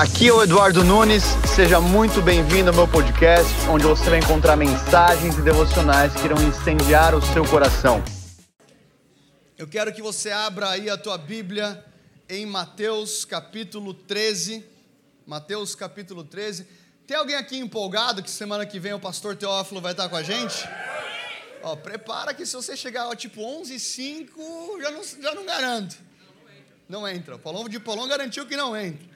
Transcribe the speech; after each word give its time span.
Aqui 0.00 0.28
é 0.28 0.32
o 0.32 0.42
Eduardo 0.42 0.82
Nunes, 0.82 1.22
seja 1.54 1.78
muito 1.78 2.22
bem-vindo 2.22 2.70
ao 2.70 2.74
meu 2.74 2.88
podcast, 2.88 3.52
onde 3.68 3.84
você 3.84 4.08
vai 4.08 4.18
encontrar 4.18 4.56
mensagens 4.56 5.36
e 5.36 5.42
devocionais 5.42 6.10
que 6.14 6.24
irão 6.24 6.42
incendiar 6.42 7.14
o 7.14 7.20
seu 7.20 7.44
coração. 7.44 8.02
Eu 9.58 9.68
quero 9.68 9.92
que 9.92 10.00
você 10.00 10.30
abra 10.30 10.70
aí 10.70 10.88
a 10.88 10.96
tua 10.96 11.18
Bíblia 11.18 11.84
em 12.30 12.46
Mateus 12.46 13.26
capítulo 13.26 13.92
13. 13.92 14.64
Mateus 15.26 15.74
capítulo 15.74 16.24
13. 16.24 16.66
Tem 17.06 17.18
alguém 17.18 17.36
aqui 17.36 17.58
empolgado 17.58 18.22
que 18.22 18.30
semana 18.30 18.64
que 18.64 18.80
vem 18.80 18.94
o 18.94 18.98
pastor 18.98 19.36
Teófilo 19.36 19.82
vai 19.82 19.92
estar 19.92 20.08
com 20.08 20.16
a 20.16 20.22
gente? 20.22 20.66
Ó, 21.62 21.76
prepara 21.76 22.32
que 22.32 22.46
se 22.46 22.56
você 22.56 22.74
chegar 22.74 23.06
ó, 23.06 23.14
tipo 23.14 23.42
11 23.42 23.74
e 23.74 23.78
5, 23.78 24.78
já 24.80 24.90
não, 24.92 25.04
já 25.04 25.34
não 25.34 25.44
garanto. 25.44 25.98
Não 26.88 27.06
entra. 27.06 27.36
O 27.36 27.38
Paulão 27.38 27.68
de 27.68 27.78
Paulão 27.78 28.08
garantiu 28.08 28.46
que 28.46 28.56
não 28.56 28.74
entra. 28.74 29.09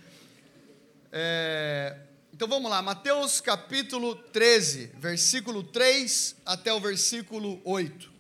É, 1.17 1.97
então 2.33 2.49
vamos 2.49 2.69
lá, 2.69 2.83
Mateus 2.83 3.41
capítulo 3.41 4.17
13, 4.17 4.91
versículo 4.99 5.63
3 5.63 6.35
até 6.45 6.73
o 6.73 6.81
versículo 6.81 7.63
8. 7.65 8.11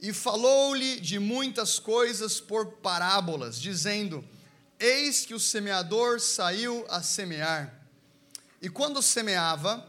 E 0.00 0.12
falou-lhe 0.12 0.98
de 0.98 1.20
muitas 1.20 1.78
coisas 1.78 2.40
por 2.40 2.78
parábolas, 2.78 3.60
dizendo: 3.60 4.24
Eis 4.76 5.24
que 5.24 5.34
o 5.34 5.38
semeador 5.38 6.18
saiu 6.18 6.84
a 6.88 7.00
semear. 7.00 7.80
E 8.60 8.68
quando 8.68 9.00
semeava, 9.00 9.88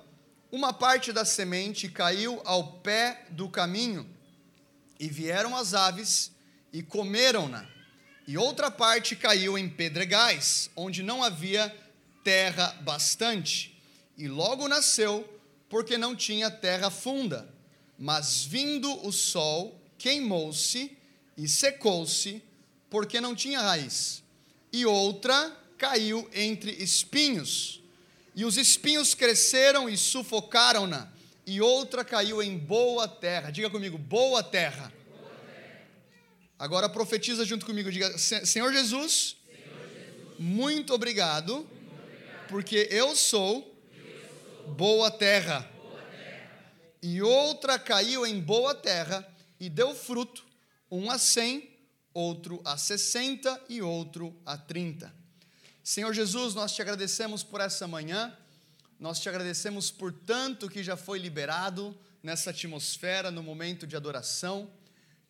uma 0.51 0.71
parte 0.71 1.11
da 1.11 1.25
semente 1.25 1.89
caiu 1.89 2.39
ao 2.45 2.73
pé 2.81 3.25
do 3.31 3.49
caminho, 3.49 4.07
e 4.99 5.07
vieram 5.07 5.57
as 5.57 5.73
aves 5.73 6.31
e 6.71 6.83
comeram-na. 6.83 7.67
E 8.27 8.37
outra 8.37 8.69
parte 8.69 9.15
caiu 9.15 9.57
em 9.57 9.67
pedregais, 9.67 10.69
onde 10.75 11.01
não 11.01 11.23
havia 11.23 11.75
terra 12.23 12.75
bastante, 12.81 13.77
e 14.17 14.27
logo 14.27 14.67
nasceu, 14.67 15.27
porque 15.69 15.97
não 15.97 16.15
tinha 16.15 16.51
terra 16.51 16.89
funda. 16.89 17.47
Mas 17.97 18.43
vindo 18.43 19.05
o 19.05 19.11
sol, 19.11 19.79
queimou-se 19.97 20.97
e 21.37 21.47
secou-se, 21.47 22.41
porque 22.89 23.21
não 23.21 23.35
tinha 23.35 23.61
raiz. 23.61 24.23
E 24.71 24.85
outra 24.85 25.57
caiu 25.77 26.29
entre 26.33 26.71
espinhos, 26.71 27.81
e 28.35 28.45
os 28.45 28.57
espinhos 28.57 29.13
cresceram 29.13 29.89
e 29.89 29.97
sufocaram-na. 29.97 31.11
E 31.45 31.59
outra 31.59 32.05
caiu 32.05 32.41
em 32.41 32.57
boa 32.57 33.07
terra. 33.07 33.51
Diga 33.51 33.69
comigo, 33.69 33.97
boa 33.97 34.43
terra. 34.43 34.93
Agora 36.57 36.87
profetiza 36.87 37.43
junto 37.43 37.65
comigo, 37.65 37.91
diga: 37.91 38.17
Senhor 38.17 38.71
Jesus, 38.71 38.71
Senhor 38.71 38.71
Jesus 38.71 39.35
muito 40.37 40.93
obrigado 40.93 41.67
porque 42.51 42.89
eu 42.91 43.15
sou 43.15 43.81
boa 44.75 45.09
terra. 45.09 45.71
E 47.01 47.21
outra 47.21 47.79
caiu 47.79 48.27
em 48.27 48.41
boa 48.41 48.75
terra 48.75 49.25
e 49.57 49.69
deu 49.69 49.95
fruto, 49.95 50.45
um 50.91 51.09
a 51.09 51.17
cem, 51.17 51.73
outro 52.13 52.61
a 52.65 52.75
sessenta 52.75 53.59
e 53.69 53.81
outro 53.81 54.37
a 54.45 54.57
trinta. 54.57 55.15
Senhor 55.81 56.13
Jesus, 56.13 56.53
nós 56.53 56.73
te 56.75 56.81
agradecemos 56.81 57.41
por 57.41 57.61
essa 57.61 57.87
manhã, 57.87 58.37
nós 58.99 59.21
te 59.21 59.29
agradecemos 59.29 59.89
por 59.89 60.11
tanto 60.11 60.69
que 60.69 60.83
já 60.83 60.97
foi 60.97 61.19
liberado 61.19 61.97
nessa 62.21 62.49
atmosfera, 62.49 63.31
no 63.31 63.41
momento 63.41 63.87
de 63.87 63.95
adoração. 63.95 64.69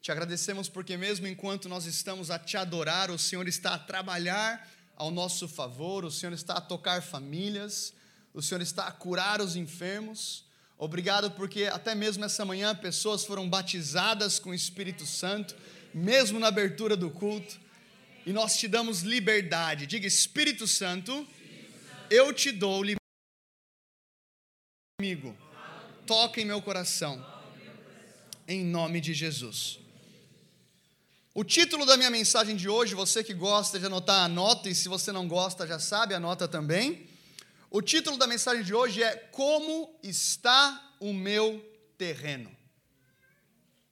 Te 0.01 0.11
agradecemos 0.11 0.67
porque, 0.67 0.97
mesmo 0.97 1.27
enquanto 1.27 1.69
nós 1.69 1.85
estamos 1.85 2.31
a 2.31 2.39
te 2.39 2.57
adorar, 2.57 3.11
o 3.11 3.19
Senhor 3.19 3.47
está 3.47 3.75
a 3.75 3.79
trabalhar 3.79 4.67
ao 5.01 5.09
nosso 5.09 5.47
favor, 5.47 6.05
o 6.05 6.11
Senhor 6.11 6.31
está 6.31 6.53
a 6.57 6.61
tocar 6.61 7.01
famílias, 7.01 7.91
o 8.35 8.39
Senhor 8.39 8.61
está 8.61 8.85
a 8.85 8.91
curar 8.91 9.41
os 9.41 9.55
enfermos. 9.55 10.45
Obrigado 10.77 11.31
porque 11.31 11.63
até 11.63 11.95
mesmo 11.95 12.23
essa 12.23 12.45
manhã 12.45 12.75
pessoas 12.75 13.25
foram 13.25 13.49
batizadas 13.49 14.37
com 14.37 14.51
o 14.51 14.53
Espírito 14.53 15.07
Santo, 15.07 15.55
mesmo 15.91 16.39
na 16.39 16.49
abertura 16.49 16.95
do 16.95 17.09
culto. 17.09 17.59
E 18.27 18.31
nós 18.31 18.57
te 18.57 18.67
damos 18.67 19.01
liberdade. 19.01 19.87
Diga, 19.87 20.05
Espírito 20.05 20.67
Santo, 20.67 21.27
eu 22.07 22.31
te 22.31 22.51
dou 22.51 22.83
liberdade. 22.83 22.99
Amigo, 24.99 25.35
toca 26.05 26.39
em 26.39 26.45
meu 26.45 26.61
coração. 26.61 27.25
Em 28.47 28.63
nome 28.63 29.01
de 29.01 29.15
Jesus. 29.15 29.79
O 31.33 31.45
título 31.45 31.85
da 31.85 31.95
minha 31.95 32.09
mensagem 32.09 32.57
de 32.57 32.67
hoje, 32.67 32.93
você 32.93 33.23
que 33.23 33.33
gosta 33.33 33.79
de 33.79 33.85
anotar, 33.85 34.25
anota, 34.25 34.67
e 34.67 34.75
se 34.75 34.89
você 34.89 35.13
não 35.13 35.29
gosta, 35.29 35.65
já 35.65 35.79
sabe, 35.79 36.13
anota 36.13 36.45
também. 36.45 37.07
O 37.69 37.81
título 37.81 38.17
da 38.17 38.27
mensagem 38.27 38.63
de 38.63 38.73
hoje 38.73 39.01
é 39.01 39.15
Como 39.31 39.97
está 40.03 40.93
o 40.99 41.13
meu 41.13 41.65
terreno? 41.97 42.53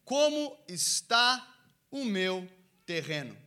Como 0.03 0.53
está 0.67 1.47
o 1.89 2.03
meu 2.03 2.45
terreno? 2.85 3.37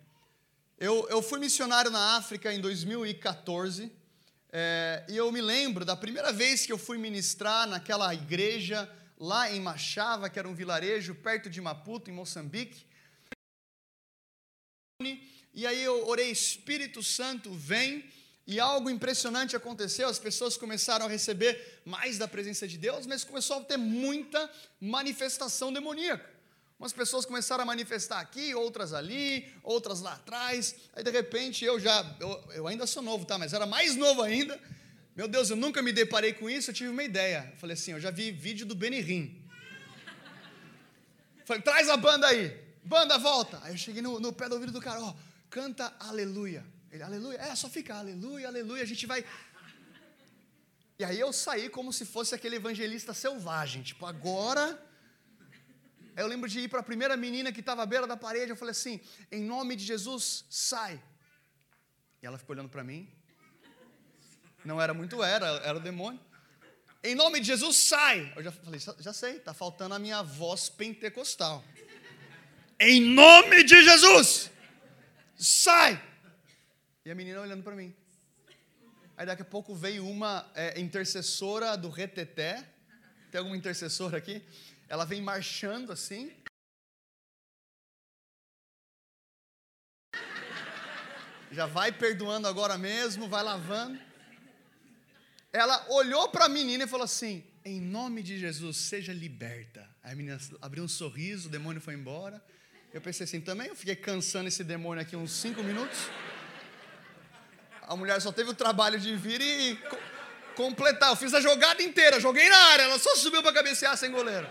Eu, 0.78 1.06
eu 1.10 1.20
fui 1.20 1.38
missionário 1.38 1.90
na 1.90 2.16
África 2.16 2.50
em 2.50 2.62
2014 2.62 3.92
é, 4.50 5.04
e 5.06 5.18
eu 5.18 5.30
me 5.30 5.42
lembro 5.42 5.84
da 5.84 5.94
primeira 5.94 6.32
vez 6.32 6.64
que 6.64 6.72
eu 6.72 6.78
fui 6.78 6.96
ministrar 6.96 7.68
naquela 7.68 8.14
igreja 8.14 8.90
lá 9.20 9.52
em 9.52 9.60
Machava, 9.60 10.30
que 10.30 10.38
era 10.38 10.48
um 10.48 10.54
vilarejo 10.54 11.14
perto 11.14 11.50
de 11.50 11.60
Maputo, 11.60 12.08
em 12.08 12.14
Moçambique. 12.14 12.90
E 15.54 15.66
aí 15.66 15.82
eu 15.82 16.08
orei, 16.08 16.30
Espírito 16.30 17.02
Santo, 17.02 17.52
vem. 17.52 18.04
E 18.46 18.58
algo 18.58 18.90
impressionante 18.90 19.54
aconteceu, 19.54 20.08
as 20.08 20.18
pessoas 20.18 20.56
começaram 20.56 21.06
a 21.06 21.08
receber 21.08 21.80
mais 21.84 22.18
da 22.18 22.26
presença 22.26 22.66
de 22.66 22.76
Deus, 22.76 23.06
mas 23.06 23.22
começou 23.22 23.58
a 23.58 23.64
ter 23.64 23.76
muita 23.76 24.50
manifestação 24.80 25.72
demoníaca. 25.72 26.28
Umas 26.78 26.92
pessoas 26.92 27.24
começaram 27.24 27.62
a 27.62 27.64
manifestar 27.64 28.18
aqui, 28.18 28.52
outras 28.56 28.92
ali, 28.92 29.48
outras 29.62 30.00
lá 30.00 30.14
atrás. 30.14 30.74
Aí 30.92 31.04
de 31.04 31.10
repente 31.12 31.64
eu 31.64 31.78
já, 31.78 32.16
eu, 32.18 32.44
eu 32.54 32.66
ainda 32.66 32.88
sou 32.88 33.00
novo, 33.00 33.24
tá? 33.24 33.38
Mas 33.38 33.52
era 33.52 33.66
mais 33.66 33.94
novo 33.94 34.20
ainda. 34.20 34.60
Meu 35.14 35.28
Deus, 35.28 35.48
eu 35.48 35.56
nunca 35.56 35.80
me 35.80 35.92
deparei 35.92 36.32
com 36.32 36.50
isso, 36.50 36.70
eu 36.70 36.74
tive 36.74 36.90
uma 36.90 37.04
ideia. 37.04 37.48
Eu 37.52 37.58
falei 37.58 37.74
assim, 37.74 37.92
eu 37.92 38.00
já 38.00 38.10
vi 38.10 38.32
vídeo 38.32 38.66
do 38.66 38.74
Benny. 38.74 39.40
Falei, 41.44 41.62
traz 41.62 41.88
a 41.88 41.96
banda 41.96 42.26
aí. 42.26 42.52
Banda, 42.82 43.16
volta. 43.16 43.60
Aí 43.62 43.72
eu 43.72 43.78
cheguei 43.78 44.02
no, 44.02 44.18
no 44.18 44.32
pé 44.32 44.48
do 44.48 44.54
ouvido 44.54 44.72
do 44.72 44.80
cara, 44.80 45.00
ó, 45.00 45.14
canta 45.48 45.94
aleluia. 46.00 46.64
Ele, 46.90 47.02
aleluia. 47.02 47.38
É, 47.38 47.54
só 47.54 47.68
fica 47.68 47.94
aleluia, 47.94 48.48
aleluia. 48.48 48.82
A 48.82 48.86
gente 48.86 49.06
vai. 49.06 49.24
E 50.98 51.04
aí 51.04 51.18
eu 51.18 51.32
saí 51.32 51.68
como 51.68 51.92
se 51.92 52.04
fosse 52.04 52.34
aquele 52.34 52.56
evangelista 52.56 53.14
selvagem. 53.14 53.82
Tipo, 53.82 54.04
agora. 54.04 54.88
Eu 56.14 56.26
lembro 56.26 56.46
de 56.46 56.60
ir 56.60 56.68
para 56.68 56.80
a 56.80 56.82
primeira 56.82 57.16
menina 57.16 57.50
que 57.50 57.60
estava 57.60 57.82
à 57.82 57.86
beira 57.86 58.06
da 58.06 58.16
parede. 58.16 58.50
Eu 58.50 58.56
falei 58.56 58.72
assim: 58.72 59.00
em 59.30 59.42
nome 59.42 59.76
de 59.76 59.84
Jesus, 59.84 60.44
sai. 60.50 61.02
E 62.20 62.26
ela 62.26 62.36
ficou 62.36 62.54
olhando 62.54 62.68
para 62.68 62.84
mim. 62.84 63.08
Não 64.64 64.80
era 64.80 64.92
muito 64.92 65.22
era, 65.22 65.46
era 65.64 65.78
o 65.78 65.80
demônio. 65.80 66.20
Em 67.02 67.14
nome 67.14 67.40
de 67.40 67.46
Jesus, 67.46 67.76
sai. 67.76 68.32
Eu 68.36 68.42
já 68.42 68.52
falei: 68.52 68.80
já 68.98 69.12
sei, 69.12 69.36
está 69.36 69.54
faltando 69.54 69.94
a 69.94 69.98
minha 69.98 70.22
voz 70.22 70.68
pentecostal 70.68 71.64
em 72.82 73.00
nome 73.00 73.62
de 73.62 73.82
Jesus, 73.84 74.50
sai. 75.36 76.02
E 77.04 77.10
a 77.10 77.14
menina 77.14 77.40
olhando 77.40 77.62
para 77.62 77.76
mim. 77.76 77.94
Aí 79.16 79.24
daqui 79.24 79.42
a 79.42 79.44
pouco 79.44 79.74
veio 79.74 80.06
uma 80.06 80.50
é, 80.54 80.80
intercessora 80.80 81.76
do 81.76 81.88
reteté. 81.88 82.66
Tem 83.30 83.38
alguma 83.38 83.56
intercessora 83.56 84.18
aqui? 84.18 84.42
Ela 84.88 85.04
vem 85.04 85.22
marchando 85.22 85.92
assim. 85.92 86.32
Já 91.52 91.66
vai 91.66 91.92
perdoando 91.92 92.48
agora 92.48 92.76
mesmo, 92.76 93.28
vai 93.28 93.44
lavando. 93.44 94.00
Ela 95.52 95.86
olhou 95.90 96.30
para 96.30 96.46
a 96.46 96.48
menina 96.48 96.84
e 96.84 96.88
falou 96.88 97.04
assim: 97.04 97.44
Em 97.64 97.80
nome 97.80 98.22
de 98.22 98.38
Jesus, 98.38 98.76
seja 98.76 99.12
liberta. 99.12 99.88
Aí 100.02 100.14
a 100.14 100.16
menina 100.16 100.40
abriu 100.60 100.82
um 100.82 100.88
sorriso, 100.88 101.48
o 101.48 101.52
demônio 101.52 101.80
foi 101.80 101.94
embora. 101.94 102.42
Eu 102.92 103.00
pensei 103.00 103.24
assim, 103.24 103.40
também 103.40 103.68
eu 103.68 103.74
fiquei 103.74 103.96
cansando 103.96 104.48
esse 104.48 104.62
demônio 104.62 105.00
aqui 105.00 105.16
uns 105.16 105.32
cinco 105.32 105.62
minutos. 105.62 105.98
A 107.88 107.96
mulher 107.96 108.20
só 108.20 108.30
teve 108.30 108.50
o 108.50 108.54
trabalho 108.54 109.00
de 109.00 109.16
vir 109.16 109.40
e 109.40 109.76
co 109.76 109.98
completar. 110.54 111.08
Eu 111.08 111.16
fiz 111.16 111.32
a 111.32 111.40
jogada 111.40 111.82
inteira, 111.82 112.20
joguei 112.20 112.46
na 112.50 112.56
área, 112.72 112.82
ela 112.82 112.98
só 112.98 113.16
subiu 113.16 113.42
para 113.42 113.54
cabecear 113.54 113.96
sem 113.96 114.10
goleiro. 114.10 114.46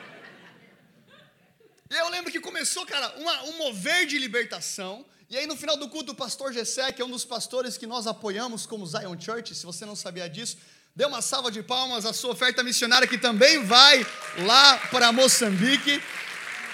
E 1.91 1.95
eu 1.95 2.09
lembro 2.09 2.31
que 2.31 2.39
começou, 2.39 2.83
cara, 2.83 3.13
uma, 3.17 3.43
um 3.43 3.57
mover 3.59 4.07
de 4.07 4.17
libertação. 4.17 5.05
E 5.29 5.37
aí 5.37 5.45
no 5.45 5.55
final 5.55 5.77
do 5.77 5.87
culto, 5.87 6.13
o 6.13 6.15
pastor 6.15 6.51
Gessé, 6.51 6.91
que 6.91 6.99
é 6.99 7.05
um 7.05 7.11
dos 7.11 7.23
pastores 7.23 7.77
que 7.77 7.85
nós 7.85 8.07
apoiamos 8.07 8.65
como 8.65 8.87
Zion 8.87 9.19
Church, 9.19 9.53
se 9.53 9.65
você 9.67 9.85
não 9.85 9.95
sabia 9.95 10.27
disso, 10.27 10.57
dê 10.95 11.05
uma 11.05 11.21
salva 11.21 11.51
de 11.51 11.61
palmas 11.61 12.07
à 12.07 12.11
sua 12.11 12.31
oferta 12.31 12.63
missionária 12.63 13.07
que 13.07 13.19
também 13.19 13.63
vai 13.63 14.03
lá 14.39 14.79
para 14.89 15.11
Moçambique. 15.11 16.01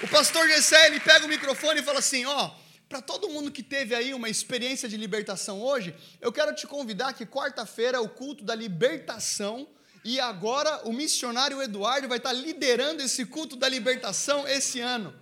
O 0.03 0.07
pastor 0.07 0.47
Gessé, 0.47 0.87
ele 0.87 0.99
pega 0.99 1.25
o 1.25 1.29
microfone 1.29 1.79
e 1.79 1.83
fala 1.83 1.99
assim: 1.99 2.25
Ó, 2.25 2.51
para 2.87 3.01
todo 3.01 3.29
mundo 3.29 3.51
que 3.51 3.63
teve 3.63 3.95
aí 3.95 4.13
uma 4.13 4.29
experiência 4.29 4.87
de 4.87 4.95
libertação 4.95 5.59
hoje, 5.59 5.95
eu 6.21 6.31
quero 6.31 6.53
te 6.53 6.67
convidar 6.67 7.13
que 7.13 7.25
quarta-feira 7.25 7.97
é 7.97 7.99
o 7.99 8.07
culto 8.07 8.43
da 8.43 8.53
libertação 8.53 9.67
e 10.05 10.19
agora 10.19 10.87
o 10.87 10.93
missionário 10.93 11.61
Eduardo 11.61 12.07
vai 12.07 12.17
estar 12.17 12.31
liderando 12.31 13.01
esse 13.01 13.25
culto 13.25 13.55
da 13.55 13.67
libertação 13.67 14.47
esse 14.47 14.79
ano. 14.79 15.13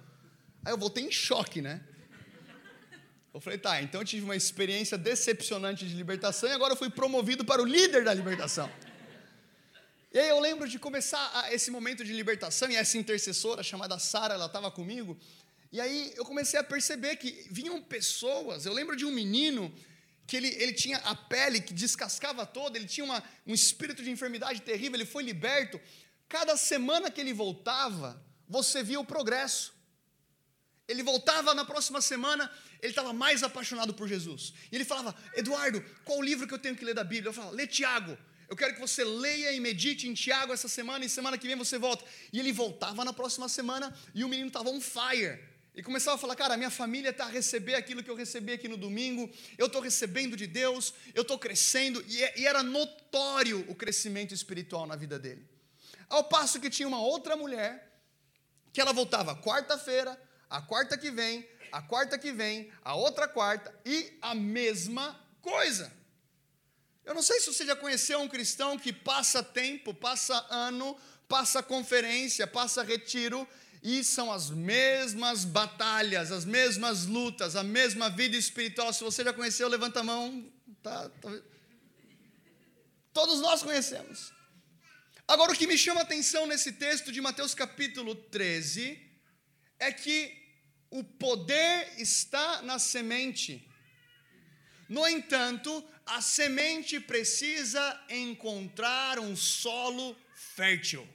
Aí 0.64 0.74
eu 0.74 0.78
voltei 0.78 1.06
em 1.06 1.12
choque, 1.12 1.62
né? 1.62 1.82
Eu 3.34 3.42
falei, 3.42 3.60
tá, 3.60 3.82
então 3.82 4.02
eu 4.02 4.06
tive 4.06 4.24
uma 4.24 4.36
experiência 4.36 4.98
decepcionante 4.98 5.88
de 5.88 5.94
libertação 5.96 6.48
e 6.50 6.54
agora 6.54 6.74
eu 6.74 6.78
fui 6.78 6.90
promovido 6.90 7.44
para 7.44 7.62
o 7.62 7.66
líder 7.66 8.04
da 8.04 8.14
libertação. 8.14 8.70
E 10.16 10.18
aí 10.18 10.30
eu 10.30 10.40
lembro 10.40 10.66
de 10.66 10.80
começar 10.80 11.52
esse 11.52 11.70
momento 11.70 12.02
de 12.02 12.14
libertação 12.14 12.72
e 12.72 12.76
essa 12.78 12.98
intercessora 12.98 13.62
chamada 13.62 14.00
Sara, 14.00 14.36
ela 14.36 14.46
estava 14.46 14.72
comigo. 14.72 15.20
E 15.74 15.82
aí 15.82 16.14
eu 16.16 16.24
comecei 16.24 16.58
a 16.58 16.64
perceber 16.64 17.18
que 17.18 17.46
vinham 17.52 17.82
pessoas. 17.82 18.66
Eu 18.66 18.72
lembro 18.72 18.96
de 18.96 19.04
um 19.04 19.12
menino 19.12 19.76
que 20.26 20.38
ele, 20.38 20.48
ele 20.48 20.72
tinha 20.72 21.00
a 21.00 21.14
pele 21.14 21.60
que 21.60 21.74
descascava 21.74 22.46
toda, 22.46 22.78
ele 22.78 22.88
tinha 22.88 23.04
uma, 23.04 23.22
um 23.46 23.54
espírito 23.54 24.02
de 24.02 24.10
enfermidade 24.10 24.62
terrível, 24.62 24.96
ele 24.96 25.06
foi 25.06 25.22
liberto. 25.22 25.82
Cada 26.30 26.56
semana 26.56 27.12
que 27.12 27.20
ele 27.20 27.34
voltava, 27.34 28.26
você 28.48 28.82
via 28.82 29.02
o 29.02 29.04
progresso. 29.04 29.74
Ele 30.88 31.04
voltava 31.04 31.54
na 31.54 31.66
próxima 31.66 32.00
semana, 32.02 32.50
ele 32.82 32.94
estava 32.94 33.12
mais 33.12 33.44
apaixonado 33.44 33.94
por 33.94 34.08
Jesus. 34.08 34.54
E 34.72 34.76
ele 34.78 34.86
falava: 34.86 35.14
Eduardo, 35.34 35.84
qual 36.06 36.22
livro 36.22 36.48
que 36.48 36.54
eu 36.54 36.60
tenho 36.60 36.78
que 36.78 36.86
ler 36.86 36.96
da 36.96 37.04
Bíblia? 37.04 37.28
Eu 37.28 37.34
falava: 37.34 37.54
lê 37.54 37.68
Tiago. 37.68 38.18
Eu 38.48 38.56
quero 38.56 38.74
que 38.74 38.80
você 38.80 39.04
leia 39.04 39.52
e 39.52 39.60
medite 39.60 40.08
em 40.08 40.14
Tiago 40.14 40.54
essa 40.54 40.68
semana, 40.68 41.04
e 41.06 41.10
semana 41.10 41.38
que 41.38 41.48
vem 41.48 41.56
você 41.56 41.78
volta. 41.78 42.06
E 42.32 42.40
ele 42.40 42.52
voltava 42.52 43.04
na 43.04 43.14
próxima 43.14 43.50
semana 43.50 43.96
e 44.14 44.24
o 44.24 44.30
menino 44.30 44.48
estava 44.48 44.70
on 44.70 44.80
fire. 44.80 45.40
E 45.76 45.84
começava 45.84 46.16
a 46.16 46.18
falar, 46.18 46.36
cara, 46.36 46.56
minha 46.56 46.70
família 46.70 47.10
está 47.10 47.26
a 47.26 47.30
receber 47.30 47.76
aquilo 47.76 48.02
que 48.02 48.10
eu 48.10 48.16
recebi 48.16 48.54
aqui 48.54 48.68
no 48.68 48.78
domingo, 48.78 49.30
eu 49.58 49.66
estou 49.66 49.82
recebendo 49.82 50.38
de 50.38 50.48
Deus, 50.48 50.94
eu 51.14 51.24
estou 51.24 51.38
crescendo, 51.38 52.02
e, 52.08 52.24
é, 52.24 52.40
e 52.40 52.48
era 52.48 52.64
notório 52.64 53.66
o 53.70 53.76
crescimento 53.76 54.34
espiritual 54.34 54.88
na 54.88 54.96
vida 54.96 55.20
dele. 55.20 55.46
Ao 56.08 56.24
passo 56.24 56.62
que 56.62 56.70
tinha 56.70 56.88
uma 56.88 57.02
outra 57.02 57.36
mulher, 57.36 57.92
que 58.72 58.80
ela 58.80 58.94
voltava 58.94 59.36
quarta-feira, 59.36 60.18
a 60.50 60.62
quarta 60.62 60.98
que 60.98 61.12
vem, 61.12 61.46
a 61.74 61.82
quarta 61.82 62.18
que 62.18 62.32
vem, 62.32 62.72
a 62.82 62.96
outra 62.96 63.28
quarta, 63.28 63.78
e 63.86 64.18
a 64.22 64.34
mesma 64.34 65.20
coisa. 65.42 65.92
Eu 67.06 67.14
não 67.14 67.22
sei 67.22 67.40
se 67.40 67.54
você 67.54 67.66
já 67.66 67.76
conheceu 67.76 68.20
um 68.20 68.28
cristão 68.28 68.80
que 68.80 68.92
passa 68.92 69.44
tempo, 69.44 69.94
passa 69.94 70.46
ano, 70.50 70.98
passa 71.28 71.62
conferência, 71.62 72.48
passa 72.48 72.84
retiro, 72.84 73.48
e 73.84 74.04
são 74.04 74.32
as 74.32 74.50
mesmas 74.50 75.46
batalhas, 75.46 76.32
as 76.32 76.44
mesmas 76.44 77.06
lutas, 77.06 77.56
a 77.56 77.64
mesma 77.64 78.10
vida 78.10 78.36
espiritual. 78.36 78.92
Se 78.92 79.04
você 79.04 79.24
já 79.24 79.32
conheceu, 79.32 79.68
levanta 79.68 80.00
a 80.00 80.04
mão. 80.04 80.52
Tá, 80.82 81.08
tá. 81.10 81.30
Todos 83.14 83.40
nós 83.40 83.62
conhecemos. 83.62 84.34
Agora, 85.28 85.52
o 85.52 85.56
que 85.56 85.68
me 85.68 85.78
chama 85.78 86.00
a 86.00 86.04
atenção 86.04 86.48
nesse 86.48 86.72
texto 86.72 87.12
de 87.12 87.22
Mateus 87.22 87.54
capítulo 87.54 88.16
13 88.16 89.00
é 89.78 89.92
que 89.92 90.36
o 90.90 91.04
poder 91.04 91.94
está 91.98 92.64
na 92.64 92.80
semente. 92.80 93.68
No 94.88 95.08
entanto, 95.08 95.84
a 96.06 96.22
semente 96.22 97.00
precisa 97.00 98.00
encontrar 98.10 99.20
um 99.20 99.36
solo 99.36 100.16
fértil. 100.34 101.08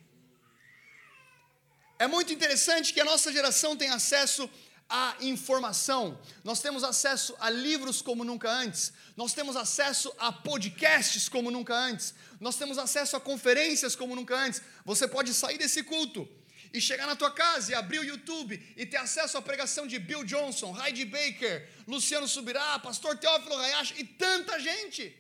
É 1.99 2.07
muito 2.07 2.33
interessante 2.33 2.93
que 2.93 3.01
a 3.01 3.05
nossa 3.05 3.33
geração 3.33 3.77
tem 3.77 3.91
acesso 3.91 4.51
à 4.89 5.15
informação, 5.21 6.21
nós 6.43 6.61
temos 6.61 6.83
acesso 6.83 7.37
a 7.39 7.49
livros 7.49 8.03
como 8.03 8.25
nunca 8.25 8.51
antes, 8.51 8.93
nós 9.17 9.33
temos 9.33 9.55
acesso 9.55 10.13
a 10.19 10.33
podcasts 10.33 11.29
como 11.29 11.49
nunca 11.49 11.75
antes, 11.75 12.13
nós 12.41 12.57
temos 12.57 12.77
acesso 12.77 13.15
a 13.17 13.21
conferências 13.21 13.95
como 13.95 14.17
nunca 14.17 14.35
antes. 14.35 14.61
Você 14.85 15.07
pode 15.07 15.33
sair 15.33 15.59
desse 15.59 15.85
culto 15.85 16.29
e 16.73 16.81
chegar 16.81 17.07
na 17.07 17.17
tua 17.17 17.31
casa 17.31 17.73
e 17.73 17.75
abrir 17.75 17.99
o 17.99 18.05
YouTube 18.05 18.61
e 18.77 18.87
ter 18.87 18.97
acesso 18.97 19.37
à 19.37 19.43
pregação 19.43 19.87
de 19.87 19.99
Bill 19.99 20.25
Johnson, 20.25 20.77
Heidi 20.81 21.05
Baker, 21.05 21.69
Luciano 21.87 22.29
Subirá, 22.29 22.79
Pastor 22.79 23.17
Teófilo 23.17 23.57
Hayashi 23.57 23.95
e 23.99 24.05
tanta 24.05 24.59
gente. 24.59 25.17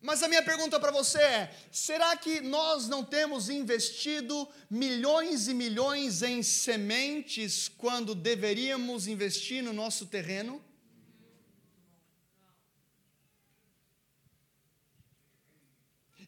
Mas 0.00 0.22
a 0.22 0.28
minha 0.28 0.42
pergunta 0.42 0.78
para 0.78 0.92
você 0.92 1.18
é: 1.18 1.54
será 1.72 2.16
que 2.16 2.40
nós 2.40 2.88
não 2.88 3.04
temos 3.04 3.48
investido 3.48 4.48
milhões 4.70 5.48
e 5.48 5.54
milhões 5.54 6.22
em 6.22 6.42
sementes 6.42 7.68
quando 7.68 8.14
deveríamos 8.14 9.08
investir 9.08 9.62
no 9.62 9.72
nosso 9.72 10.06
terreno? 10.06 10.62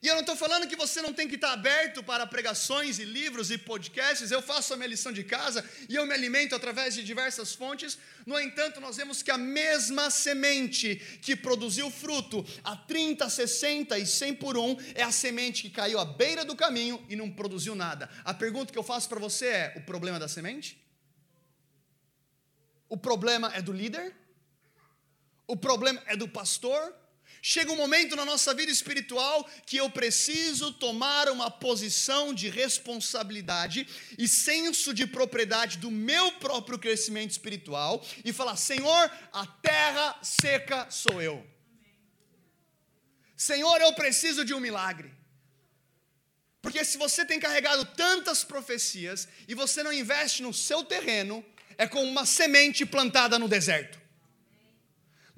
E 0.03 0.07
eu 0.07 0.15
não 0.15 0.21
estou 0.21 0.35
falando 0.35 0.67
que 0.67 0.77
você 0.77 1.03
não 1.03 1.13
tem 1.13 1.29
que 1.29 1.35
estar 1.35 1.53
aberto 1.53 2.03
para 2.03 2.27
pregações 2.27 2.99
e 2.99 3.05
livros 3.05 3.51
e 3.51 3.59
podcasts. 3.59 4.31
Eu 4.31 4.41
faço 4.41 4.73
a 4.73 4.77
minha 4.77 4.89
lição 4.89 5.13
de 5.13 5.23
casa 5.23 5.63
e 5.91 5.95
eu 5.95 6.07
me 6.07 6.15
alimento 6.15 6.55
através 6.55 6.95
de 6.95 7.05
diversas 7.05 7.53
fontes. 7.55 7.99
No 8.25 8.41
entanto, 8.41 8.81
nós 8.81 8.97
vemos 8.97 9.23
que 9.23 9.31
a 9.31 9.37
mesma 9.37 10.09
semente 10.09 10.97
que 11.21 11.37
produziu 11.37 11.91
fruto 11.91 12.43
a 12.65 12.75
30, 12.75 13.29
60 13.29 13.99
e 13.99 14.07
100 14.07 14.35
por 14.37 14.57
um 14.57 14.75
é 14.95 15.03
a 15.03 15.13
semente 15.13 15.65
que 15.65 15.71
caiu 15.71 15.99
à 16.01 16.05
beira 16.07 16.47
do 16.47 16.57
caminho 16.57 17.05
e 17.07 17.15
não 17.15 17.31
produziu 17.31 17.75
nada. 17.75 18.09
A 18.25 18.33
pergunta 18.33 18.73
que 18.73 18.79
eu 18.79 18.83
faço 18.83 19.07
para 19.07 19.21
você 19.21 19.49
é: 19.49 19.75
o 19.77 19.83
problema 19.83 20.19
da 20.19 20.29
semente? 20.29 20.83
O 22.89 22.97
problema 22.97 23.53
é 23.55 23.61
do 23.61 23.73
líder? 23.73 24.17
O 25.47 25.59
problema 25.59 26.03
é 26.07 26.17
do 26.17 26.27
pastor? 26.27 27.00
Chega 27.43 27.73
um 27.73 27.77
momento 27.77 28.15
na 28.15 28.25
nossa 28.25 28.53
vida 28.53 28.71
espiritual 28.71 29.49
que 29.65 29.79
eu 29.79 29.89
preciso 29.89 30.73
tomar 30.73 31.29
uma 31.31 31.51
posição 31.51 32.35
de 32.35 32.51
responsabilidade 32.51 33.89
e 34.19 34.29
senso 34.29 34.93
de 34.93 35.07
propriedade 35.07 35.79
do 35.79 35.91
meu 35.91 36.33
próprio 36.33 36.79
crescimento 36.79 37.31
espiritual 37.31 38.05
e 38.25 38.33
falar: 38.33 38.57
Senhor, 38.57 39.11
a 39.33 39.47
terra 39.47 40.19
seca 40.23 40.91
sou 40.91 41.23
eu. 41.23 41.47
Senhor, 43.37 43.81
eu 43.81 43.95
preciso 43.95 44.45
de 44.45 44.53
um 44.53 44.61
milagre. 44.61 45.11
Porque 46.61 46.85
se 46.85 46.99
você 46.99 47.25
tem 47.25 47.41
carregado 47.41 47.85
tantas 47.87 48.45
profecias 48.45 49.27
e 49.49 49.55
você 49.55 49.83
não 49.83 49.93
investe 49.93 50.43
no 50.43 50.53
seu 50.53 50.85
terreno, 50.85 51.43
é 51.79 51.87
como 51.87 52.05
uma 52.05 52.27
semente 52.27 52.85
plantada 52.85 53.39
no 53.39 53.49
deserto. 53.49 54.00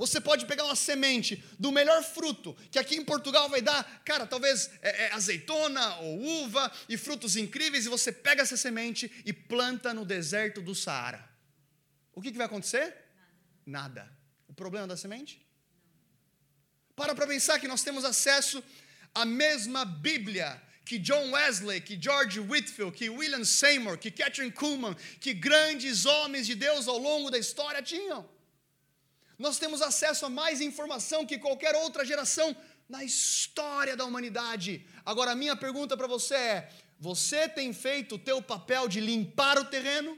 Você 0.03 0.21
pode 0.21 0.47
pegar 0.47 0.65
uma 0.65 0.75
semente 0.75 1.45
do 1.61 1.71
melhor 1.71 2.03
fruto, 2.03 2.57
que 2.73 2.79
aqui 2.81 2.97
em 2.97 3.05
Portugal 3.05 3.49
vai 3.49 3.63
dar, 3.63 4.03
cara, 4.05 4.27
talvez 4.27 4.69
é, 4.83 5.05
é, 5.05 5.13
azeitona 5.13 5.95
ou 5.99 6.21
uva 6.43 6.73
e 6.89 6.97
frutos 6.97 7.37
incríveis, 7.37 7.87
e 7.87 7.89
você 7.89 8.11
pega 8.11 8.43
essa 8.43 8.57
semente 8.57 9.09
e 9.25 9.33
planta 9.33 9.95
no 9.95 10.05
deserto 10.05 10.61
do 10.61 10.75
Saara. 10.75 11.25
O 12.13 12.21
que, 12.21 12.33
que 12.33 12.37
vai 12.37 12.47
acontecer? 12.47 12.97
Nada. 13.65 14.01
Nada. 14.01 14.19
O 14.49 14.53
problema 14.53 14.89
da 14.89 14.97
semente? 14.97 15.41
Para 16.97 17.15
para 17.15 17.29
pensar 17.29 17.61
que 17.61 17.69
nós 17.69 17.85
temos 17.85 18.05
acesso 18.05 18.61
à 19.15 19.25
mesma 19.25 19.85
Bíblia 19.85 20.61
que 20.85 20.99
John 20.99 21.31
Wesley, 21.31 21.81
que 21.81 21.97
George 21.97 22.41
Whitfield, 22.41 22.91
que 22.91 23.09
William 23.09 23.45
Seymour, 23.45 23.97
que 23.99 24.11
Catherine 24.11 24.51
Kuhlman, 24.51 24.97
que 25.21 25.33
grandes 25.33 26.07
homens 26.07 26.49
de 26.49 26.57
Deus 26.57 26.89
ao 26.89 26.99
longo 26.99 27.31
da 27.31 27.39
história 27.39 27.81
tinham. 27.81 28.29
Nós 29.45 29.59
temos 29.59 29.83
acesso 29.83 30.25
a 30.25 30.31
mais 30.31 30.61
informação 30.61 31.27
que 31.27 31.37
qualquer 31.37 31.75
outra 31.75 32.05
geração 32.05 32.49
na 32.89 33.03
história 33.03 33.97
da 33.97 34.05
humanidade. 34.05 34.87
Agora, 35.05 35.33
a 35.33 35.35
minha 35.35 35.57
pergunta 35.57 35.97
para 35.97 36.07
você 36.07 36.37
é: 36.37 36.71
você 37.09 37.49
tem 37.49 37.73
feito 37.73 38.15
o 38.15 38.19
teu 38.19 38.41
papel 38.41 38.87
de 38.87 39.01
limpar 39.01 39.59
o 39.59 39.65
terreno? 39.65 40.17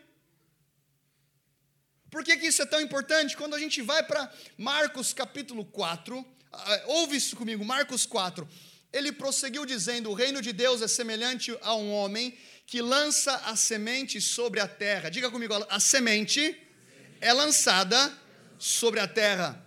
Por 2.10 2.22
que, 2.22 2.36
que 2.36 2.48
isso 2.48 2.60
é 2.60 2.66
tão 2.66 2.82
importante? 2.82 3.34
Quando 3.34 3.54
a 3.54 3.58
gente 3.58 3.80
vai 3.80 4.02
para 4.02 4.30
Marcos 4.58 5.14
capítulo 5.14 5.64
4, 5.64 6.22
ah, 6.52 6.82
ouve 6.98 7.16
isso 7.16 7.34
comigo, 7.34 7.64
Marcos 7.64 8.04
4. 8.04 8.46
Ele 8.92 9.10
prosseguiu 9.10 9.64
dizendo: 9.64 10.10
O 10.10 10.18
reino 10.22 10.42
de 10.42 10.52
Deus 10.52 10.82
é 10.82 10.88
semelhante 10.98 11.56
a 11.62 11.74
um 11.74 11.90
homem 11.94 12.36
que 12.66 12.82
lança 12.82 13.34
a 13.46 13.56
semente 13.56 14.20
sobre 14.20 14.60
a 14.60 14.68
terra. 14.68 15.08
Diga 15.08 15.30
comigo, 15.30 15.54
a 15.70 15.80
semente 15.80 16.42
é 17.22 17.32
lançada 17.32 18.23
sobre 18.58 19.00
a 19.00 19.08
terra. 19.08 19.64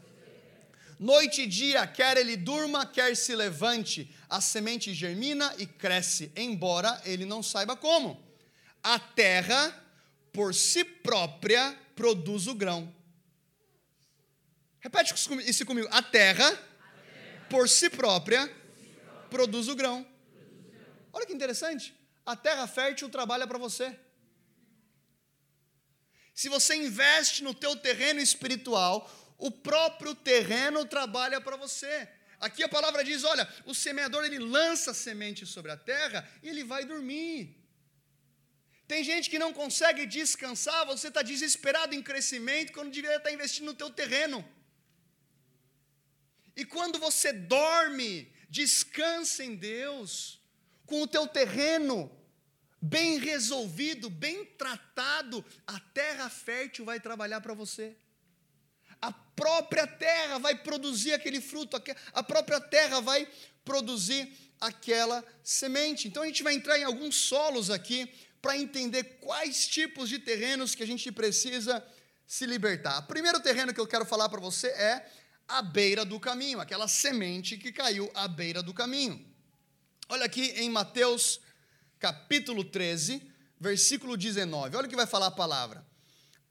Noite 0.99 1.43
e 1.43 1.47
dia, 1.47 1.85
quer 1.85 2.17
ele 2.17 2.35
durma, 2.35 2.85
quer 2.85 3.15
se 3.15 3.35
levante, 3.35 4.11
a 4.27 4.41
semente 4.41 4.93
germina 4.93 5.53
e 5.57 5.67
cresce, 5.67 6.31
embora 6.35 6.99
ele 7.05 7.23
não 7.25 7.43
saiba 7.43 7.75
como. 7.75 8.23
A 8.81 8.97
terra, 8.97 9.73
por 10.33 10.55
si 10.55 10.83
própria, 10.83 11.77
produz 11.95 12.47
o 12.47 12.55
grão. 12.55 12.93
Repete 14.79 15.13
isso 15.45 15.65
comigo. 15.65 15.87
A 15.91 16.01
terra, 16.01 16.57
por 17.49 17.69
si 17.69 17.89
própria, 17.89 18.51
produz 19.29 19.67
o 19.67 19.75
grão. 19.75 20.05
Olha 21.13 21.25
que 21.25 21.33
interessante. 21.33 21.93
A 22.25 22.35
terra 22.35 22.65
fértil 22.67 23.09
trabalha 23.09 23.45
para 23.45 23.57
você. 23.57 23.97
Se 26.41 26.49
você 26.49 26.75
investe 26.75 27.43
no 27.43 27.51
teu 27.61 27.75
terreno 27.75 28.19
espiritual, 28.19 28.95
o 29.39 29.49
próprio 29.49 30.13
terreno 30.13 30.85
trabalha 30.85 31.41
para 31.41 31.57
você. 31.57 32.07
Aqui 32.39 32.61
a 32.63 32.69
palavra 32.69 33.03
diz: 33.03 33.23
olha, 33.23 33.45
o 33.65 33.73
semeador 33.73 34.23
ele 34.23 34.37
lança 34.37 34.93
semente 34.93 35.47
sobre 35.47 35.71
a 35.71 35.77
terra 35.77 36.19
e 36.43 36.49
ele 36.49 36.63
vai 36.63 36.85
dormir. 36.85 37.57
Tem 38.87 39.03
gente 39.03 39.31
que 39.31 39.39
não 39.39 39.51
consegue 39.51 40.05
descansar, 40.05 40.85
você 40.85 41.07
está 41.07 41.23
desesperado 41.23 41.95
em 41.95 42.03
crescimento 42.03 42.71
quando 42.71 42.91
deveria 42.91 43.17
estar 43.17 43.31
investindo 43.31 43.65
no 43.65 43.73
teu 43.73 43.89
terreno. 43.89 44.47
E 46.55 46.63
quando 46.63 46.99
você 46.99 47.33
dorme, 47.33 48.31
descansa 48.47 49.43
em 49.43 49.55
Deus, 49.55 50.39
com 50.85 51.01
o 51.01 51.07
teu 51.07 51.25
terreno 51.27 51.97
bem 52.81 53.17
resolvido, 53.19 54.09
bem 54.09 54.45
tratado, 54.45 55.43
a 55.65 55.79
terra 55.79 56.29
fértil 56.29 56.85
vai 56.85 56.99
trabalhar 56.99 57.41
para 57.41 57.53
você. 57.53 57.95
A 59.01 59.11
própria 59.11 59.85
terra 59.85 60.39
vai 60.39 60.55
produzir 60.55 61.13
aquele 61.13 61.39
fruto, 61.39 61.81
a 62.13 62.23
própria 62.23 62.59
terra 62.59 62.99
vai 62.99 63.27
produzir 63.63 64.31
aquela 64.59 65.23
semente. 65.43 66.07
Então 66.07 66.23
a 66.23 66.25
gente 66.25 66.43
vai 66.43 66.53
entrar 66.53 66.79
em 66.79 66.83
alguns 66.83 67.15
solos 67.15 67.69
aqui 67.69 68.11
para 68.41 68.57
entender 68.57 69.03
quais 69.19 69.67
tipos 69.67 70.09
de 70.09 70.19
terrenos 70.19 70.73
que 70.73 70.83
a 70.83 70.87
gente 70.87 71.11
precisa 71.11 71.85
se 72.25 72.45
libertar. 72.45 72.99
O 72.99 73.07
primeiro 73.07 73.39
terreno 73.39 73.73
que 73.73 73.79
eu 73.79 73.87
quero 73.87 74.05
falar 74.05 74.29
para 74.29 74.39
você 74.39 74.67
é 74.67 75.09
a 75.47 75.61
beira 75.61 76.03
do 76.03 76.19
caminho, 76.19 76.59
aquela 76.59 76.87
semente 76.87 77.57
que 77.57 77.71
caiu 77.71 78.11
à 78.13 78.27
beira 78.27 78.61
do 78.61 78.73
caminho. 78.73 79.25
Olha 80.09 80.25
aqui 80.25 80.53
em 80.55 80.69
Mateus 80.69 81.39
capítulo 81.99 82.63
13, 82.63 83.21
versículo 83.59 84.15
19. 84.15 84.75
Olha 84.75 84.85
o 84.85 84.89
que 84.89 84.95
vai 84.95 85.07
falar 85.07 85.27
a 85.27 85.31
palavra. 85.31 85.85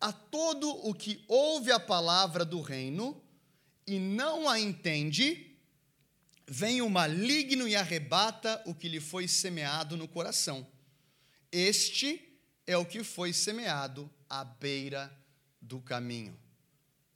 A 0.01 0.13
todo 0.13 0.69
o 0.87 0.93
que 0.93 1.25
ouve 1.27 1.73
a 1.73 1.81
palavra 1.81 2.45
do 2.45 2.61
reino 2.61 3.23
e 3.87 3.99
não 3.99 4.49
a 4.49 4.59
entende, 4.59 5.57
vem 6.47 6.83
o 6.83 6.91
maligno 6.91 7.67
e 7.67 7.75
arrebata 7.75 8.63
o 8.67 8.75
que 8.75 8.89
lhe 8.89 9.01
foi 9.01 9.27
semeado 9.27 9.97
no 9.97 10.09
coração. 10.09 10.67
Este 11.51 12.39
é 12.67 12.77
o 12.77 12.85
que 12.85 13.03
foi 13.03 13.33
semeado 13.33 14.11
à 14.29 14.45
beira 14.45 15.17
do 15.63 15.81
caminho. 15.81 16.39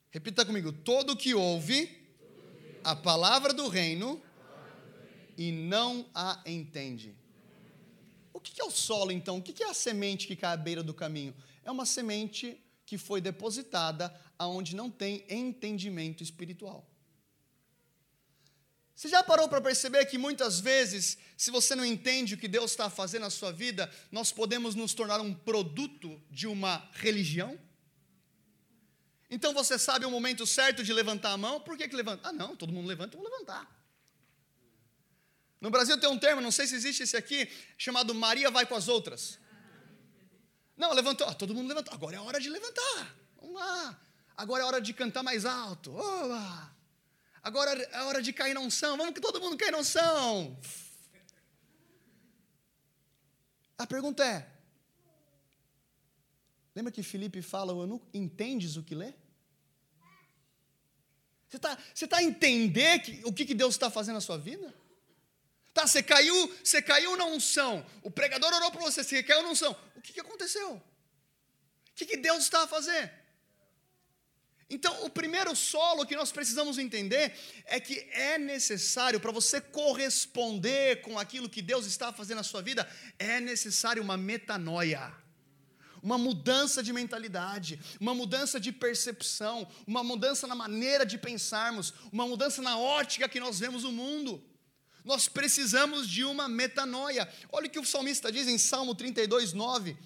Repita 0.09 0.45
comigo: 0.45 0.71
todo 0.71 1.11
o 1.11 1.17
que 1.17 1.33
ouve 1.33 2.01
a 2.83 2.95
palavra 2.95 3.53
do 3.53 3.67
reino 3.67 4.21
e 5.37 5.51
não 5.51 6.09
a 6.13 6.41
entende. 6.45 7.15
Que 8.41 8.61
é 8.61 8.65
o 8.65 8.71
solo, 8.71 9.11
então? 9.11 9.37
O 9.37 9.41
que 9.41 9.63
é 9.63 9.69
a 9.69 9.73
semente 9.73 10.27
que 10.27 10.35
cai 10.35 10.53
à 10.53 10.57
beira 10.57 10.83
do 10.83 10.93
caminho? 10.93 11.35
É 11.63 11.71
uma 11.71 11.85
semente 11.85 12.59
que 12.85 12.97
foi 12.97 13.21
depositada 13.21 14.13
aonde 14.37 14.75
não 14.75 14.89
tem 14.89 15.23
entendimento 15.29 16.21
espiritual. 16.23 16.85
Você 18.93 19.07
já 19.07 19.23
parou 19.23 19.47
para 19.49 19.61
perceber 19.61 20.05
que 20.05 20.17
muitas 20.17 20.59
vezes, 20.59 21.17
se 21.35 21.49
você 21.49 21.73
não 21.73 21.83
entende 21.83 22.35
o 22.35 22.37
que 22.37 22.47
Deus 22.47 22.71
está 22.71 22.89
fazendo 22.89 23.23
na 23.23 23.29
sua 23.29 23.51
vida, 23.51 23.91
nós 24.11 24.31
podemos 24.31 24.75
nos 24.75 24.93
tornar 24.93 25.19
um 25.21 25.33
produto 25.33 26.21
de 26.29 26.45
uma 26.45 26.87
religião? 26.93 27.57
Então 29.29 29.53
você 29.53 29.79
sabe 29.79 30.05
o 30.05 30.11
momento 30.11 30.45
certo 30.45 30.83
de 30.83 30.93
levantar 30.93 31.31
a 31.31 31.37
mão, 31.37 31.61
por 31.61 31.77
que, 31.77 31.87
que 31.87 31.95
levanta? 31.95 32.29
Ah, 32.29 32.33
não, 32.33 32.55
todo 32.55 32.73
mundo 32.73 32.87
levanta, 32.87 33.15
eu 33.15 33.21
vou 33.21 33.31
levantar. 33.31 33.80
No 35.61 35.69
Brasil 35.69 35.97
tem 35.99 36.09
um 36.09 36.17
termo, 36.17 36.41
não 36.41 36.51
sei 36.51 36.65
se 36.65 36.75
existe 36.75 37.03
esse 37.03 37.15
aqui, 37.15 37.47
chamado 37.77 38.15
Maria 38.15 38.49
vai 38.49 38.65
com 38.65 38.75
as 38.75 38.87
outras. 38.87 39.39
Não, 40.75 40.91
levantou, 40.91 41.27
ah, 41.27 41.35
todo 41.35 41.53
mundo 41.53 41.67
levantou. 41.67 41.93
Agora 41.93 42.15
é 42.15 42.19
hora 42.19 42.39
de 42.39 42.49
levantar. 42.49 43.15
Vamos 43.39 43.55
lá. 43.55 44.01
Agora 44.35 44.63
é 44.63 44.65
hora 44.65 44.81
de 44.81 44.91
cantar 44.91 45.21
mais 45.21 45.45
alto. 45.45 45.93
Oba. 45.93 46.75
Agora 47.43 47.71
é 47.79 48.01
hora 48.03 48.21
de 48.23 48.33
cair 48.33 48.55
na 48.55 48.61
unção. 48.61 48.97
Vamos 48.97 49.13
que 49.13 49.21
todo 49.21 49.39
mundo 49.39 49.55
cair 49.55 49.71
na 49.71 49.77
unção. 49.77 50.59
A 53.77 53.85
pergunta 53.85 54.25
é: 54.25 54.49
Lembra 56.75 56.91
que 56.91 57.03
Felipe 57.03 57.41
fala, 57.41 57.85
não 57.85 58.01
entendes 58.13 58.77
o 58.77 58.83
que 58.83 58.95
lê? 58.95 59.13
Você 61.47 61.57
está 61.57 61.77
você 61.93 62.07
tá 62.07 62.17
a 62.17 62.23
entender 62.23 62.99
que, 62.99 63.21
o 63.25 63.33
que, 63.33 63.45
que 63.45 63.53
Deus 63.53 63.75
está 63.75 63.91
fazendo 63.91 64.15
na 64.15 64.21
sua 64.21 64.37
vida? 64.37 64.73
Tá, 65.73 65.87
você 65.87 66.03
caiu, 66.03 66.53
você 66.63 66.81
caiu 66.81 67.15
na 67.15 67.25
unção. 67.25 67.85
O 68.03 68.11
pregador 68.11 68.53
orou 68.53 68.71
para 68.71 68.81
você, 68.81 69.03
você 69.03 69.23
caiu 69.23 69.41
na 69.43 69.49
unção. 69.49 69.75
O 69.95 70.01
que, 70.01 70.13
que 70.13 70.19
aconteceu? 70.19 70.73
O 70.73 70.81
que, 71.95 72.05
que 72.05 72.17
Deus 72.17 72.43
está 72.43 72.63
a 72.63 72.67
fazer? 72.67 73.21
Então, 74.69 75.03
o 75.03 75.09
primeiro 75.09 75.53
solo 75.53 76.05
que 76.05 76.15
nós 76.15 76.31
precisamos 76.31 76.77
entender 76.77 77.37
é 77.65 77.77
que 77.77 77.99
é 78.11 78.37
necessário, 78.37 79.19
para 79.19 79.31
você 79.31 79.59
corresponder 79.59 81.01
com 81.01 81.19
aquilo 81.19 81.49
que 81.49 81.61
Deus 81.61 81.85
está 81.85 82.13
fazendo 82.13 82.37
na 82.37 82.43
sua 82.43 82.61
vida, 82.61 82.89
é 83.19 83.41
necessário 83.41 84.01
uma 84.01 84.15
metanoia, 84.15 85.13
uma 86.01 86.17
mudança 86.17 86.81
de 86.81 86.93
mentalidade, 86.93 87.81
uma 87.99 88.13
mudança 88.13 88.61
de 88.61 88.71
percepção, 88.71 89.69
uma 89.85 90.05
mudança 90.05 90.47
na 90.47 90.55
maneira 90.55 91.05
de 91.05 91.17
pensarmos, 91.17 91.93
uma 92.11 92.25
mudança 92.25 92.61
na 92.61 92.77
ótica 92.77 93.27
que 93.27 93.41
nós 93.41 93.59
vemos 93.59 93.83
o 93.83 93.91
mundo. 93.91 94.41
Nós 95.03 95.27
precisamos 95.27 96.07
de 96.09 96.23
uma 96.23 96.47
metanoia. 96.47 97.27
Olha 97.51 97.67
o 97.67 97.69
que 97.69 97.79
o 97.79 97.85
salmista 97.85 98.31
diz 98.31 98.47
em 98.47 98.57
Salmo 98.57 98.93
32, 98.95 99.53
9: 99.53 99.97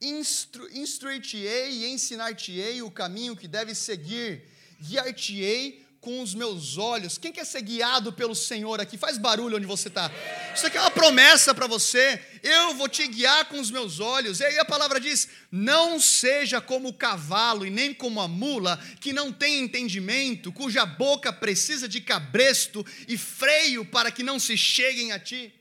Instru 0.00 0.68
Instruir-te-ei 0.72 1.72
e 1.72 1.86
ensinar-te-ei 1.86 2.82
o 2.82 2.90
caminho 2.90 3.36
que 3.36 3.48
deves 3.48 3.78
seguir, 3.78 4.44
guiar-te-ei 4.80 5.83
com 6.04 6.20
os 6.20 6.34
meus 6.34 6.76
olhos. 6.76 7.16
Quem 7.16 7.32
quer 7.32 7.46
ser 7.46 7.62
guiado 7.62 8.12
pelo 8.12 8.34
Senhor 8.34 8.78
aqui? 8.78 8.98
Faz 8.98 9.16
barulho 9.16 9.56
onde 9.56 9.64
você 9.64 9.88
está. 9.88 10.12
Isso 10.54 10.66
aqui 10.66 10.76
é 10.76 10.80
uma 10.82 10.90
promessa 10.90 11.54
para 11.54 11.66
você. 11.66 12.20
Eu 12.42 12.74
vou 12.74 12.90
te 12.90 13.08
guiar 13.08 13.46
com 13.46 13.58
os 13.58 13.70
meus 13.70 14.00
olhos. 14.00 14.40
E 14.40 14.44
aí 14.44 14.58
a 14.58 14.66
palavra 14.66 15.00
diz: 15.00 15.26
não 15.50 15.98
seja 15.98 16.60
como 16.60 16.88
o 16.88 16.92
cavalo 16.92 17.64
e 17.64 17.70
nem 17.70 17.94
como 17.94 18.20
a 18.20 18.28
mula, 18.28 18.78
que 19.00 19.14
não 19.14 19.32
tem 19.32 19.60
entendimento, 19.60 20.52
cuja 20.52 20.84
boca 20.84 21.32
precisa 21.32 21.88
de 21.88 22.02
cabresto 22.02 22.84
e 23.08 23.16
freio 23.16 23.86
para 23.86 24.10
que 24.10 24.22
não 24.22 24.38
se 24.38 24.58
cheguem 24.58 25.10
a 25.10 25.18
ti. 25.18 25.54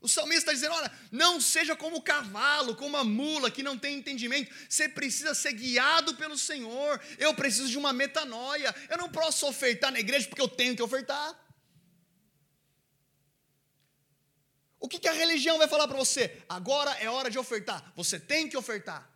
O 0.00 0.08
salmista 0.08 0.50
está 0.50 0.52
dizendo: 0.52 0.74
olha, 0.74 0.90
não 1.12 1.40
seja 1.40 1.76
como 1.76 1.96
o 1.96 2.02
cavalo, 2.02 2.74
como 2.74 2.96
a 2.96 3.04
mula 3.04 3.50
que 3.50 3.62
não 3.62 3.78
tem 3.78 3.98
entendimento. 3.98 4.52
Você 4.68 4.88
precisa 4.88 5.34
ser 5.34 5.52
guiado 5.52 6.14
pelo 6.14 6.38
Senhor. 6.38 7.00
Eu 7.18 7.34
preciso 7.34 7.68
de 7.68 7.76
uma 7.76 7.92
metanoia. 7.92 8.74
Eu 8.88 8.96
não 8.96 9.10
posso 9.10 9.46
ofertar 9.46 9.92
na 9.92 10.00
igreja 10.00 10.26
porque 10.28 10.40
eu 10.40 10.48
tenho 10.48 10.74
que 10.74 10.82
ofertar. 10.82 11.38
O 14.78 14.88
que, 14.88 14.98
que 14.98 15.08
a 15.08 15.12
religião 15.12 15.58
vai 15.58 15.68
falar 15.68 15.86
para 15.86 15.98
você? 15.98 16.42
Agora 16.48 16.90
é 16.92 17.10
hora 17.10 17.30
de 17.30 17.38
ofertar. 17.38 17.92
Você 17.94 18.18
tem 18.18 18.48
que 18.48 18.56
ofertar. 18.56 19.08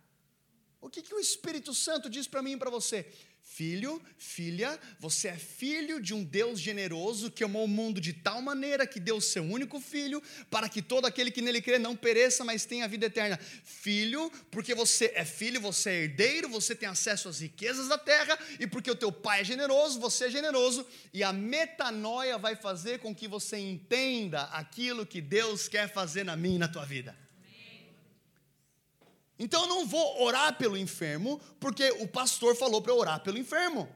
O 0.79 0.87
que, 0.87 1.01
que 1.01 1.15
o 1.15 1.19
Espírito 1.19 1.73
Santo 1.73 2.07
diz 2.07 2.27
para 2.27 2.43
mim 2.43 2.51
e 2.51 2.57
para 2.57 2.69
você? 2.69 3.11
Filho, 3.55 4.01
filha, 4.17 4.77
você 4.99 5.29
é 5.29 5.37
filho 5.37 6.01
de 6.01 6.13
um 6.13 6.25
Deus 6.25 6.59
generoso 6.59 7.31
que 7.31 7.41
amou 7.41 7.63
o 7.63 7.69
mundo 7.69 8.01
de 8.01 8.11
tal 8.11 8.41
maneira 8.41 8.85
que 8.85 8.99
deu 8.99 9.15
o 9.15 9.21
seu 9.21 9.43
único 9.43 9.79
filho 9.79 10.21
para 10.51 10.67
que 10.67 10.81
todo 10.81 11.05
aquele 11.05 11.31
que 11.31 11.41
nele 11.41 11.61
crê 11.61 11.79
não 11.79 11.95
pereça, 11.95 12.43
mas 12.43 12.65
tenha 12.65 12.83
a 12.83 12.87
vida 12.89 13.05
eterna. 13.05 13.39
Filho, 13.63 14.29
porque 14.51 14.75
você 14.75 15.09
é 15.15 15.23
filho, 15.23 15.61
você 15.61 15.89
é 15.89 16.03
herdeiro, 16.03 16.49
você 16.49 16.75
tem 16.75 16.89
acesso 16.89 17.29
às 17.29 17.39
riquezas 17.39 17.87
da 17.87 17.97
terra 17.97 18.37
e 18.59 18.67
porque 18.67 18.91
o 18.91 18.95
teu 18.95 19.09
pai 19.09 19.39
é 19.39 19.45
generoso, 19.45 20.01
você 20.01 20.25
é 20.25 20.29
generoso 20.29 20.85
e 21.13 21.23
a 21.23 21.31
metanoia 21.31 22.37
vai 22.37 22.57
fazer 22.57 22.99
com 22.99 23.15
que 23.15 23.25
você 23.25 23.57
entenda 23.57 24.41
aquilo 24.51 25.05
que 25.05 25.21
Deus 25.21 25.69
quer 25.69 25.87
fazer 25.87 26.25
na 26.25 26.35
minha 26.35 26.57
e 26.57 26.59
na 26.59 26.67
tua 26.67 26.83
vida. 26.83 27.24
Então 29.37 29.63
eu 29.63 29.67
não 29.67 29.85
vou 29.85 30.23
orar 30.23 30.57
pelo 30.57 30.77
enfermo, 30.77 31.39
porque 31.59 31.89
o 31.99 32.07
pastor 32.07 32.55
falou 32.55 32.81
para 32.81 32.91
eu 32.91 32.97
orar 32.97 33.19
pelo 33.21 33.37
enfermo. 33.37 33.89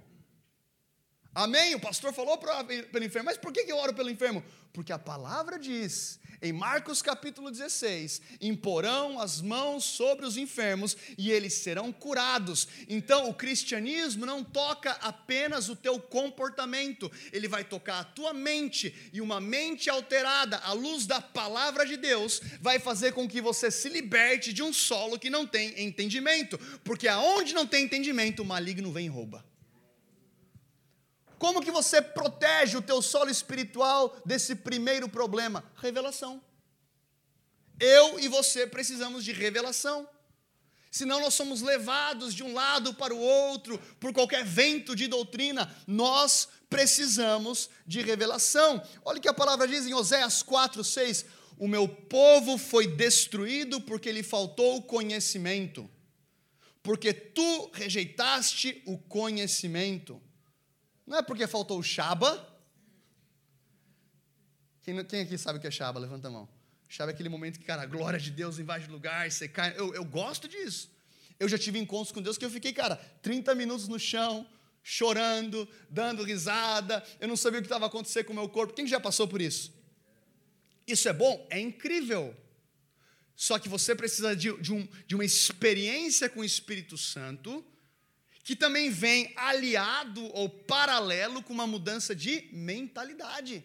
Amém? 1.33 1.75
O 1.75 1.79
pastor 1.79 2.13
falou 2.13 2.37
para 2.37 2.63
pelo 2.63 3.05
enfermo, 3.05 3.25
mas 3.25 3.37
por 3.37 3.53
que 3.53 3.61
eu 3.61 3.77
oro 3.77 3.93
pelo 3.93 4.09
enfermo? 4.09 4.43
Porque 4.73 4.91
a 4.91 4.99
palavra 4.99 5.57
diz 5.57 6.19
em 6.41 6.53
Marcos 6.53 7.01
capítulo 7.01 7.51
16: 7.51 8.21
imporão 8.39 9.19
as 9.19 9.41
mãos 9.41 9.83
sobre 9.83 10.25
os 10.25 10.37
enfermos 10.37 10.95
e 11.17 11.31
eles 11.31 11.53
serão 11.53 11.91
curados. 11.91 12.67
Então, 12.87 13.29
o 13.29 13.33
cristianismo 13.33 14.25
não 14.25 14.43
toca 14.43 14.91
apenas 15.01 15.69
o 15.69 15.75
teu 15.75 15.99
comportamento, 15.99 17.11
ele 17.31 17.47
vai 17.47 17.63
tocar 17.63 17.99
a 17.99 18.03
tua 18.03 18.33
mente, 18.33 18.93
e 19.11 19.21
uma 19.21 19.39
mente 19.41 19.89
alterada 19.89 20.57
à 20.57 20.73
luz 20.73 21.05
da 21.05 21.21
palavra 21.21 21.85
de 21.85 21.97
Deus 21.97 22.41
vai 22.61 22.79
fazer 22.79 23.13
com 23.13 23.27
que 23.27 23.41
você 23.41 23.69
se 23.71 23.89
liberte 23.89 24.53
de 24.53 24.63
um 24.63 24.71
solo 24.71 25.19
que 25.19 25.29
não 25.29 25.45
tem 25.45 25.81
entendimento, 25.81 26.57
porque 26.83 27.07
aonde 27.07 27.53
não 27.53 27.65
tem 27.65 27.85
entendimento, 27.85 28.41
o 28.41 28.45
maligno 28.45 28.91
vem 28.91 29.07
e 29.07 29.09
rouba. 29.09 29.48
Como 31.39 31.61
que 31.61 31.71
você 31.71 32.01
protege 32.01 32.75
o 32.75 32.81
teu 32.81 33.01
solo 33.01 33.31
espiritual 33.31 34.15
desse 34.25 34.53
primeiro 34.55 35.07
problema? 35.07 35.63
Revelação. 35.77 36.43
Eu 37.79 38.19
e 38.19 38.27
você 38.27 38.67
precisamos 38.67 39.23
de 39.23 39.31
revelação. 39.31 40.07
Senão 40.91 41.21
nós 41.21 41.33
somos 41.35 41.61
levados 41.61 42.33
de 42.33 42.43
um 42.43 42.53
lado 42.53 42.93
para 42.93 43.13
o 43.15 43.19
outro 43.19 43.79
por 44.01 44.11
qualquer 44.11 44.43
vento 44.43 44.93
de 44.93 45.07
doutrina. 45.07 45.73
Nós 45.87 46.49
precisamos 46.69 47.69
de 47.87 48.01
revelação. 48.01 48.85
Olha 49.05 49.19
o 49.19 49.21
que 49.21 49.29
a 49.29 49.33
palavra 49.33 49.65
diz 49.65 49.85
em 49.85 49.93
Oséias 49.93 50.43
4, 50.43 50.83
6. 50.83 51.25
O 51.57 51.69
meu 51.69 51.87
povo 51.87 52.57
foi 52.57 52.85
destruído 52.85 53.79
porque 53.79 54.11
lhe 54.11 54.23
faltou 54.23 54.81
conhecimento. 54.81 55.89
Porque 56.83 57.13
tu 57.13 57.69
rejeitaste 57.71 58.81
o 58.85 58.97
conhecimento. 58.97 60.21
Não 61.09 61.17
é 61.17 61.21
porque 61.23 61.47
faltou 61.47 61.79
o 61.79 61.83
Shaba. 61.83 62.47
Quem, 64.83 65.03
quem 65.05 65.21
aqui 65.21 65.39
sabe 65.39 65.57
o 65.57 65.61
que 65.61 65.65
é 65.65 65.71
Shaba? 65.71 65.99
Levanta 65.99 66.27
a 66.27 66.31
mão. 66.31 66.47
Sabe 66.87 67.11
aquele 67.11 67.29
momento 67.29 67.57
que, 67.57 67.65
cara, 67.65 67.81
a 67.81 67.85
glória 67.87 68.19
de 68.19 68.29
Deus 68.29 68.59
invade 68.59 68.87
o 68.87 68.91
lugar, 68.91 69.29
você 69.29 69.47
cai. 69.47 69.73
Eu, 69.75 69.91
eu 69.95 70.05
gosto 70.05 70.47
disso. 70.47 70.91
Eu 71.39 71.49
já 71.49 71.57
tive 71.57 71.79
encontros 71.79 72.11
com 72.11 72.21
Deus 72.21 72.37
que 72.37 72.45
eu 72.45 72.49
fiquei, 72.51 72.71
cara, 72.71 72.95
30 73.23 73.55
minutos 73.55 73.87
no 73.87 73.97
chão, 73.97 74.47
chorando, 74.83 75.67
dando 75.89 76.21
risada. 76.23 77.03
Eu 77.19 77.27
não 77.27 77.35
sabia 77.35 77.57
o 77.57 77.63
que 77.63 77.65
estava 77.65 77.87
acontecendo 77.87 78.25
com 78.25 78.33
o 78.33 78.35
meu 78.35 78.47
corpo. 78.47 78.75
Quem 78.75 78.85
já 78.85 78.99
passou 78.99 79.27
por 79.27 79.41
isso? 79.41 79.73
Isso 80.85 81.09
é 81.09 81.13
bom? 81.13 81.47
É 81.49 81.59
incrível. 81.59 82.37
Só 83.35 83.57
que 83.57 83.67
você 83.67 83.95
precisa 83.95 84.35
de, 84.35 84.55
de, 84.61 84.71
um, 84.71 84.87
de 85.07 85.15
uma 85.15 85.25
experiência 85.25 86.29
com 86.29 86.41
o 86.41 86.45
Espírito 86.45 86.99
Santo, 86.99 87.65
que 88.49 88.55
também 88.55 88.89
vem 88.89 89.31
aliado 89.35 90.25
ou 90.33 90.49
paralelo 90.49 91.43
com 91.43 91.53
uma 91.53 91.67
mudança 91.67 92.15
de 92.15 92.49
mentalidade. 92.51 93.63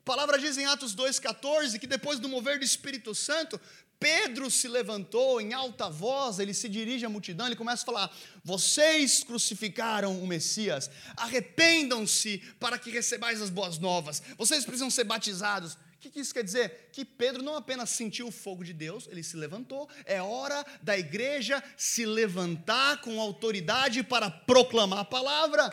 A 0.00 0.04
palavra 0.04 0.40
diz 0.40 0.58
em 0.58 0.66
Atos 0.66 0.92
2,14 0.92 1.78
que 1.78 1.86
depois 1.86 2.18
do 2.18 2.28
mover 2.28 2.58
do 2.58 2.64
Espírito 2.64 3.14
Santo, 3.14 3.60
Pedro 4.00 4.50
se 4.50 4.66
levantou 4.66 5.40
em 5.40 5.52
alta 5.52 5.88
voz, 5.88 6.40
ele 6.40 6.52
se 6.52 6.68
dirige 6.68 7.06
à 7.06 7.08
multidão, 7.08 7.46
ele 7.46 7.54
começa 7.54 7.84
a 7.84 7.86
falar: 7.86 8.16
Vocês 8.42 9.22
crucificaram 9.22 10.20
o 10.20 10.26
Messias, 10.26 10.90
arrependam-se 11.16 12.38
para 12.58 12.76
que 12.76 12.90
recebais 12.90 13.40
as 13.40 13.50
boas 13.50 13.78
novas, 13.78 14.20
vocês 14.36 14.64
precisam 14.64 14.90
ser 14.90 15.04
batizados. 15.04 15.78
O 16.08 16.10
que 16.10 16.20
isso 16.20 16.34
quer 16.34 16.44
dizer? 16.44 16.90
Que 16.92 17.04
Pedro 17.04 17.42
não 17.42 17.56
apenas 17.56 17.90
sentiu 17.90 18.28
o 18.28 18.32
fogo 18.32 18.62
de 18.62 18.72
Deus, 18.72 19.08
ele 19.10 19.22
se 19.22 19.36
levantou. 19.36 19.88
É 20.04 20.20
hora 20.20 20.64
da 20.82 20.98
igreja 20.98 21.62
se 21.76 22.04
levantar 22.04 23.00
com 23.00 23.20
autoridade 23.20 24.02
para 24.02 24.30
proclamar 24.30 25.00
a 25.00 25.04
palavra. 25.04 25.70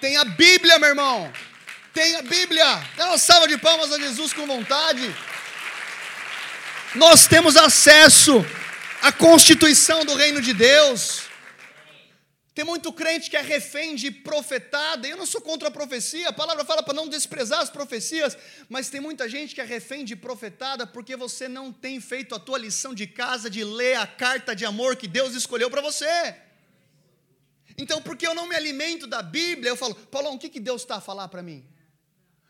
Tem 0.00 0.16
a 0.16 0.24
Bíblia, 0.24 0.78
meu 0.78 0.88
irmão. 0.88 1.32
Tem 1.92 2.16
a 2.16 2.22
Bíblia. 2.22 2.64
Dá 2.96 3.08
uma 3.08 3.18
salva 3.18 3.46
de 3.46 3.56
palmas 3.58 3.92
a 3.92 3.98
Jesus 3.98 4.32
com 4.32 4.46
vontade. 4.46 5.14
Nós 6.94 7.26
temos 7.26 7.56
acesso 7.56 8.44
à 9.02 9.12
constituição 9.12 10.04
do 10.04 10.14
reino 10.14 10.40
de 10.40 10.52
Deus. 10.52 11.22
Tem 12.54 12.64
muito 12.64 12.92
crente 12.92 13.28
que 13.28 13.36
é 13.36 13.40
refém 13.40 13.96
de 13.96 14.12
profetada, 14.12 15.08
eu 15.08 15.16
não 15.16 15.26
sou 15.26 15.40
contra 15.40 15.66
a 15.66 15.72
profecia, 15.72 16.28
a 16.28 16.32
palavra 16.32 16.64
fala 16.64 16.84
para 16.84 16.94
não 16.94 17.08
desprezar 17.08 17.60
as 17.60 17.68
profecias, 17.68 18.38
mas 18.68 18.88
tem 18.88 19.00
muita 19.00 19.28
gente 19.28 19.56
que 19.56 19.60
é 19.60 19.64
refém 19.64 20.04
de 20.04 20.14
profetada 20.14 20.86
porque 20.86 21.16
você 21.16 21.48
não 21.48 21.72
tem 21.72 22.00
feito 22.00 22.32
a 22.32 22.38
tua 22.38 22.56
lição 22.56 22.94
de 22.94 23.08
casa 23.08 23.50
de 23.50 23.64
ler 23.64 23.96
a 23.96 24.06
carta 24.06 24.54
de 24.54 24.64
amor 24.64 24.94
que 24.94 25.08
Deus 25.08 25.34
escolheu 25.34 25.68
para 25.68 25.82
você. 25.82 26.36
Então, 27.76 28.00
porque 28.00 28.24
eu 28.24 28.36
não 28.36 28.46
me 28.46 28.54
alimento 28.54 29.08
da 29.08 29.20
Bíblia, 29.20 29.70
eu 29.70 29.76
falo, 29.76 29.96
Paulão, 29.96 30.34
o 30.34 30.38
que, 30.38 30.48
que 30.48 30.60
Deus 30.60 30.82
está 30.82 30.96
a 30.96 31.00
falar 31.00 31.26
para 31.26 31.42
mim? 31.42 31.66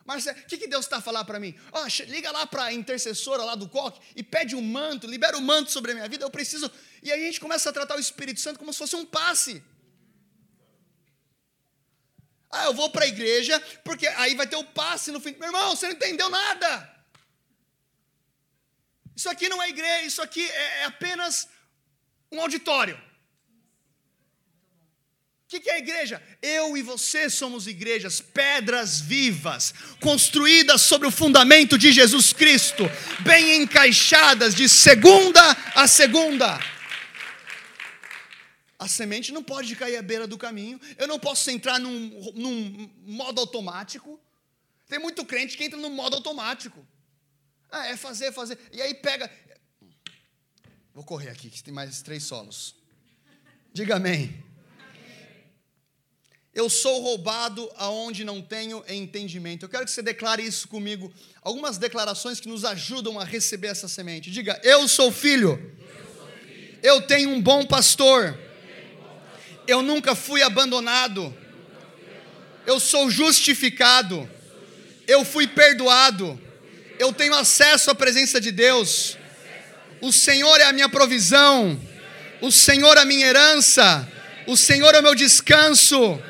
Marcelo, 0.04 0.38
o 0.38 0.44
que, 0.44 0.58
que 0.58 0.68
Deus 0.68 0.84
está 0.84 0.98
a 0.98 1.00
falar 1.00 1.24
para 1.24 1.40
mim? 1.40 1.54
Oh, 1.72 1.86
liga 2.08 2.30
lá 2.30 2.46
para 2.46 2.64
a 2.64 2.72
intercessora 2.74 3.42
lá 3.42 3.54
do 3.54 3.66
coque 3.70 4.00
e 4.14 4.22
pede 4.22 4.54
um 4.54 4.60
manto, 4.60 5.06
libera 5.06 5.34
o 5.34 5.40
um 5.40 5.42
manto 5.42 5.72
sobre 5.72 5.92
a 5.92 5.94
minha 5.94 6.08
vida, 6.10 6.26
eu 6.26 6.30
preciso. 6.30 6.70
E 7.02 7.10
aí 7.10 7.22
a 7.22 7.24
gente 7.24 7.40
começa 7.40 7.70
a 7.70 7.72
tratar 7.72 7.96
o 7.96 7.98
Espírito 7.98 8.38
Santo 8.38 8.58
como 8.58 8.70
se 8.70 8.78
fosse 8.78 8.96
um 8.96 9.06
passe. 9.06 9.62
Ah, 12.54 12.64
eu 12.66 12.74
vou 12.74 12.88
para 12.90 13.04
a 13.04 13.08
igreja, 13.08 13.60
porque 13.84 14.06
aí 14.06 14.34
vai 14.34 14.46
ter 14.46 14.56
o 14.56 14.64
passe 14.64 15.10
no 15.10 15.20
fim. 15.20 15.34
Meu 15.38 15.48
irmão, 15.48 15.74
você 15.74 15.86
não 15.86 15.94
entendeu 15.94 16.28
nada. 16.28 16.68
Isso 19.16 19.28
aqui 19.28 19.48
não 19.48 19.62
é 19.62 19.68
igreja, 19.68 20.06
isso 20.06 20.22
aqui 20.22 20.44
é, 20.44 20.80
é 20.80 20.84
apenas 20.84 21.48
um 22.32 22.40
auditório 22.40 22.98
que, 25.54 25.60
que 25.60 25.70
é 25.70 25.74
a 25.74 25.78
igreja? 25.78 26.20
Eu 26.42 26.76
e 26.76 26.82
você 26.82 27.30
somos 27.30 27.66
igrejas, 27.66 28.20
pedras 28.20 29.00
vivas, 29.00 29.72
construídas 30.00 30.82
sobre 30.82 31.06
o 31.06 31.12
fundamento 31.12 31.78
de 31.78 31.92
Jesus 31.92 32.32
Cristo, 32.32 32.90
bem 33.20 33.62
encaixadas 33.62 34.54
de 34.54 34.68
segunda 34.68 35.40
a 35.74 35.86
segunda. 35.86 36.58
A 38.84 38.88
semente 38.88 39.32
não 39.32 39.42
pode 39.42 39.74
cair 39.76 39.96
à 39.96 40.02
beira 40.02 40.26
do 40.26 40.36
caminho, 40.36 40.78
eu 40.98 41.08
não 41.08 41.18
posso 41.18 41.50
entrar 41.50 41.80
num, 41.80 42.10
num 42.34 42.90
modo 43.06 43.40
automático. 43.40 44.20
Tem 44.86 44.98
muito 44.98 45.24
crente 45.24 45.56
que 45.56 45.64
entra 45.64 45.78
no 45.78 45.88
modo 45.88 46.16
automático. 46.16 46.86
Ah, 47.70 47.86
é 47.86 47.96
fazer, 47.96 48.30
fazer. 48.30 48.58
E 48.70 48.82
aí 48.82 48.92
pega. 48.92 49.30
Vou 50.92 51.02
correr 51.02 51.30
aqui, 51.30 51.48
que 51.48 51.62
tem 51.62 51.72
mais 51.72 52.02
três 52.02 52.24
solos. 52.24 52.74
Diga 53.72 53.96
amém. 53.96 54.44
Eu 56.52 56.68
sou 56.68 57.00
roubado 57.00 57.72
aonde 57.76 58.22
não 58.22 58.42
tenho 58.42 58.84
entendimento. 58.86 59.64
Eu 59.64 59.70
quero 59.70 59.86
que 59.86 59.92
você 59.92 60.02
declare 60.02 60.44
isso 60.44 60.68
comigo. 60.68 61.10
Algumas 61.40 61.78
declarações 61.78 62.38
que 62.38 62.48
nos 62.48 62.66
ajudam 62.66 63.18
a 63.18 63.24
receber 63.24 63.68
essa 63.68 63.88
semente. 63.88 64.30
Diga: 64.30 64.60
Eu 64.62 64.86
sou 64.86 65.10
filho. 65.10 65.74
Eu, 66.82 67.00
tenho 67.06 67.30
um 67.30 67.40
bom 67.40 67.64
pastor. 67.64 68.43
Eu 69.66 69.82
nunca 69.82 70.14
fui 70.14 70.42
abandonado. 70.42 71.34
Eu 72.66 72.78
sou 72.78 73.10
justificado. 73.10 74.28
Eu 75.06 75.24
fui 75.24 75.46
perdoado. 75.46 76.40
Eu 76.98 77.12
tenho 77.12 77.34
acesso 77.34 77.90
à 77.90 77.94
presença 77.94 78.40
de 78.40 78.50
Deus. 78.50 79.16
O 80.00 80.12
Senhor 80.12 80.60
é 80.60 80.64
a 80.64 80.72
minha 80.72 80.88
provisão. 80.88 81.80
O 82.40 82.50
Senhor 82.50 82.96
é 82.96 83.00
a 83.00 83.04
minha 83.04 83.26
herança. 83.26 84.10
O 84.46 84.56
Senhor 84.56 84.94
é 84.94 85.00
o 85.00 85.02
meu 85.02 85.14
descanso. 85.14 86.20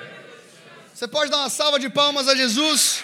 Você 0.92 1.08
pode 1.08 1.30
dar 1.30 1.38
uma 1.38 1.50
salva 1.50 1.78
de 1.78 1.88
palmas 1.88 2.28
a 2.28 2.36
Jesus? 2.36 3.02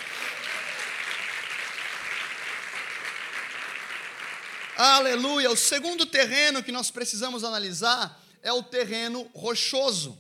Aleluia. 4.77 5.51
O 5.51 5.57
segundo 5.57 6.07
terreno 6.07 6.63
que 6.63 6.71
nós 6.71 6.91
precisamos 6.91 7.43
analisar 7.43 8.20
é 8.43 8.53
o 8.53 8.63
terreno 8.63 9.29
rochoso. 9.35 10.19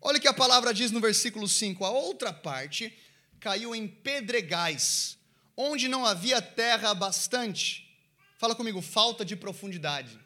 Olha 0.00 0.18
o 0.18 0.20
que 0.20 0.28
a 0.28 0.34
palavra 0.34 0.72
diz 0.74 0.90
no 0.90 1.00
versículo 1.00 1.48
5: 1.48 1.84
a 1.84 1.90
outra 1.90 2.32
parte 2.32 2.96
caiu 3.40 3.74
em 3.74 3.86
pedregais, 3.86 5.18
onde 5.56 5.88
não 5.88 6.04
havia 6.04 6.40
terra 6.42 6.94
bastante. 6.94 7.82
Fala 8.38 8.54
comigo, 8.54 8.80
falta 8.82 9.24
de 9.24 9.36
profundidade. 9.36 10.18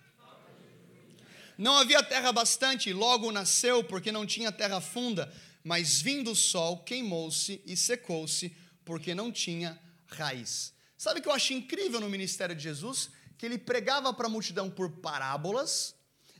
Não 1.56 1.76
havia 1.76 2.02
terra 2.02 2.32
bastante, 2.32 2.92
logo 2.92 3.32
nasceu, 3.32 3.82
porque 3.82 4.12
não 4.12 4.24
tinha 4.24 4.52
terra 4.52 4.80
funda 4.80 5.32
mas 5.68 6.00
vindo 6.00 6.30
o 6.30 6.34
sol, 6.34 6.78
queimou-se 6.78 7.60
e 7.66 7.76
secou-se, 7.76 8.56
porque 8.86 9.14
não 9.14 9.30
tinha 9.30 9.78
raiz. 10.06 10.72
Sabe 10.96 11.20
o 11.20 11.22
que 11.22 11.28
eu 11.28 11.32
acho 11.32 11.52
incrível 11.52 12.00
no 12.00 12.08
ministério 12.08 12.54
de 12.54 12.62
Jesus? 12.62 13.10
Que 13.36 13.44
ele 13.44 13.58
pregava 13.58 14.12
para 14.14 14.28
a 14.28 14.30
multidão 14.30 14.70
por 14.70 14.90
parábolas, 14.90 15.94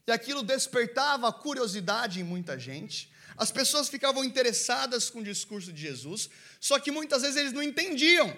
e 0.09 0.11
aquilo 0.11 0.43
despertava 0.43 1.29
a 1.29 1.33
curiosidade 1.33 2.19
em 2.19 2.25
muita 2.25 2.59
gente. 2.59 3.13
As 3.37 3.53
pessoas 3.53 3.91
ficavam 3.91 4.25
interessadas 4.25 5.11
com 5.11 5.19
o 5.21 5.23
discurso 5.23 5.71
de 5.71 5.83
Jesus, 5.83 6.31
só 6.59 6.79
que 6.81 6.91
muitas 6.91 7.21
vezes 7.21 7.37
eles 7.37 7.53
não 7.53 7.63
entendiam. 7.63 8.35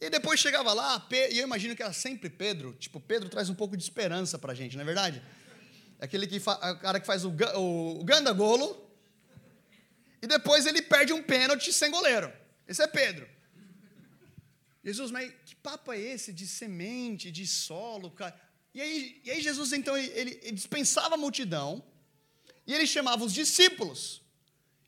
E 0.00 0.08
depois 0.08 0.38
chegava 0.38 0.72
lá, 0.72 1.04
e 1.10 1.36
eu 1.36 1.44
imagino 1.44 1.74
que 1.74 1.82
era 1.82 1.92
sempre 1.92 2.30
Pedro, 2.30 2.72
tipo, 2.74 3.00
Pedro 3.00 3.28
traz 3.28 3.50
um 3.50 3.56
pouco 3.56 3.76
de 3.76 3.82
esperança 3.82 4.38
para 4.38 4.52
a 4.52 4.54
gente, 4.54 4.76
não 4.76 4.82
é 4.82 4.86
verdade? 4.86 5.20
É 5.98 6.04
aquele 6.04 6.28
que 6.28 6.36
o 6.36 6.76
cara 6.78 7.00
que 7.00 7.06
faz 7.06 7.24
o, 7.24 7.30
o, 7.56 8.00
o 8.00 8.04
gandagolo, 8.04 8.88
e 10.22 10.28
depois 10.28 10.64
ele 10.64 10.80
perde 10.80 11.12
um 11.12 11.22
pênalti 11.22 11.72
sem 11.72 11.90
goleiro. 11.90 12.32
Esse 12.68 12.82
é 12.82 12.86
Pedro. 12.86 13.28
Jesus, 14.84 15.10
mas 15.10 15.32
que 15.44 15.56
papo 15.56 15.92
é 15.92 15.98
esse 15.98 16.32
de 16.32 16.46
semente, 16.46 17.32
de 17.32 17.48
solo? 17.48 18.12
Cara? 18.12 18.47
E, 18.78 18.80
aí, 18.80 19.20
e 19.24 19.30
aí 19.32 19.40
Jesus, 19.42 19.72
então, 19.72 19.96
ele, 19.98 20.38
ele 20.40 20.52
dispensava 20.52 21.16
a 21.16 21.18
multidão 21.18 21.82
e 22.64 22.72
ele 22.72 22.86
chamava 22.86 23.24
os 23.24 23.34
discípulos. 23.34 24.22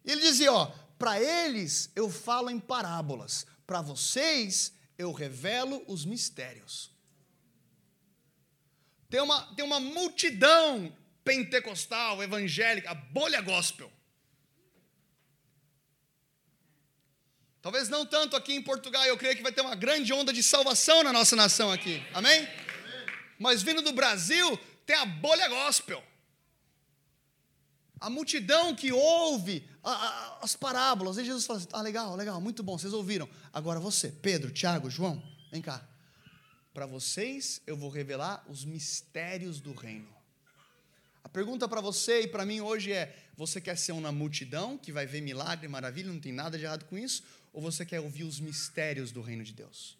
E 0.04 0.12
ele 0.12 0.20
dizia, 0.20 0.52
ó, 0.52 0.66
para 0.96 1.20
eles 1.20 1.90
eu 1.96 2.08
falo 2.08 2.50
em 2.50 2.60
parábolas, 2.60 3.44
para 3.66 3.82
vocês 3.82 4.72
eu 4.96 5.10
revelo 5.10 5.82
os 5.88 6.04
mistérios. 6.04 6.92
Tem 9.08 9.20
uma, 9.20 9.42
tem 9.56 9.64
uma 9.64 9.80
multidão 9.80 10.96
pentecostal, 11.24 12.22
evangélica, 12.22 12.94
bolha 12.94 13.40
gospel, 13.40 13.90
Talvez 17.62 17.90
não 17.90 18.06
tanto 18.06 18.36
aqui 18.36 18.54
em 18.54 18.62
Portugal, 18.62 19.04
eu 19.04 19.18
creio 19.18 19.36
que 19.36 19.42
vai 19.42 19.52
ter 19.52 19.60
uma 19.60 19.74
grande 19.74 20.14
onda 20.14 20.32
de 20.32 20.42
salvação 20.42 21.02
na 21.02 21.12
nossa 21.12 21.36
nação 21.36 21.70
aqui. 21.70 22.02
Amém? 22.14 22.48
Mas 23.40 23.62
vindo 23.62 23.80
do 23.80 23.94
Brasil, 23.94 24.58
tem 24.84 24.94
a 24.94 25.06
bolha 25.06 25.48
gospel. 25.48 26.04
A 27.98 28.10
multidão 28.10 28.74
que 28.74 28.92
ouve 28.92 29.66
a, 29.82 29.90
a, 29.90 30.38
as 30.42 30.54
parábolas. 30.54 31.16
E 31.16 31.24
Jesus 31.24 31.46
fala 31.46 31.58
assim: 31.58 31.68
ah, 31.72 31.80
legal, 31.80 32.14
legal, 32.16 32.38
muito 32.38 32.62
bom, 32.62 32.76
vocês 32.76 32.92
ouviram. 32.92 33.26
Agora 33.50 33.80
você, 33.80 34.08
Pedro, 34.10 34.50
Tiago, 34.50 34.90
João, 34.90 35.22
vem 35.50 35.62
cá. 35.62 35.82
Para 36.74 36.84
vocês 36.84 37.62
eu 37.66 37.78
vou 37.78 37.88
revelar 37.88 38.44
os 38.46 38.62
mistérios 38.62 39.58
do 39.58 39.72
reino. 39.72 40.14
A 41.24 41.28
pergunta 41.28 41.66
para 41.66 41.80
você 41.80 42.22
e 42.22 42.28
para 42.28 42.44
mim 42.44 42.60
hoje 42.60 42.92
é: 42.92 43.16
você 43.38 43.58
quer 43.58 43.78
ser 43.78 43.92
uma 43.92 44.12
multidão 44.12 44.76
que 44.76 44.92
vai 44.92 45.06
ver 45.06 45.22
milagre, 45.22 45.66
maravilha, 45.66 46.12
não 46.12 46.20
tem 46.20 46.32
nada 46.32 46.58
de 46.58 46.64
errado 46.64 46.84
com 46.84 46.98
isso? 46.98 47.22
Ou 47.54 47.62
você 47.62 47.86
quer 47.86 48.00
ouvir 48.00 48.24
os 48.24 48.38
mistérios 48.38 49.10
do 49.10 49.22
reino 49.22 49.42
de 49.42 49.54
Deus? 49.54 49.99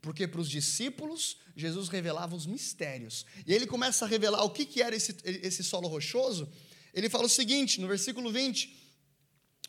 Porque 0.00 0.26
para 0.26 0.40
os 0.40 0.48
discípulos, 0.48 1.38
Jesus 1.54 1.88
revelava 1.88 2.34
os 2.34 2.46
mistérios. 2.46 3.26
E 3.46 3.52
ele 3.52 3.66
começa 3.66 4.04
a 4.04 4.08
revelar 4.08 4.42
o 4.44 4.50
que, 4.50 4.64
que 4.64 4.82
era 4.82 4.96
esse, 4.96 5.16
esse 5.24 5.62
solo 5.62 5.88
rochoso. 5.88 6.50
Ele 6.94 7.08
fala 7.10 7.24
o 7.24 7.28
seguinte, 7.28 7.80
no 7.80 7.86
versículo 7.86 8.32
20: 8.32 8.76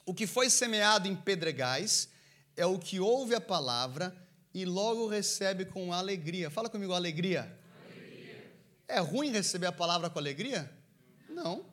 O 0.06 0.14
que 0.14 0.26
foi 0.26 0.50
semeado 0.50 1.08
em 1.08 1.16
pedregais 1.16 2.10
é 2.56 2.66
o 2.66 2.80
que 2.80 3.00
ouve 3.00 3.36
a 3.36 3.42
palavra 3.42 4.16
e 4.54 4.66
logo 4.66 5.08
recebe 5.08 5.66
com 5.66 5.94
alegria. 5.94 6.50
Fala 6.50 6.70
comigo, 6.70 6.94
alegria. 6.94 7.58
alegria. 7.86 8.54
É 8.88 9.00
ruim 9.00 9.32
receber 9.32 9.68
a 9.68 9.72
palavra 9.72 10.10
com 10.10 10.20
alegria? 10.20 10.72
Não. 11.30 11.66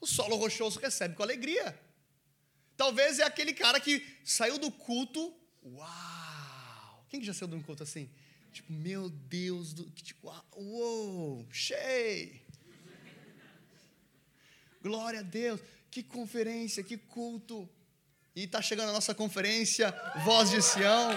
O 0.00 0.06
solo 0.06 0.36
rochoso 0.36 0.78
recebe 0.78 1.14
com 1.14 1.22
alegria. 1.22 1.78
Talvez 2.76 3.18
é 3.18 3.24
aquele 3.24 3.52
cara 3.52 3.80
que 3.80 4.04
saiu 4.24 4.58
do 4.58 4.70
culto, 4.70 5.32
uau! 5.64 6.13
Quem 7.14 7.22
já 7.22 7.32
saiu 7.32 7.46
de 7.46 7.54
um 7.54 7.62
culto 7.62 7.84
assim? 7.84 8.10
Tipo, 8.52 8.72
meu 8.72 9.08
Deus, 9.08 9.72
do, 9.72 9.88
tipo, 9.90 10.34
uou, 10.56 11.46
cheio! 11.48 12.40
Glória 14.82 15.20
a 15.20 15.22
Deus, 15.22 15.60
que 15.92 16.02
conferência, 16.02 16.82
que 16.82 16.96
culto! 16.96 17.68
E 18.34 18.42
está 18.42 18.60
chegando 18.60 18.88
a 18.88 18.92
nossa 18.92 19.14
conferência, 19.14 19.94
Voz 20.24 20.50
de 20.50 20.60
Sião. 20.60 21.12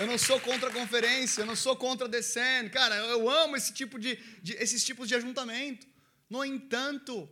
Eu 0.00 0.08
não 0.08 0.18
sou 0.18 0.40
contra 0.40 0.68
a 0.68 0.72
conferência, 0.72 1.42
eu 1.42 1.46
não 1.46 1.54
sou 1.54 1.76
contra 1.76 2.08
a 2.08 2.10
Descend. 2.10 2.68
Cara, 2.70 2.96
eu 2.96 3.30
amo 3.30 3.56
esse 3.56 3.72
tipo 3.72 4.00
de, 4.00 4.16
de, 4.42 4.54
esses 4.54 4.82
tipos 4.84 5.06
de 5.06 5.14
ajuntamento. 5.14 5.86
No 6.28 6.44
entanto, 6.44 7.30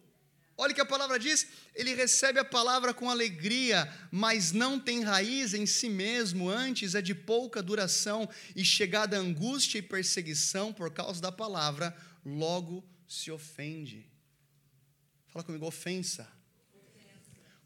olha 0.60 0.72
o 0.72 0.74
que 0.74 0.80
a 0.80 0.86
palavra 0.86 1.18
diz: 1.18 1.46
ele 1.74 1.94
recebe 1.94 2.38
a 2.38 2.44
palavra 2.44 2.92
com 2.92 3.08
alegria, 3.08 3.90
mas 4.10 4.52
não 4.52 4.78
tem 4.78 5.02
raiz 5.02 5.54
em 5.54 5.64
si 5.64 5.88
mesmo, 5.88 6.48
antes 6.48 6.94
é 6.94 7.00
de 7.00 7.14
pouca 7.14 7.62
duração, 7.62 8.28
e 8.54 8.64
chegada 8.64 9.16
angústia 9.16 9.78
e 9.78 9.82
perseguição 9.82 10.72
por 10.72 10.92
causa 10.92 11.20
da 11.20 11.32
palavra, 11.32 11.96
logo 12.24 12.84
se 13.08 13.30
ofende. 13.30 14.06
Fala 15.28 15.44
comigo, 15.44 15.66
ofensa. 15.66 16.28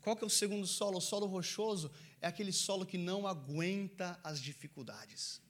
Qual 0.00 0.14
que 0.16 0.22
é 0.22 0.26
o 0.26 0.30
segundo 0.30 0.66
solo? 0.66 0.98
O 0.98 1.00
solo 1.00 1.26
rochoso 1.26 1.90
é 2.20 2.26
aquele 2.26 2.52
solo 2.52 2.86
que 2.86 2.98
não 2.98 3.26
aguenta 3.26 4.20
as 4.22 4.40
dificuldades. 4.40 5.42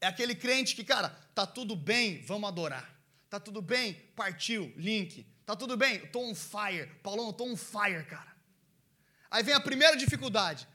É 0.00 0.06
aquele 0.06 0.34
crente 0.34 0.76
que, 0.76 0.84
cara, 0.84 1.08
tá 1.34 1.46
tudo 1.46 1.74
bem, 1.74 2.22
vamos 2.22 2.48
adorar. 2.48 2.93
Tá 3.34 3.40
tudo 3.40 3.60
bem, 3.60 3.94
partiu, 4.14 4.72
link. 4.76 5.26
Tá 5.44 5.56
tudo 5.56 5.76
bem, 5.76 5.96
eu 5.96 6.12
tô 6.12 6.20
on 6.20 6.36
fire. 6.36 6.86
Paulão, 7.02 7.26
eu 7.26 7.32
tô 7.32 7.42
on 7.42 7.56
fire, 7.56 8.04
cara. 8.04 8.32
Aí 9.28 9.42
vem 9.42 9.52
a 9.52 9.58
primeira 9.58 9.96
dificuldade. 9.96 10.68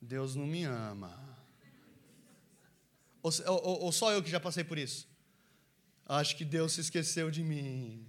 Deus 0.00 0.36
não 0.36 0.46
me 0.46 0.62
ama. 0.62 1.12
Ou, 3.20 3.32
ou, 3.48 3.82
ou 3.82 3.90
só 3.90 4.12
eu 4.12 4.22
que 4.22 4.30
já 4.30 4.38
passei 4.38 4.62
por 4.62 4.78
isso? 4.78 5.08
Acho 6.06 6.36
que 6.36 6.44
Deus 6.44 6.74
se 6.74 6.82
esqueceu 6.82 7.32
de 7.32 7.42
mim. 7.42 8.08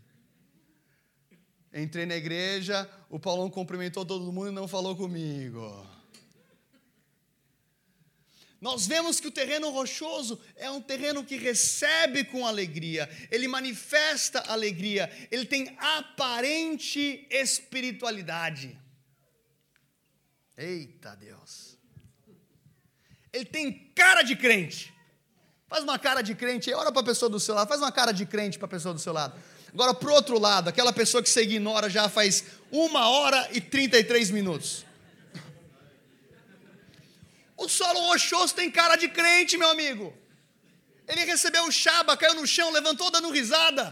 Entrei 1.74 2.06
na 2.06 2.16
igreja, 2.16 2.88
o 3.10 3.20
Paulão 3.20 3.50
cumprimentou 3.50 4.06
todo 4.06 4.32
mundo 4.32 4.50
e 4.50 4.52
não 4.52 4.68
falou 4.68 4.96
comigo. 4.96 5.84
Nós 8.62 8.86
vemos 8.86 9.20
que 9.20 9.28
o 9.28 9.32
terreno 9.32 9.70
rochoso 9.70 10.40
é 10.56 10.70
um 10.70 10.82
terreno 10.82 11.24
que 11.24 11.38
recebe 11.38 12.26
com 12.26 12.46
alegria, 12.46 13.10
ele 13.32 13.48
manifesta 13.48 14.40
alegria, 14.52 15.10
ele 15.32 15.46
tem 15.46 15.76
aparente 15.80 17.26
espiritualidade. 17.30 18.78
Eita 20.58 21.16
Deus! 21.16 21.78
Ele 23.32 23.46
tem 23.46 23.72
cara 23.96 24.24
de 24.24 24.36
crente. 24.36 24.94
Faz 25.68 25.84
uma 25.84 25.98
cara 25.98 26.22
de 26.22 26.36
crente, 26.36 26.74
olha 26.74 26.92
para 26.92 27.02
a 27.02 27.06
pessoa 27.06 27.30
do 27.30 27.40
seu 27.40 27.56
lado, 27.56 27.68
faz 27.68 27.80
uma 27.80 27.92
cara 27.92 28.12
de 28.12 28.26
crente 28.26 28.58
para 28.58 28.66
a 28.66 28.70
pessoa 28.70 28.94
do 28.94 29.00
seu 29.00 29.14
lado. 29.14 29.40
Agora, 29.72 29.94
para 29.94 30.10
o 30.10 30.14
outro 30.14 30.40
lado, 30.40 30.68
aquela 30.68 30.92
pessoa 30.92 31.22
que 31.22 31.30
você 31.30 31.44
ignora 31.44 31.90
já 31.90 32.10
faz 32.10 32.44
uma 32.72 33.08
hora 33.08 33.48
e 33.52 33.62
33 33.62 34.32
minutos. 34.32 34.84
O 37.64 37.68
solo 37.78 38.00
rochoso 38.10 38.56
tem 38.60 38.70
cara 38.80 38.96
de 38.96 39.08
crente, 39.18 39.58
meu 39.58 39.70
amigo. 39.70 40.06
Ele 41.08 41.24
recebeu 41.26 41.64
o 41.66 41.72
chaba, 41.72 42.18
caiu 42.22 42.36
no 42.36 42.48
chão, 42.56 42.72
levantou 42.72 43.10
dando 43.12 43.30
risada 43.40 43.86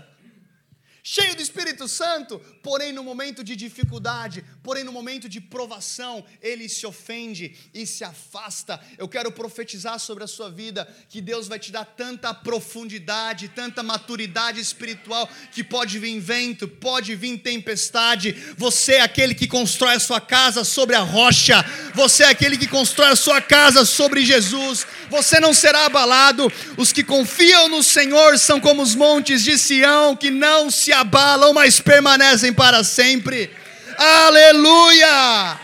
cheio 1.15 1.33
do 1.37 1.41
Espírito 1.41 1.87
Santo, 1.87 2.37
porém 2.61 2.91
no 2.91 3.01
momento 3.01 3.41
de 3.41 3.55
dificuldade, 3.55 4.43
porém 4.67 4.83
no 4.83 4.91
momento 4.91 5.29
de 5.29 5.39
provação, 5.39 6.25
ele 6.41 6.67
se 6.67 6.85
ofende 6.85 7.55
e 7.73 7.87
se 7.87 8.03
afasta. 8.03 8.77
Eu 8.97 9.07
quero 9.07 9.31
profetizar 9.31 9.97
sobre 9.97 10.25
a 10.25 10.27
sua 10.27 10.49
vida 10.49 10.85
que 11.07 11.21
Deus 11.21 11.47
vai 11.47 11.57
te 11.57 11.71
dar 11.71 11.85
tanta 11.85 12.33
profundidade, 12.33 13.47
tanta 13.47 13.81
maturidade 13.81 14.59
espiritual 14.59 15.29
que 15.53 15.63
pode 15.63 15.97
vir 15.99 16.19
vento, 16.19 16.67
pode 16.67 17.15
vir 17.15 17.37
tempestade. 17.37 18.33
Você 18.57 18.95
é 18.95 19.01
aquele 19.03 19.33
que 19.33 19.47
constrói 19.47 19.95
a 19.95 20.01
sua 20.01 20.19
casa 20.19 20.65
sobre 20.65 20.97
a 20.97 21.01
rocha. 21.01 21.63
Você 21.95 22.23
é 22.23 22.27
aquele 22.27 22.57
que 22.57 22.67
constrói 22.67 23.11
a 23.11 23.15
sua 23.15 23.39
casa 23.39 23.85
sobre 23.85 24.25
Jesus. 24.25 24.85
Você 25.09 25.39
não 25.39 25.53
será 25.53 25.85
abalado. 25.85 26.51
Os 26.75 26.91
que 26.91 27.05
confiam 27.05 27.69
no 27.69 27.81
Senhor 27.81 28.37
são 28.37 28.59
como 28.59 28.81
os 28.81 28.95
montes 28.95 29.45
de 29.45 29.57
Sião 29.57 30.13
que 30.13 30.29
não 30.29 30.69
se 30.69 30.91
abalam, 30.91 31.53
mas 31.53 31.79
permanecem 31.79 32.51
para 32.51 32.83
sempre. 32.83 33.49
Aleluia! 33.97 35.59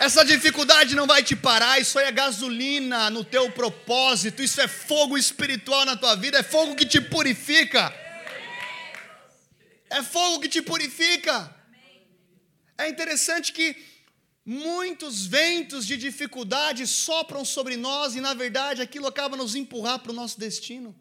Essa 0.00 0.24
dificuldade 0.24 0.96
não 0.96 1.06
vai 1.06 1.22
te 1.22 1.36
parar, 1.36 1.78
isso 1.78 1.98
é 1.98 2.10
gasolina 2.10 3.10
no 3.10 3.22
teu 3.22 3.50
propósito, 3.52 4.42
isso 4.42 4.58
é 4.60 4.66
fogo 4.66 5.18
espiritual 5.18 5.84
na 5.84 5.96
tua 5.96 6.16
vida, 6.16 6.38
é 6.38 6.42
fogo 6.42 6.74
que 6.74 6.86
te 6.86 6.98
purifica. 7.00 7.94
É 9.90 10.02
fogo 10.02 10.40
que 10.40 10.48
te 10.48 10.62
purifica. 10.62 11.54
É 12.78 12.88
interessante 12.88 13.52
que 13.52 13.76
muitos 14.46 15.26
ventos 15.26 15.86
de 15.86 15.96
dificuldade 15.96 16.86
sopram 16.86 17.44
sobre 17.44 17.76
nós 17.76 18.16
e, 18.16 18.20
na 18.20 18.32
verdade, 18.32 18.80
aquilo 18.80 19.06
acaba 19.06 19.36
nos 19.36 19.54
empurrar 19.54 19.98
para 19.98 20.10
o 20.10 20.14
nosso 20.14 20.40
destino. 20.40 20.96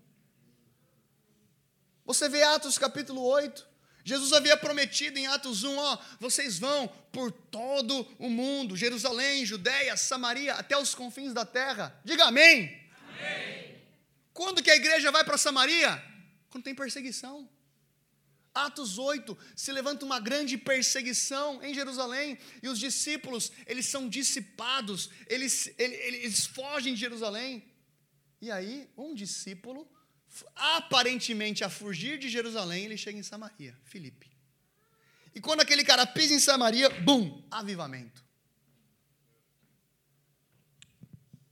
Você 2.05 2.27
vê 2.27 2.43
Atos 2.43 2.77
capítulo 2.77 3.23
8. 3.23 3.72
Jesus 4.04 4.34
havia 4.34 4.58
prometido 4.58 5.18
em 5.18 5.28
Atos 5.28 5.63
1, 5.63 5.78
ó, 5.78 5.98
vocês 6.20 6.60
vão 6.60 6.88
por 7.12 7.32
todo 7.32 8.06
o 8.20 8.30
mundo, 8.30 8.76
Jerusalém, 8.76 9.46
Judéia, 9.46 9.96
Samaria, 9.96 10.56
até 10.56 10.78
os 10.78 10.94
confins 10.94 11.34
da 11.34 11.46
terra. 11.46 11.98
Diga 12.04 12.26
amém. 12.26 12.82
amém. 13.08 13.82
Quando 14.34 14.62
que 14.62 14.72
a 14.72 14.76
igreja 14.76 15.12
vai 15.12 15.24
para 15.24 15.38
Samaria? 15.38 16.04
Quando 16.50 16.66
tem 16.66 16.76
perseguição. 16.76 17.48
Atos 18.54 19.00
8, 19.00 19.36
se 19.56 19.72
levanta 19.72 20.06
uma 20.06 20.20
grande 20.20 20.58
perseguição 20.58 21.63
em 21.63 21.74
Jerusalém 21.74 22.38
e 22.62 22.68
os 22.68 22.78
discípulos, 22.78 23.52
eles 23.66 23.88
são 23.88 24.08
dissipados, 24.08 25.10
eles, 25.28 25.74
eles, 25.78 26.00
eles 26.00 26.46
fogem 26.46 26.94
de 26.94 27.00
Jerusalém. 27.00 27.63
E 28.39 28.52
aí, 28.52 28.88
um 28.96 29.16
discípulo 29.16 29.88
aparentemente 30.56 31.63
a 31.63 31.69
fugir 31.69 32.17
de 32.17 32.30
Jerusalém, 32.30 32.86
ele 32.86 32.98
chega 32.98 33.17
em 33.17 33.24
Samaria, 33.24 33.78
Filipe. 33.84 34.32
E 35.36 35.41
quando 35.41 35.62
aquele 35.62 35.84
cara 35.84 36.06
pisa 36.06 36.34
em 36.34 36.39
Samaria, 36.39 36.89
bum, 36.89 37.41
avivamento. 37.50 38.24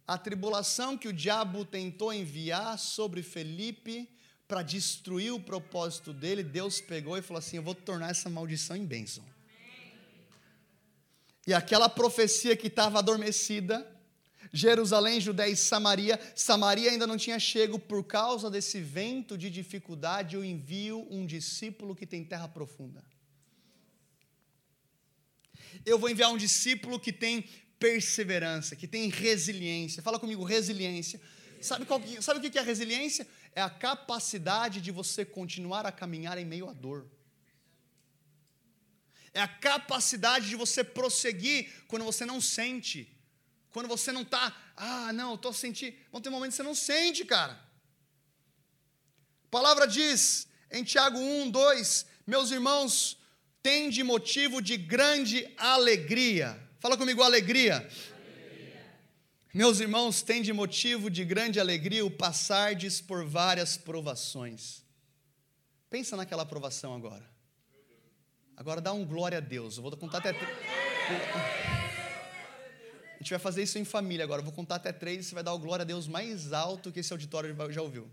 A 0.08 0.18
tribulação 0.18 0.98
que 0.98 1.08
o 1.08 1.14
diabo 1.14 1.64
tentou 1.64 2.14
enviar 2.14 2.78
sobre 2.78 3.24
Felipe 3.24 4.10
para 4.48 4.62
destruir 4.62 5.32
o 5.32 5.40
propósito 5.40 6.12
dele, 6.12 6.44
Deus 6.44 6.82
pegou 6.82 7.18
e 7.18 7.22
falou 7.22 7.40
assim: 7.40 7.58
Eu 7.58 7.64
vou 7.64 7.74
tornar 7.74 8.12
essa 8.12 8.30
maldição 8.30 8.76
em 8.76 8.86
bênção. 8.86 9.24
E 11.48 11.54
aquela 11.54 11.90
profecia 11.90 12.56
que 12.56 12.68
estava 12.68 13.00
adormecida, 13.00 13.90
Jerusalém, 14.52 15.22
Judéia 15.22 15.52
e 15.52 15.56
Samaria. 15.56 16.20
Samaria 16.36 16.92
ainda 16.92 17.08
não 17.08 17.18
tinha 17.18 17.40
chego 17.40 17.80
por 17.80 18.04
causa 18.04 18.50
desse 18.50 18.82
vento 18.82 19.38
de 19.38 19.50
dificuldade. 19.50 20.36
Eu 20.36 20.44
envio 20.44 21.08
um 21.10 21.26
discípulo 21.26 21.96
que 21.96 22.06
tem 22.06 22.24
terra 22.24 22.48
profunda. 22.48 23.04
Eu 25.86 25.98
vou 25.98 26.10
enviar 26.10 26.32
um 26.32 26.38
discípulo 26.38 27.00
que 27.00 27.14
tem 27.14 27.46
perseverança, 27.80 28.76
que 28.76 28.88
tem 28.88 29.10
resiliência. 29.10 30.04
Fala 30.04 30.20
comigo, 30.20 30.44
resiliência. 30.44 31.20
Sabe, 31.62 31.86
qual, 31.86 32.02
sabe 32.22 32.46
o 32.46 32.52
que 32.52 32.58
é 32.58 32.62
resiliência? 32.62 33.28
é 33.54 33.62
a 33.62 33.70
capacidade 33.70 34.80
de 34.82 34.92
você 34.92 35.26
continuar 35.26 35.86
a 35.86 35.92
caminhar 35.92 36.38
em 36.38 36.46
meio 36.46 36.70
à 36.70 36.74
dor. 36.74 37.06
É 39.34 39.42
a 39.42 39.48
capacidade 39.48 40.50
de 40.50 40.56
você 40.56 40.84
prosseguir 40.84 41.72
quando 41.88 42.06
você 42.06 42.26
não 42.26 42.40
sente. 42.42 43.10
Quando 43.72 43.88
você 43.88 44.12
não 44.12 44.22
está, 44.22 44.56
ah, 44.76 45.14
não, 45.14 45.36
estou 45.36 45.54
sentindo. 45.54 45.96
Vão 46.12 46.22
ter 46.22 46.30
momentos 46.30 46.56
que 46.56 46.64
você 46.64 46.68
não 46.68 46.76
sente, 46.76 47.24
cara. 47.26 47.54
A 47.54 49.50
palavra 49.50 49.88
diz 49.88 50.48
em 50.70 50.84
Tiago 50.84 51.18
1, 51.18 51.50
2: 51.52 52.06
Meus 52.28 52.52
irmãos, 52.52 53.18
tende 53.64 54.04
motivo 54.04 54.62
de 54.62 54.78
grande 54.78 55.50
alegria. 55.58 56.60
Fala 56.80 56.98
comigo, 56.98 57.22
alegria. 57.22 57.78
alegria. 57.78 57.92
Meus 59.54 59.80
irmãos, 59.80 60.22
tende 60.22 60.52
motivo 60.52 61.10
de 61.10 61.24
grande 61.24 61.60
alegria 61.60 62.06
o 62.06 62.12
passardes 62.12 63.00
por 63.00 63.26
várias 63.26 63.78
provações. 63.78 64.84
Pensa 65.90 66.16
naquela 66.18 66.46
provação 66.46 66.96
agora. 66.96 67.30
Agora 68.56 68.80
dá 68.80 68.94
um 68.94 69.06
glória 69.06 69.38
a 69.38 69.42
Deus. 69.42 69.78
Eu 69.78 69.84
vou 69.84 69.96
contar 69.98 70.20
até. 70.20 70.32
Gente 73.22 73.30
vai 73.30 73.40
fazer 73.40 73.62
isso 73.62 73.78
em 73.78 73.86
família 73.86 74.26
agora. 74.26 74.42
Eu 74.42 74.46
vou 74.46 74.52
contar 74.52 74.78
até 74.78 74.92
três 74.92 75.20
e 75.20 75.30
você 75.30 75.36
vai 75.36 75.44
dar 75.44 75.54
o 75.54 75.60
glória 75.60 75.84
a 75.84 75.86
Deus 75.86 76.08
mais 76.08 76.52
alto 76.52 76.92
que 76.92 77.02
esse 77.02 77.14
auditório 77.14 77.56
já 77.70 77.80
ouviu. 77.80 78.10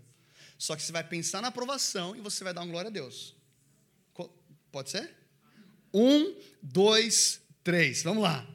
Só 0.55 0.75
que 0.75 0.83
você 0.83 0.91
vai 0.91 1.03
pensar 1.03 1.41
na 1.41 1.47
aprovação 1.47 2.15
e 2.15 2.21
você 2.21 2.43
vai 2.43 2.53
dar 2.53 2.61
um 2.61 2.69
glória 2.69 2.89
a 2.89 2.91
Deus. 2.91 3.35
Pode 4.71 4.91
ser? 4.91 5.11
Um, 5.91 6.35
dois, 6.61 7.41
três. 7.63 8.03
Vamos 8.03 8.21
lá. 8.21 8.45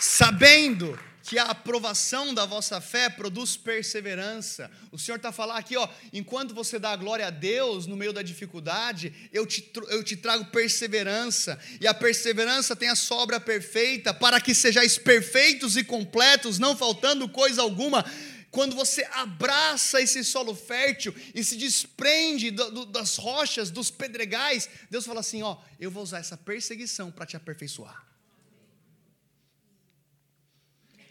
Sabendo 0.00 0.98
que 1.28 1.38
a 1.38 1.44
aprovação 1.44 2.32
da 2.32 2.46
vossa 2.46 2.80
fé 2.80 3.10
produz 3.10 3.54
perseverança. 3.54 4.70
O 4.90 4.98
Senhor 4.98 5.18
está 5.18 5.30
falando 5.30 5.58
aqui, 5.58 5.76
ó, 5.76 5.86
enquanto 6.10 6.54
você 6.54 6.78
dá 6.78 6.96
glória 6.96 7.26
a 7.26 7.30
Deus 7.30 7.84
no 7.86 7.98
meio 7.98 8.14
da 8.14 8.22
dificuldade, 8.22 9.12
eu 9.30 9.44
te, 9.44 9.70
eu 9.90 10.02
te 10.02 10.16
trago 10.16 10.46
perseverança, 10.46 11.60
e 11.82 11.86
a 11.86 11.92
perseverança 11.92 12.74
tem 12.74 12.88
a 12.88 12.96
sobra 12.96 13.38
perfeita, 13.38 14.14
para 14.14 14.40
que 14.40 14.54
sejais 14.54 14.96
perfeitos 14.96 15.76
e 15.76 15.84
completos, 15.84 16.58
não 16.58 16.74
faltando 16.74 17.28
coisa 17.28 17.60
alguma. 17.60 18.06
Quando 18.50 18.74
você 18.74 19.06
abraça 19.12 20.00
esse 20.00 20.24
solo 20.24 20.54
fértil 20.54 21.14
e 21.34 21.44
se 21.44 21.56
desprende 21.56 22.50
do, 22.50 22.70
do, 22.70 22.86
das 22.86 23.18
rochas, 23.18 23.70
dos 23.70 23.90
pedregais, 23.90 24.66
Deus 24.90 25.04
fala 25.04 25.20
assim: 25.20 25.42
ó, 25.42 25.58
eu 25.78 25.90
vou 25.90 26.02
usar 26.02 26.20
essa 26.20 26.38
perseguição 26.38 27.10
para 27.10 27.26
te 27.26 27.36
aperfeiçoar. 27.36 28.07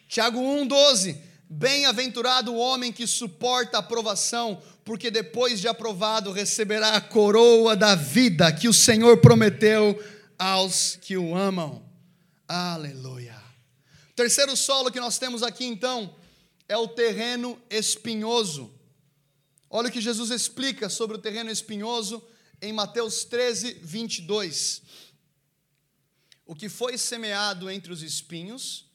Tiago 0.08 0.40
1,12: 0.40 1.22
Bem-aventurado 1.50 2.54
o 2.54 2.58
homem 2.58 2.92
que 2.92 3.06
suporta 3.06 3.78
a 3.78 3.84
provação, 3.84 4.62
porque 4.84 5.12
depois 5.12 5.60
de 5.60 5.68
aprovado 5.68 6.32
receberá 6.32 6.96
a 6.96 7.02
coroa 7.02 7.76
da 7.76 7.96
vida 7.96 8.52
que 8.52 8.68
o 8.68 8.74
Senhor 8.74 9.18
prometeu 9.18 10.02
aos 10.40 10.98
que 11.02 11.18
o 11.18 11.36
amam. 11.36 11.86
Aleluia. 12.48 13.36
O 14.12 14.16
terceiro 14.16 14.56
solo 14.56 14.92
que 14.92 15.00
nós 15.00 15.20
temos 15.20 15.44
aqui 15.44 15.66
então 15.66 16.16
é 16.68 16.78
o 16.78 16.88
terreno 16.88 17.62
espinhoso. 17.70 18.74
Olha 19.70 19.90
o 19.90 19.92
que 19.92 20.02
Jesus 20.02 20.32
explica 20.32 20.90
sobre 20.90 21.18
o 21.18 21.20
terreno 21.20 21.52
espinhoso 21.52 22.24
em 22.62 22.72
Mateus 22.72 23.26
13, 23.26 23.80
22. 23.82 24.82
O 26.46 26.56
que 26.56 26.70
foi 26.70 26.98
semeado 26.98 27.70
entre 27.70 27.92
os 27.92 28.02
espinhos 28.02 28.87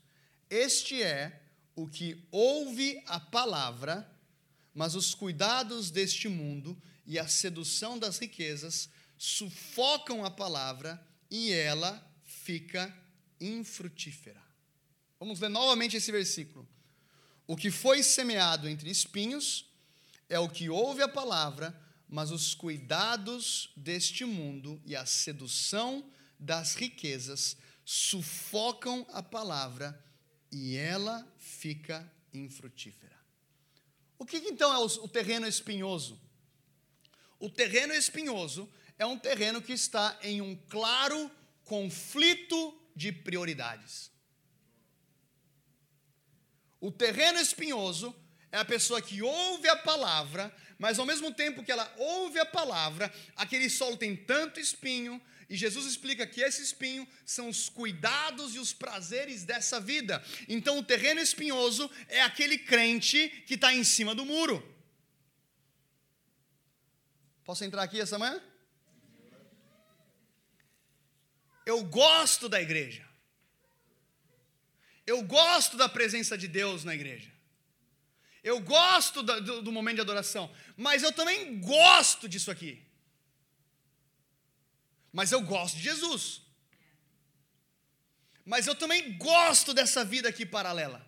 este 0.53 1.03
é 1.03 1.41
o 1.75 1.89
que 1.89 2.23
ouve 2.31 3.03
a 3.07 3.19
palavra, 3.19 4.07
mas 4.75 4.95
os 4.95 5.15
cuidados 5.15 5.91
deste 5.91 6.29
mundo 6.29 6.81
e 7.07 7.19
a 7.19 7.27
sedução 7.27 7.99
das 7.99 8.19
riquezas 8.19 8.91
sufocam 9.17 10.27
a 10.27 10.31
palavra 10.31 11.03
e 11.31 11.51
ela 11.53 12.07
fica 12.23 12.95
infrutífera. 13.41 14.43
Vamos 15.19 15.41
ler 15.41 15.49
novamente 15.49 15.97
esse 15.97 16.13
versículo. 16.13 16.69
O 17.47 17.57
que 17.57 17.71
foi 17.71 18.03
semeado 18.03 18.69
entre 18.69 18.91
espinhos 18.91 19.65
é 20.29 20.39
o 20.39 20.51
que 20.51 20.69
ouve 20.69 21.01
a 21.01 21.09
palavra, 21.09 21.75
mas 22.07 22.31
os 22.31 22.55
cuidados 22.55 23.71
deste 23.75 24.27
mundo 24.27 24.83
e 24.85 24.95
a 24.95 25.07
sedução 25.07 26.05
das 26.39 26.75
riquezas 26.75 27.57
sufocam 27.87 29.07
a 29.13 29.23
palavra 29.23 29.99
e 30.53 30.77
ela 30.77 31.27
fica 31.39 32.07
infrutífera. 32.33 33.19
O 34.19 34.27
que 34.27 34.37
então 34.37 34.73
é 34.73 34.79
o 34.79 35.09
terreno 35.09 35.49
espinhoso? 35.49 36.21
O 37.41 37.51
terreno 37.51 37.95
espinhoso 37.95 38.73
é 38.99 39.07
um 39.07 39.19
terreno 39.19 39.63
que 39.63 39.73
está 39.73 40.17
em 40.23 40.41
um 40.41 40.55
claro 40.69 41.31
conflito 41.65 42.79
de 42.95 43.11
prioridades. 43.11 44.13
O 46.79 46.93
terreno 46.93 47.41
espinhoso 47.41 48.15
é 48.51 48.59
a 48.59 48.65
pessoa 48.65 49.01
que 49.01 49.23
ouve 49.23 49.69
a 49.69 49.77
palavra, 49.77 50.55
mas 50.79 50.99
ao 50.99 51.07
mesmo 51.07 51.33
tempo 51.33 51.65
que 51.65 51.73
ela 51.73 51.93
ouve 51.97 52.39
a 52.39 52.45
palavra, 52.47 53.13
aquele 53.35 53.71
solo 53.71 53.97
tem 53.97 54.15
tanto 54.15 54.61
espinho, 54.61 55.21
e 55.53 55.57
Jesus 55.57 55.85
explica 55.85 56.27
que 56.27 56.41
esse 56.41 56.63
espinho 56.63 57.07
são 57.27 57.51
os 57.51 57.69
cuidados 57.69 58.55
e 58.55 58.59
os 58.59 58.73
prazeres 58.73 59.45
dessa 59.45 59.79
vida. 59.79 60.25
Então, 60.49 60.79
o 60.79 60.83
terreno 60.83 61.21
espinhoso 61.21 61.91
é 62.09 62.23
aquele 62.23 62.57
crente 62.57 63.29
que 63.47 63.53
está 63.53 63.71
em 63.71 63.85
cima 63.85 64.15
do 64.15 64.25
muro. 64.25 64.67
Posso 67.45 67.63
entrar 67.65 67.83
aqui 67.83 68.01
essa 68.01 68.19
manhã? 68.19 68.43
Eu 71.67 71.85
gosto 71.85 72.49
da 72.49 72.59
igreja. 72.59 73.07
Eu 75.07 75.23
gosto 75.23 75.77
da 75.77 75.87
presença 75.87 76.39
de 76.39 76.49
Deus 76.49 76.83
na 76.83 76.95
igreja. 76.95 77.31
Eu 78.43 78.59
gosto 78.59 79.23
do, 79.23 79.61
do, 79.61 79.71
momento 79.71 79.97
de 79.97 80.01
adoração. 80.01 80.51
Mas 80.79 81.03
eu 81.03 81.13
também 81.13 81.61
gosto 81.61 82.27
disso 82.27 82.51
aqui 82.51 82.91
mas 85.13 85.31
eu 85.31 85.43
gosto 85.43 85.77
de 85.77 85.83
Jesus. 85.83 86.43
Mas 88.45 88.67
eu 88.67 88.75
também 88.75 89.17
gosto 89.19 89.73
dessa 89.75 90.05
vida 90.05 90.29
aqui 90.29 90.45
paralela. 90.45 91.07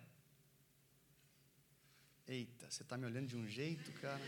Eita, 2.27 2.71
você 2.71 2.83
está 2.83 2.97
me 2.97 3.07
olhando 3.07 3.29
de 3.29 3.37
um 3.37 3.49
jeito, 3.49 3.91
cara. 4.01 4.21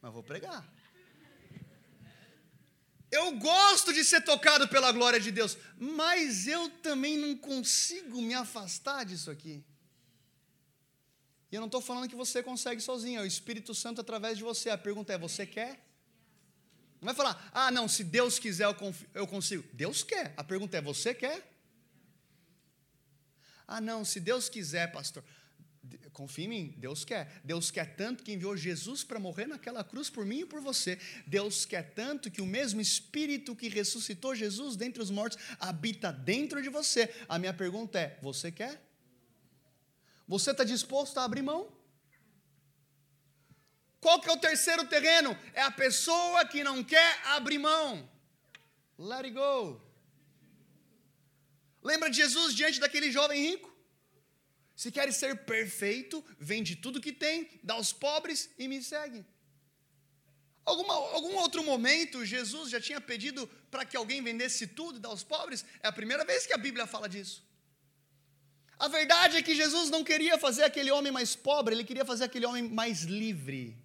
Mas 0.00 0.12
vou 0.12 0.22
pregar. 0.22 0.66
Eu 3.10 3.32
gosto 3.38 3.92
de 3.92 4.04
ser 4.04 4.20
tocado 4.20 4.68
pela 4.68 4.92
glória 4.92 5.18
de 5.18 5.30
Deus, 5.30 5.56
mas 5.78 6.46
eu 6.46 6.68
também 6.68 7.16
não 7.16 7.36
consigo 7.36 8.20
me 8.20 8.34
afastar 8.34 9.04
disso 9.04 9.30
aqui. 9.30 9.64
E 11.50 11.54
eu 11.54 11.60
não 11.60 11.68
estou 11.68 11.80
falando 11.80 12.08
que 12.08 12.14
você 12.14 12.42
consegue 12.42 12.80
sozinho, 12.82 13.20
é 13.20 13.22
o 13.22 13.26
Espírito 13.26 13.74
Santo 13.74 14.02
através 14.02 14.36
de 14.36 14.44
você. 14.44 14.68
A 14.68 14.76
pergunta 14.76 15.12
é: 15.12 15.18
você 15.18 15.46
quer? 15.46 15.87
Não 17.00 17.06
vai 17.06 17.14
falar, 17.14 17.50
ah, 17.54 17.70
não, 17.70 17.86
se 17.86 18.02
Deus 18.02 18.38
quiser 18.38 18.66
eu 19.14 19.26
consigo. 19.26 19.64
Deus 19.72 20.02
quer. 20.02 20.34
A 20.36 20.42
pergunta 20.42 20.76
é: 20.76 20.82
você 20.82 21.14
quer? 21.14 21.48
Ah, 23.66 23.80
não, 23.80 24.04
se 24.04 24.18
Deus 24.18 24.48
quiser, 24.48 24.90
pastor. 24.90 25.22
Confia 26.12 26.46
em 26.46 26.48
mim, 26.48 26.74
Deus 26.76 27.04
quer. 27.04 27.40
Deus 27.44 27.70
quer 27.70 27.94
tanto 27.94 28.24
que 28.24 28.32
enviou 28.32 28.56
Jesus 28.56 29.04
para 29.04 29.20
morrer 29.20 29.46
naquela 29.46 29.84
cruz 29.84 30.10
por 30.10 30.26
mim 30.26 30.40
e 30.40 30.44
por 30.46 30.60
você. 30.60 30.98
Deus 31.26 31.64
quer 31.64 31.94
tanto 31.94 32.30
que 32.30 32.42
o 32.42 32.46
mesmo 32.46 32.80
Espírito 32.80 33.54
que 33.54 33.68
ressuscitou 33.68 34.34
Jesus 34.34 34.74
dentre 34.74 35.00
os 35.00 35.10
mortos 35.10 35.38
habita 35.60 36.10
dentro 36.10 36.60
de 36.60 36.68
você. 36.68 37.14
A 37.28 37.38
minha 37.38 37.54
pergunta 37.54 38.00
é: 38.00 38.18
você 38.20 38.50
quer? 38.50 38.82
Você 40.26 40.50
está 40.50 40.64
disposto 40.64 41.18
a 41.18 41.24
abrir 41.24 41.42
mão? 41.42 41.77
Qual 44.00 44.20
que 44.20 44.28
é 44.28 44.32
o 44.32 44.36
terceiro 44.36 44.86
terreno? 44.86 45.36
É 45.52 45.62
a 45.62 45.70
pessoa 45.70 46.44
que 46.44 46.62
não 46.62 46.84
quer 46.84 47.20
abrir 47.24 47.58
mão. 47.58 48.08
Let 48.98 49.24
it 49.24 49.30
go. 49.30 49.80
Lembra 51.82 52.10
de 52.10 52.16
Jesus 52.16 52.54
diante 52.54 52.80
daquele 52.80 53.10
jovem 53.10 53.40
rico? 53.40 53.74
Se 54.74 54.92
queres 54.92 55.16
ser 55.16 55.44
perfeito, 55.44 56.24
vende 56.38 56.76
tudo 56.76 57.00
que 57.00 57.12
tem, 57.12 57.48
dá 57.64 57.74
aos 57.74 57.92
pobres 57.92 58.48
e 58.56 58.68
me 58.68 58.82
segue. 58.82 59.24
Alguma, 60.64 60.94
algum 60.94 61.34
outro 61.36 61.64
momento, 61.64 62.24
Jesus 62.24 62.70
já 62.70 62.80
tinha 62.80 63.00
pedido 63.00 63.48
para 63.70 63.84
que 63.84 63.96
alguém 63.96 64.22
vendesse 64.22 64.66
tudo 64.66 64.98
e 64.98 65.00
dá 65.00 65.08
aos 65.08 65.24
pobres? 65.24 65.64
É 65.82 65.88
a 65.88 65.92
primeira 65.92 66.24
vez 66.24 66.46
que 66.46 66.52
a 66.52 66.58
Bíblia 66.58 66.86
fala 66.86 67.08
disso. 67.08 67.42
A 68.78 68.86
verdade 68.86 69.38
é 69.38 69.42
que 69.42 69.54
Jesus 69.56 69.90
não 69.90 70.04
queria 70.04 70.38
fazer 70.38 70.62
aquele 70.62 70.90
homem 70.92 71.10
mais 71.10 71.34
pobre, 71.34 71.74
ele 71.74 71.84
queria 71.84 72.04
fazer 72.04 72.24
aquele 72.24 72.46
homem 72.46 72.62
mais 72.62 73.02
livre. 73.02 73.76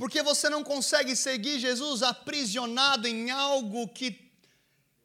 Porque 0.00 0.22
você 0.22 0.48
não 0.48 0.64
consegue 0.64 1.14
seguir 1.14 1.60
Jesus 1.60 2.02
aprisionado 2.02 3.06
em 3.06 3.30
algo 3.30 3.86
que 3.86 4.32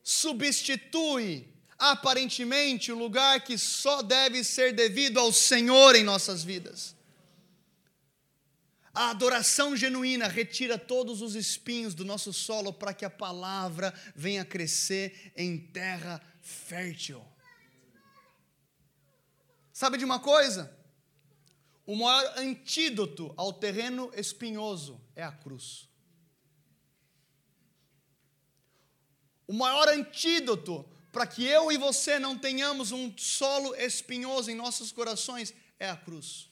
substitui 0.01 1.53
aparentemente 1.77 2.93
o 2.93 2.97
lugar 2.97 3.43
que 3.43 3.57
só 3.57 4.01
deve 4.01 4.41
ser 4.41 4.71
devido 4.71 5.19
ao 5.19 5.33
Senhor 5.33 5.97
em 5.97 6.03
nossas 6.05 6.45
vidas. 6.45 6.95
A 8.93 9.09
adoração 9.09 9.75
genuína 9.75 10.29
retira 10.29 10.77
todos 10.77 11.21
os 11.21 11.35
espinhos 11.35 11.93
do 11.93 12.05
nosso 12.05 12.31
solo 12.31 12.71
para 12.71 12.93
que 12.93 13.03
a 13.03 13.09
palavra 13.09 13.93
venha 14.15 14.45
crescer 14.45 15.33
em 15.35 15.57
terra 15.57 16.21
fértil. 16.41 17.21
Sabe 19.73 19.97
de 19.97 20.05
uma 20.05 20.21
coisa? 20.21 20.73
O 21.85 21.95
maior 21.95 22.33
antídoto 22.37 23.33
ao 23.37 23.53
terreno 23.53 24.11
espinhoso 24.15 24.99
é 25.15 25.23
a 25.23 25.31
cruz. 25.31 25.87
O 29.47 29.53
maior 29.53 29.87
antídoto 29.89 30.83
para 31.11 31.27
que 31.27 31.45
eu 31.45 31.71
e 31.71 31.77
você 31.77 32.19
não 32.19 32.37
tenhamos 32.37 32.91
um 32.91 33.15
solo 33.17 33.75
espinhoso 33.75 34.49
em 34.49 34.55
nossos 34.55 34.91
corações 34.91 35.53
é 35.79 35.89
a 35.89 35.95
cruz. 35.95 36.49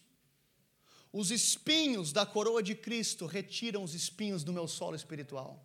Os 1.11 1.31
espinhos 1.31 2.11
da 2.11 2.25
coroa 2.25 2.63
de 2.63 2.75
Cristo 2.75 3.25
retiram 3.25 3.83
os 3.83 3.93
espinhos 3.93 4.43
do 4.43 4.53
meu 4.53 4.67
solo 4.67 4.95
espiritual. 4.95 5.63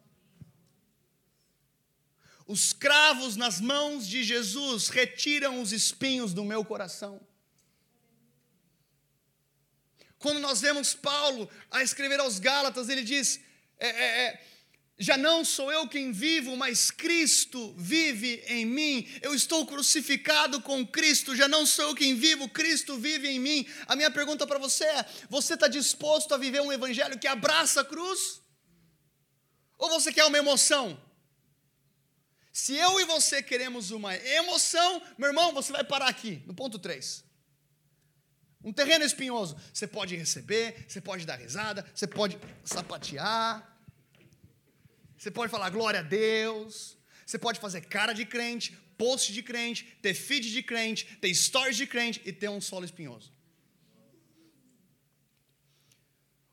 Os 2.46 2.72
cravos 2.72 3.36
nas 3.36 3.60
mãos 3.60 4.08
de 4.08 4.24
Jesus 4.24 4.88
retiram 4.88 5.60
os 5.60 5.70
espinhos 5.70 6.32
do 6.32 6.44
meu 6.44 6.64
coração. 6.64 7.20
Quando 10.18 10.40
nós 10.40 10.60
vemos 10.60 10.94
Paulo 10.94 11.48
a 11.70 11.82
escrever 11.82 12.18
aos 12.18 12.38
Gálatas, 12.38 12.88
ele 12.88 13.02
diz: 13.02 13.40
é, 13.78 13.88
é, 13.88 14.26
é, 14.26 14.46
já 14.98 15.16
não 15.16 15.44
sou 15.44 15.70
eu 15.70 15.86
quem 15.86 16.10
vivo, 16.10 16.56
mas 16.56 16.90
Cristo 16.90 17.72
vive 17.78 18.42
em 18.48 18.66
mim. 18.66 19.08
Eu 19.22 19.32
estou 19.32 19.64
crucificado 19.64 20.60
com 20.60 20.84
Cristo, 20.84 21.36
já 21.36 21.46
não 21.46 21.64
sou 21.64 21.90
eu 21.90 21.94
quem 21.94 22.16
vivo, 22.16 22.48
Cristo 22.48 22.96
vive 22.98 23.28
em 23.28 23.38
mim. 23.38 23.66
A 23.86 23.94
minha 23.94 24.10
pergunta 24.10 24.44
para 24.44 24.58
você 24.58 24.84
é: 24.84 25.06
você 25.30 25.54
está 25.54 25.68
disposto 25.68 26.34
a 26.34 26.38
viver 26.38 26.60
um 26.60 26.72
evangelho 26.72 27.18
que 27.18 27.28
abraça 27.28 27.82
a 27.82 27.84
cruz? 27.84 28.40
Ou 29.78 29.88
você 29.88 30.12
quer 30.12 30.24
uma 30.24 30.38
emoção? 30.38 31.00
Se 32.52 32.74
eu 32.74 32.98
e 32.98 33.04
você 33.04 33.40
queremos 33.40 33.92
uma 33.92 34.16
emoção, 34.16 35.00
meu 35.16 35.28
irmão, 35.28 35.54
você 35.54 35.70
vai 35.70 35.84
parar 35.84 36.08
aqui, 36.08 36.42
no 36.44 36.52
ponto 36.52 36.76
3. 36.76 37.27
Um 38.62 38.72
terreno 38.72 39.04
espinhoso. 39.04 39.56
Você 39.72 39.86
pode 39.86 40.16
receber, 40.16 40.86
você 40.88 41.00
pode 41.00 41.24
dar 41.24 41.36
risada, 41.36 41.86
você 41.94 42.06
pode 42.06 42.38
sapatear, 42.64 43.78
você 45.16 45.30
pode 45.30 45.50
falar 45.50 45.70
glória 45.70 46.00
a 46.00 46.02
Deus, 46.02 46.96
você 47.24 47.38
pode 47.38 47.60
fazer 47.60 47.82
cara 47.82 48.12
de 48.12 48.24
crente, 48.24 48.76
post 48.96 49.32
de 49.32 49.42
crente, 49.42 49.84
ter 50.02 50.14
feed 50.14 50.50
de 50.50 50.62
crente, 50.62 51.04
ter 51.20 51.32
stories 51.34 51.76
de 51.76 51.86
crente 51.86 52.20
e 52.24 52.32
ter 52.32 52.48
um 52.48 52.60
solo 52.60 52.84
espinhoso. 52.84 53.32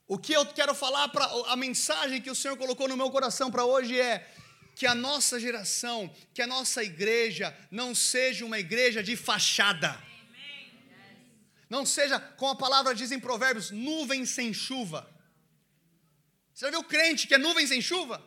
O 0.08 0.20
que 0.20 0.34
eu 0.34 0.46
quero 0.46 0.76
falar 0.76 1.10
para 1.10 1.26
a 1.52 1.56
mensagem 1.56 2.22
que 2.22 2.30
o 2.30 2.36
Senhor 2.36 2.56
colocou 2.58 2.88
no 2.88 2.96
meu 2.96 3.10
coração 3.10 3.50
para 3.50 3.66
hoje 3.66 4.00
é 4.00 4.32
que 4.76 4.86
a 4.86 4.94
nossa 4.94 5.40
geração, 5.40 6.14
que 6.34 6.42
a 6.42 6.48
nossa 6.48 6.84
igreja 6.84 7.56
não 7.72 7.96
seja 7.96 8.46
uma 8.46 8.60
igreja 8.60 9.02
de 9.02 9.16
fachada. 9.16 10.00
Não 11.70 11.86
seja, 11.86 12.20
como 12.20 12.52
a 12.52 12.56
palavra 12.56 12.94
diz 12.94 13.12
em 13.12 13.20
Provérbios, 13.20 13.72
nuvem 13.72 14.26
sem 14.26 14.54
chuva. 14.54 15.10
Você 16.54 16.66
já 16.66 16.72
viu 16.72 16.84
crente 16.84 17.28
que 17.28 17.34
é 17.34 17.38
nuvem 17.38 17.66
sem 17.68 17.82
chuva? 17.82 18.24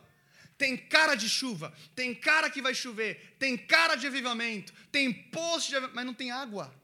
tem 0.59 0.75
cara 0.75 1.15
de 1.15 1.29
chuva, 1.29 1.73
tem 1.95 2.13
cara 2.13 2.49
que 2.49 2.61
vai 2.61 2.75
chover, 2.75 3.37
tem 3.39 3.57
cara 3.57 3.95
de 3.95 4.05
avivamento, 4.05 4.73
tem 4.91 5.11
poço 5.13 5.69
de 5.69 5.77
avivamento, 5.77 5.95
mas 5.95 6.05
não 6.05 6.13
tem 6.13 6.31
água. 6.31 6.77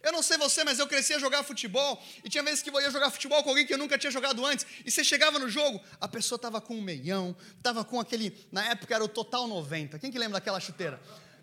Eu 0.00 0.12
não 0.12 0.22
sei 0.22 0.38
você, 0.38 0.62
mas 0.62 0.78
eu 0.78 0.86
cresci 0.86 1.12
a 1.14 1.18
jogar 1.18 1.42
futebol 1.42 2.00
e 2.22 2.30
tinha 2.30 2.44
vezes 2.44 2.62
que 2.62 2.70
eu 2.70 2.80
ia 2.80 2.90
jogar 2.92 3.10
futebol 3.10 3.42
com 3.42 3.50
alguém 3.50 3.66
que 3.66 3.74
eu 3.74 3.76
nunca 3.76 3.98
tinha 3.98 4.12
jogado 4.12 4.46
antes. 4.46 4.64
E 4.86 4.90
você 4.90 5.02
chegava 5.02 5.36
no 5.40 5.50
jogo, 5.50 5.82
a 6.00 6.06
pessoa 6.06 6.36
estava 6.36 6.60
com 6.60 6.76
um 6.76 6.80
meião, 6.80 7.36
estava 7.56 7.84
com 7.84 7.98
aquele, 7.98 8.32
na 8.52 8.64
época 8.70 8.94
era 8.94 9.02
o 9.02 9.08
Total 9.08 9.48
90. 9.48 9.98
Quem 9.98 10.12
que 10.12 10.18
lembra 10.18 10.38
daquela 10.38 10.60
chuteira 10.60 11.02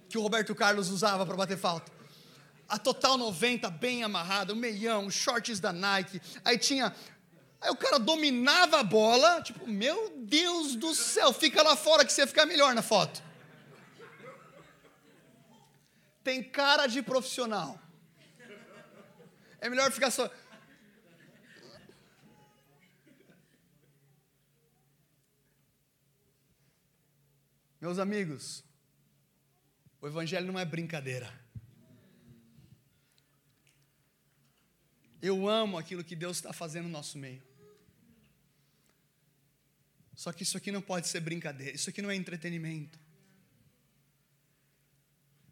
que 0.10 0.18
o 0.18 0.22
Roberto 0.22 0.54
Carlos 0.56 0.90
usava 0.90 1.26
para 1.26 1.36
bater 1.36 1.58
falta? 1.58 1.92
A 2.68 2.80
Total 2.80 3.18
90 3.18 3.70
bem 3.70 4.04
amarrada, 4.04 4.54
o 4.54 4.56
meião, 4.56 5.10
shorts 5.10 5.60
da 5.60 5.72
Nike. 5.72 6.22
Aí 6.44 6.58
tinha 6.58 6.94
Aí 7.62 7.72
o 7.72 7.76
cara 7.76 7.98
dominava 7.98 8.80
a 8.80 8.84
bola, 8.84 9.42
tipo, 9.42 9.66
meu 9.68 10.14
Deus 10.18 10.76
do 10.76 10.94
céu, 10.94 11.34
fica 11.34 11.64
lá 11.64 11.76
fora 11.76 12.06
que 12.06 12.14
você 12.14 12.28
fica 12.28 12.46
melhor 12.46 12.76
na 12.76 12.84
foto. 12.84 13.24
Tem 16.24 16.44
cara 16.44 16.88
de 16.88 17.02
profissional. 17.02 17.80
É 19.60 19.70
melhor 19.70 19.92
ficar 19.92 20.12
só. 20.12 20.30
Meus 27.80 28.00
amigos, 28.00 28.65
o 30.06 30.08
Evangelho 30.08 30.46
não 30.46 30.60
é 30.60 30.64
brincadeira. 30.64 31.34
Eu 35.20 35.50
amo 35.50 35.80
aquilo 35.80 36.04
que 36.04 36.16
Deus 36.16 36.38
está 36.38 36.54
fazendo 36.54 36.84
no 36.84 36.92
nosso 36.92 37.18
meio. 37.18 37.42
Só 40.16 40.32
que 40.32 40.44
isso 40.44 40.58
aqui 40.58 40.72
não 40.72 40.80
pode 40.80 41.08
ser 41.08 41.22
brincadeira, 41.22 41.76
isso 41.76 41.90
aqui 41.90 42.04
não 42.04 42.12
é 42.12 42.16
entretenimento. 42.16 43.00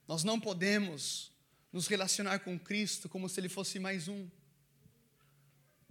Nós 0.07 0.23
não 0.23 0.39
podemos 0.39 1.31
nos 1.71 1.87
relacionar 1.87 2.37
com 2.37 2.59
Cristo 2.59 3.09
como 3.09 3.27
se 3.27 3.39
Ele 3.39 3.49
fosse 3.49 3.79
mais 3.79 4.07
um. 4.07 4.29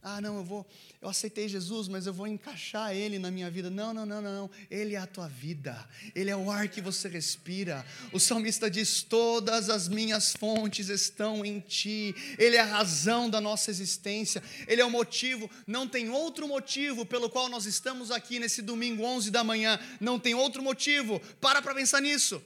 Ah, 0.05 0.21
não, 0.21 0.39
eu 0.39 0.45
vou, 0.45 0.67
eu 1.01 1.09
aceitei 1.09 1.49
Jesus, 1.49 1.87
mas 1.87 2.09
eu 2.09 2.13
vou 2.13 2.27
encaixar 2.27 2.93
Ele 2.93 3.21
na 3.21 3.31
minha 3.31 3.49
vida. 3.49 3.71
Não, 3.71 3.95
não, 3.95 4.05
não, 4.05 4.21
não. 4.21 4.51
Ele 4.69 4.97
é 4.97 4.99
a 4.99 5.07
tua 5.07 5.29
vida. 5.29 5.89
Ele 6.13 6.29
é 6.29 6.37
o 6.37 6.51
ar 6.51 6.69
que 6.69 6.81
você 6.81 7.09
respira. 7.09 7.87
O 8.13 8.19
salmista 8.19 8.69
diz: 8.69 9.05
Todas 9.05 9.71
as 9.71 9.87
minhas 9.87 10.33
fontes 10.33 10.89
estão 10.89 11.45
em 11.45 11.61
Ti. 11.61 12.17
Ele 12.37 12.57
é 12.57 12.61
a 12.61 12.65
razão 12.65 13.31
da 13.31 13.41
nossa 13.41 13.71
existência. 13.71 14.43
Ele 14.67 14.83
é 14.83 14.85
o 14.85 14.91
motivo. 14.91 15.49
Não 15.69 15.87
tem 15.87 16.11
outro 16.11 16.49
motivo 16.49 17.07
pelo 17.07 17.31
qual 17.31 17.49
nós 17.49 17.65
estamos 17.65 18.11
aqui 18.11 18.41
nesse 18.41 18.61
domingo, 18.61 19.05
11 19.05 19.31
da 19.31 19.45
manhã. 19.45 19.79
Não 20.01 20.19
tem 20.19 20.35
outro 20.35 20.65
motivo. 20.65 21.21
Para 21.41 21.63
para 21.63 21.77
pensar 21.77 22.01
nisso. 22.01 22.43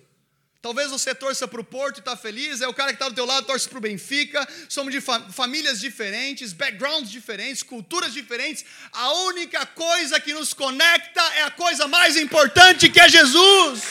Talvez 0.60 0.90
você 0.90 1.14
torça 1.14 1.46
para 1.46 1.60
o 1.60 1.64
Porto 1.64 1.98
e 1.98 2.00
está 2.00 2.16
feliz, 2.16 2.60
é 2.60 2.66
o 2.66 2.74
cara 2.74 2.88
que 2.88 2.96
está 2.96 3.08
do 3.08 3.14
teu 3.14 3.24
lado 3.24 3.46
torce 3.46 3.68
para 3.68 3.78
o 3.78 3.80
Benfica, 3.80 4.46
somos 4.68 4.92
de 4.92 5.00
famílias 5.00 5.78
diferentes, 5.78 6.52
backgrounds 6.52 7.10
diferentes, 7.10 7.62
culturas 7.62 8.12
diferentes. 8.12 8.64
A 8.92 9.12
única 9.24 9.64
coisa 9.66 10.18
que 10.18 10.34
nos 10.34 10.52
conecta 10.52 11.22
é 11.34 11.42
a 11.42 11.50
coisa 11.50 11.86
mais 11.86 12.16
importante 12.16 12.88
que 12.88 12.98
é 12.98 13.08
Jesus. 13.08 13.84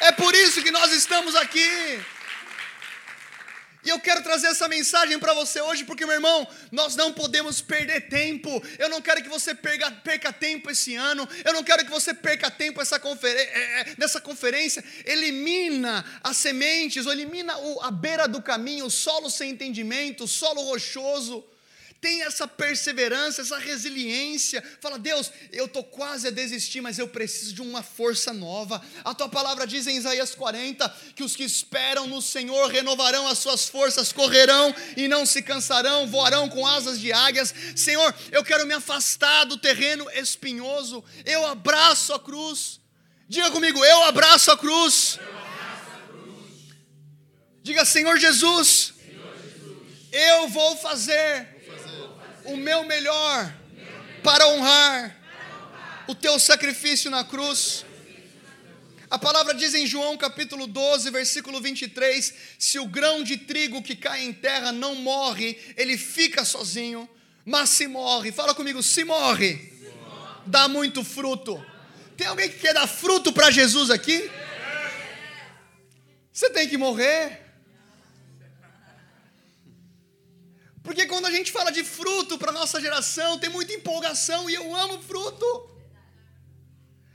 É 0.00 0.12
por 0.12 0.34
isso 0.34 0.62
que 0.62 0.70
nós 0.70 0.92
estamos 0.92 1.34
aqui. 1.34 1.98
E 3.88 3.90
eu 3.90 3.98
quero 3.98 4.22
trazer 4.22 4.48
essa 4.48 4.68
mensagem 4.68 5.18
para 5.18 5.32
você 5.32 5.62
hoje, 5.62 5.82
porque, 5.82 6.04
meu 6.04 6.16
irmão, 6.16 6.46
nós 6.70 6.94
não 6.94 7.10
podemos 7.10 7.62
perder 7.62 8.02
tempo. 8.02 8.62
Eu 8.78 8.90
não 8.90 9.00
quero 9.00 9.22
que 9.22 9.30
você 9.30 9.54
perca, 9.54 9.90
perca 9.90 10.30
tempo 10.30 10.70
esse 10.70 10.94
ano. 10.94 11.26
Eu 11.42 11.54
não 11.54 11.64
quero 11.64 11.86
que 11.86 11.90
você 11.90 12.12
perca 12.12 12.50
tempo 12.50 12.82
essa 12.82 13.00
é, 13.24 13.80
é, 13.80 13.94
nessa 13.96 14.20
conferência. 14.20 14.84
Elimina 15.06 16.04
as 16.22 16.36
sementes, 16.36 17.06
ou 17.06 17.12
elimina 17.12 17.54
a 17.80 17.90
beira 17.90 18.28
do 18.28 18.42
caminho, 18.42 18.84
o 18.84 18.90
solo 18.90 19.30
sem 19.30 19.52
entendimento, 19.52 20.24
o 20.24 20.28
solo 20.28 20.60
rochoso 20.64 21.42
tem 22.00 22.22
essa 22.22 22.46
perseverança, 22.46 23.42
essa 23.42 23.58
resiliência. 23.58 24.62
Fala, 24.80 24.98
Deus, 24.98 25.32
eu 25.50 25.66
estou 25.66 25.82
quase 25.82 26.28
a 26.28 26.30
desistir, 26.30 26.80
mas 26.80 26.98
eu 26.98 27.08
preciso 27.08 27.54
de 27.54 27.62
uma 27.62 27.82
força 27.82 28.32
nova. 28.32 28.80
A 29.04 29.14
tua 29.14 29.28
palavra 29.28 29.66
diz 29.66 29.86
em 29.86 29.96
Isaías 29.96 30.34
40 30.34 30.88
que 31.16 31.24
os 31.24 31.34
que 31.34 31.42
esperam 31.42 32.06
no 32.06 32.22
Senhor 32.22 32.70
renovarão 32.70 33.26
as 33.26 33.38
suas 33.38 33.68
forças, 33.68 34.12
correrão 34.12 34.74
e 34.96 35.08
não 35.08 35.26
se 35.26 35.42
cansarão, 35.42 36.06
voarão 36.06 36.48
com 36.48 36.66
asas 36.66 37.00
de 37.00 37.12
águias. 37.12 37.52
Senhor, 37.74 38.14
eu 38.30 38.44
quero 38.44 38.66
me 38.66 38.74
afastar 38.74 39.44
do 39.44 39.56
terreno 39.56 40.08
espinhoso, 40.10 41.02
eu 41.24 41.46
abraço 41.46 42.14
a 42.14 42.20
cruz. 42.20 42.80
Diga 43.28 43.50
comigo, 43.50 43.84
eu 43.84 44.04
abraço 44.04 44.52
a 44.52 44.56
cruz. 44.56 45.18
Abraço 45.20 45.90
a 45.94 46.08
cruz. 46.08 46.76
Diga, 47.62 47.84
Senhor 47.84 48.16
Jesus, 48.18 48.94
Senhor 48.96 49.34
Jesus, 49.36 49.78
eu 50.12 50.48
vou 50.48 50.76
fazer 50.76 51.57
o 52.48 52.56
meu 52.56 52.84
melhor 52.84 53.54
para 54.22 54.48
honrar 54.48 55.16
o 56.06 56.14
teu 56.14 56.38
sacrifício 56.38 57.10
na 57.10 57.22
cruz. 57.22 57.84
A 59.10 59.18
palavra 59.18 59.54
diz 59.54 59.74
em 59.74 59.86
João 59.86 60.16
capítulo 60.16 60.66
12, 60.66 61.10
versículo 61.10 61.60
23: 61.60 62.34
se 62.58 62.78
o 62.78 62.86
grão 62.86 63.22
de 63.22 63.36
trigo 63.36 63.82
que 63.82 63.96
cai 63.96 64.24
em 64.24 64.32
terra 64.32 64.72
não 64.72 64.94
morre, 64.94 65.58
ele 65.76 65.96
fica 65.96 66.44
sozinho, 66.44 67.08
mas 67.44 67.70
se 67.70 67.86
morre, 67.86 68.32
fala 68.32 68.54
comigo, 68.54 68.82
se 68.82 69.04
morre, 69.04 69.72
dá 70.46 70.68
muito 70.68 71.04
fruto. 71.04 71.64
Tem 72.16 72.26
alguém 72.26 72.48
que 72.48 72.58
quer 72.58 72.74
dar 72.74 72.86
fruto 72.86 73.32
para 73.32 73.50
Jesus 73.50 73.90
aqui? 73.90 74.30
Você 76.32 76.50
tem 76.50 76.68
que 76.68 76.76
morrer. 76.76 77.47
Porque 80.88 81.04
quando 81.04 81.26
a 81.26 81.30
gente 81.30 81.52
fala 81.52 81.70
de 81.70 81.84
fruto 81.84 82.38
para 82.38 82.50
nossa 82.50 82.80
geração, 82.80 83.38
tem 83.38 83.50
muita 83.50 83.74
empolgação 83.74 84.48
e 84.48 84.54
eu 84.54 84.74
amo 84.74 84.98
fruto. 85.02 85.46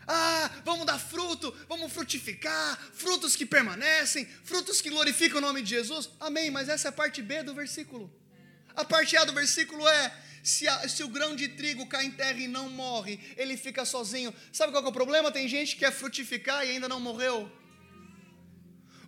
Ah, 0.05 0.51
vamos 0.63 0.85
dar 0.85 0.99
fruto, 0.99 1.51
vamos 1.67 1.91
frutificar, 1.91 2.77
frutos 2.93 3.35
que 3.35 3.47
permanecem, 3.47 4.27
frutos 4.43 4.79
que 4.79 4.91
glorificam 4.91 5.39
o 5.39 5.41
nome 5.41 5.63
de 5.63 5.71
Jesus. 5.71 6.07
Amém, 6.19 6.51
mas 6.51 6.69
essa 6.69 6.89
é 6.89 6.89
a 6.89 6.91
parte 6.91 7.19
B 7.23 7.41
do 7.41 7.55
versículo. 7.55 8.13
A 8.75 8.85
parte 8.85 9.17
A 9.17 9.23
do 9.25 9.33
versículo 9.33 9.87
é: 9.87 10.15
se, 10.43 10.67
a, 10.67 10.87
se 10.87 11.03
o 11.03 11.07
grão 11.07 11.35
de 11.35 11.47
trigo 11.47 11.87
cai 11.87 12.05
em 12.05 12.11
terra 12.11 12.37
e 12.37 12.47
não 12.47 12.69
morre, 12.69 13.19
ele 13.35 13.57
fica 13.57 13.83
sozinho. 13.85 14.31
Sabe 14.51 14.71
qual 14.71 14.85
é 14.85 14.87
o 14.87 14.91
problema? 14.91 15.31
Tem 15.31 15.47
gente 15.47 15.73
que 15.73 15.79
quer 15.79 15.91
frutificar 15.91 16.63
e 16.63 16.69
ainda 16.69 16.87
não 16.87 16.99
morreu. 16.99 17.51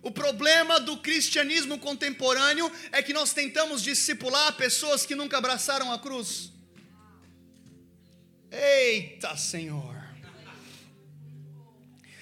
O 0.06 0.10
problema 0.12 0.78
do 0.78 0.98
cristianismo 0.98 1.80
contemporâneo 1.80 2.70
é 2.92 3.02
que 3.02 3.12
nós 3.12 3.32
tentamos 3.32 3.82
discipular 3.82 4.52
pessoas 4.52 5.04
que 5.04 5.16
nunca 5.16 5.36
abraçaram 5.36 5.90
a 5.92 5.98
cruz. 5.98 6.52
Eita 8.48 9.36
Senhor! 9.36 9.96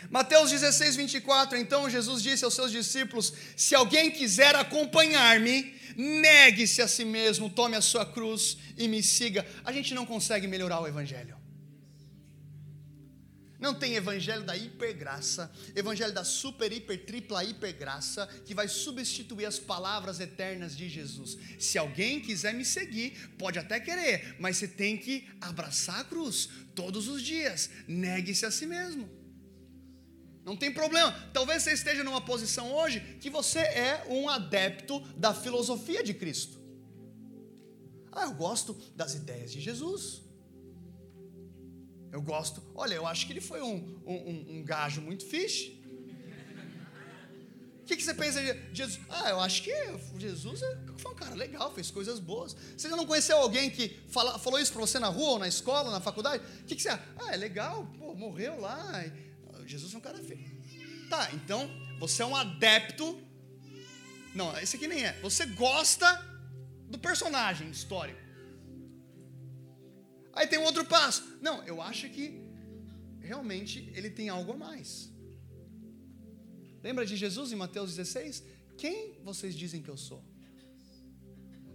Mateus 0.09 0.51
16, 0.51 0.97
24. 0.97 1.59
Então 1.59 1.91
Jesus 1.91 2.23
disse 2.23 2.43
aos 2.43 2.55
seus 2.55 2.73
discípulos: 2.73 3.35
Se 3.55 3.75
alguém 3.75 4.11
quiser 4.11 4.57
acompanhar-me, 4.57 5.79
negue-se 5.95 6.81
a 6.81 6.89
si 6.89 7.05
mesmo, 7.05 7.51
tome 7.51 7.77
a 7.77 7.83
sua 7.83 8.07
cruz 8.07 8.57
e 8.79 8.89
me 8.89 9.03
siga. 9.03 9.47
A 9.63 9.71
gente 9.71 9.93
não 9.93 10.07
consegue 10.07 10.47
melhorar 10.47 10.81
o 10.81 10.89
Evangelho. 10.89 11.44
Não 13.65 13.73
tem 13.73 13.95
evangelho 13.95 14.45
da 14.45 14.55
hipergraça, 14.55 15.51
evangelho 15.75 16.13
da 16.13 16.23
super, 16.23 16.71
hiper, 16.71 17.07
tripla 17.07 17.43
hipergraça, 17.43 18.27
que 18.45 18.55
vai 18.55 18.69
substituir 18.69 19.47
as 19.47 19.59
palavras 19.59 20.21
eternas 20.21 20.77
de 20.77 20.87
Jesus. 20.87 21.39
Se 21.59 21.79
alguém 21.79 22.21
quiser 22.21 22.53
me 22.53 22.63
seguir, 22.63 23.33
pode 23.39 23.59
até 23.59 23.81
querer, 23.81 24.37
mas 24.39 24.59
você 24.59 24.69
tem 24.69 24.99
que 24.99 25.27
abraçar 25.41 26.01
a 26.01 26.05
cruz 26.05 26.51
todos 26.75 27.09
os 27.09 27.23
dias. 27.23 27.71
Negue-se 27.89 28.45
a 28.45 28.51
si 28.51 28.67
mesmo. 28.67 29.09
Não 30.45 30.59
tem 30.59 30.71
problema. 30.71 31.13
Talvez 31.33 31.63
você 31.63 31.73
esteja 31.73 32.05
numa 32.05 32.21
posição 32.21 32.71
hoje 32.71 33.01
que 33.19 33.31
você 33.31 33.61
é 33.61 34.05
um 34.11 34.29
adepto 34.29 35.01
da 35.17 35.33
filosofia 35.33 36.05
de 36.05 36.13
Cristo. 36.13 36.61
Ah, 38.13 38.25
eu 38.25 38.35
gosto 38.35 38.75
das 38.95 39.15
ideias 39.15 39.51
de 39.51 39.59
Jesus. 39.59 40.24
Eu 42.15 42.23
gosto. 42.23 42.63
Olha, 42.77 42.95
eu 42.95 43.05
acho 43.09 43.27
que 43.27 43.33
ele 43.33 43.41
foi 43.41 43.61
um, 43.61 44.01
um, 44.07 44.59
um 44.59 44.63
gajo 44.63 45.01
muito 45.01 45.27
fixe. 45.27 45.83
O 47.83 47.87
que, 47.87 47.97
que, 47.97 48.05
você 48.05 48.15
pensa 48.15 48.41
de 48.41 48.73
Jesus? 48.73 49.01
Ah, 49.09 49.31
eu 49.31 49.41
acho 49.41 49.65
que 49.65 49.73
Jesus 50.17 50.63
é, 50.63 50.79
foi 50.97 51.11
um 51.11 51.17
cara 51.17 51.35
legal, 51.35 51.75
fez 51.75 51.91
coisas 51.91 52.21
boas. 52.21 52.57
Você 52.77 52.89
já 52.89 52.97
não 52.97 53.05
conheceu 53.05 53.37
alguém 53.37 53.69
que 53.69 54.01
fala, 54.09 54.39
falou 54.39 54.61
isso 54.61 54.73
para 54.73 54.81
você 54.81 55.01
na 55.01 55.09
rua, 55.09 55.31
ou 55.31 55.39
na 55.41 55.49
escola, 55.49 55.91
na 55.91 56.01
faculdade? 56.01 56.43
O 56.61 56.65
que, 56.67 56.77
que 56.77 56.83
você 56.83 56.91
acha? 56.91 57.03
Ah, 57.19 57.35
é 57.35 57.37
legal, 57.37 57.85
pô, 57.99 58.15
morreu 58.15 58.61
lá. 58.61 59.05
Jesus 59.67 59.93
é 59.93 59.99
um 59.99 60.01
cara 60.01 60.19
feio. 60.19 60.49
Tá, 61.11 61.31
então 61.33 61.69
você 61.99 62.23
é 62.23 62.27
um 62.27 62.37
adepto. 62.37 63.21
Não, 64.37 64.57
esse 64.61 64.77
aqui 64.77 64.87
nem 64.87 65.05
é. 65.05 65.21
Você 65.21 65.47
gosta 65.47 66.25
do 66.89 66.99
personagem 66.99 67.69
histórico. 67.71 68.24
Aí 70.35 70.47
tem 70.47 70.59
um 70.59 70.65
outro 70.65 70.85
passo. 70.85 71.39
Não, 71.41 71.63
eu 71.65 71.81
acho 71.81 72.09
que 72.11 72.41
realmente 73.21 73.91
ele 73.95 74.11
tem 74.11 74.29
algo 74.29 74.53
a 74.53 74.57
mais. 74.57 75.11
Lembra 76.83 77.07
de 77.07 77.17
Jesus 77.17 77.53
em 77.53 77.57
Mateus 77.57 77.95
16? 77.97 78.45
Quem 78.77 79.19
vocês 79.23 79.55
dizem 79.55 79.81
que 79.81 79.89
eu 79.89 79.97
sou? 79.97 80.23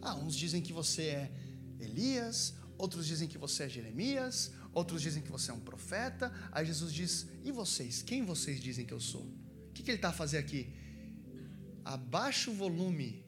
Ah, 0.02 0.16
uns 0.16 0.36
dizem 0.36 0.62
que 0.62 0.72
você 0.72 1.04
é 1.04 1.32
Elias, 1.80 2.54
outros 2.78 3.08
dizem 3.08 3.28
que 3.28 3.38
você 3.38 3.64
é 3.64 3.70
Jeremias, 3.70 4.52
outros 4.74 5.02
dizem 5.02 5.24
que 5.24 5.32
você 5.32 5.52
é 5.52 5.54
um 5.54 5.60
profeta. 5.60 6.32
Aí 6.52 6.66
Jesus 6.66 6.94
diz: 6.94 7.28
E 7.44 7.52
vocês? 7.52 8.02
Quem 8.02 8.24
vocês 8.24 8.62
dizem 8.62 8.86
que 8.86 8.94
eu 8.94 9.00
sou? 9.00 9.24
O 9.70 9.74
que, 9.74 9.82
que 9.82 9.90
ele 9.92 9.98
está 9.98 10.10
a 10.10 10.14
fazer 10.14 10.38
aqui? 10.38 10.72
Abaixa 11.84 12.52
o 12.52 12.54
volume 12.54 13.26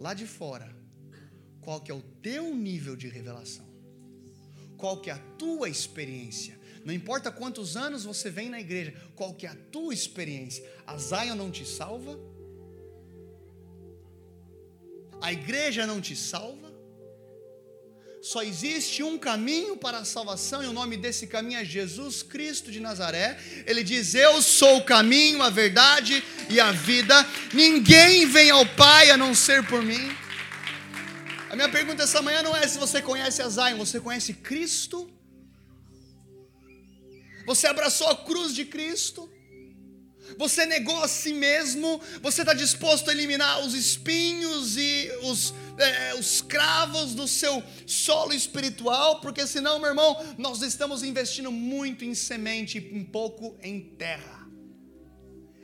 lá 0.00 0.14
de 0.14 0.26
fora. 0.26 0.74
Qual 1.60 1.80
que 1.82 1.90
é 1.90 1.94
o 1.94 2.00
teu 2.00 2.54
nível 2.54 2.96
de 2.96 3.08
revelação? 3.08 3.67
Qual 4.78 4.96
que 4.96 5.10
é 5.10 5.12
a 5.12 5.18
tua 5.36 5.68
experiência? 5.68 6.58
Não 6.84 6.94
importa 6.94 7.30
quantos 7.30 7.76
anos 7.76 8.04
você 8.04 8.30
vem 8.30 8.48
na 8.48 8.60
igreja, 8.60 8.94
qual 9.14 9.34
que 9.34 9.44
é 9.44 9.50
a 9.50 9.56
tua 9.72 9.92
experiência? 9.92 10.64
A 10.86 10.96
Zion 10.96 11.34
não 11.34 11.50
te 11.50 11.66
salva? 11.66 12.18
A 15.20 15.32
igreja 15.32 15.84
não 15.84 16.00
te 16.00 16.14
salva? 16.14 16.68
Só 18.22 18.42
existe 18.42 19.02
um 19.02 19.18
caminho 19.18 19.76
para 19.76 19.98
a 19.98 20.04
salvação, 20.04 20.62
e 20.62 20.66
o 20.66 20.72
nome 20.72 20.96
desse 20.96 21.26
caminho 21.26 21.60
é 21.60 21.64
Jesus 21.64 22.22
Cristo 22.22 22.70
de 22.70 22.78
Nazaré. 22.78 23.38
Ele 23.66 23.82
diz: 23.82 24.14
Eu 24.14 24.40
sou 24.40 24.78
o 24.78 24.84
caminho, 24.84 25.42
a 25.42 25.50
verdade 25.50 26.22
e 26.48 26.60
a 26.60 26.70
vida. 26.70 27.26
Ninguém 27.52 28.26
vem 28.26 28.50
ao 28.50 28.66
Pai 28.66 29.10
a 29.10 29.16
não 29.16 29.34
ser 29.34 29.66
por 29.66 29.82
mim. 29.82 30.16
A 31.50 31.56
minha 31.56 31.68
pergunta 31.68 32.02
essa 32.02 32.20
manhã 32.20 32.42
não 32.42 32.54
é 32.54 32.66
se 32.68 32.78
você 32.78 33.00
conhece 33.00 33.40
a 33.40 33.48
Zion, 33.48 33.78
você 33.78 33.98
conhece 33.98 34.34
Cristo? 34.34 35.10
Você 37.46 37.66
abraçou 37.66 38.08
a 38.08 38.16
cruz 38.16 38.54
de 38.54 38.66
Cristo? 38.66 39.30
Você 40.36 40.66
negou 40.66 41.02
a 41.02 41.08
si 41.08 41.32
mesmo? 41.32 42.00
Você 42.20 42.42
está 42.42 42.52
disposto 42.52 43.08
a 43.08 43.12
eliminar 43.12 43.60
os 43.64 43.72
espinhos 43.72 44.76
e 44.76 45.10
os, 45.22 45.54
é, 45.78 46.14
os 46.14 46.42
cravos 46.42 47.14
do 47.14 47.26
seu 47.26 47.62
solo 47.86 48.34
espiritual? 48.34 49.22
Porque 49.22 49.46
senão, 49.46 49.78
meu 49.78 49.88
irmão, 49.88 50.22
nós 50.36 50.60
estamos 50.60 51.02
investindo 51.02 51.50
muito 51.50 52.04
em 52.04 52.14
semente 52.14 52.76
e 52.78 52.98
um 52.98 53.04
pouco 53.04 53.56
em 53.62 53.80
terra. 53.80 54.46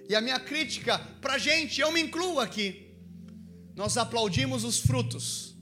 E 0.09 0.15
a 0.15 0.21
minha 0.23 0.41
crítica 0.41 0.99
para 1.21 1.35
a 1.35 1.39
gente, 1.39 1.81
eu 1.83 1.93
me 1.93 2.01
incluo 2.01 2.41
aqui, 2.41 2.91
nós 3.77 3.99
aplaudimos 3.99 4.65
os 4.65 4.79
frutos, 4.79 5.54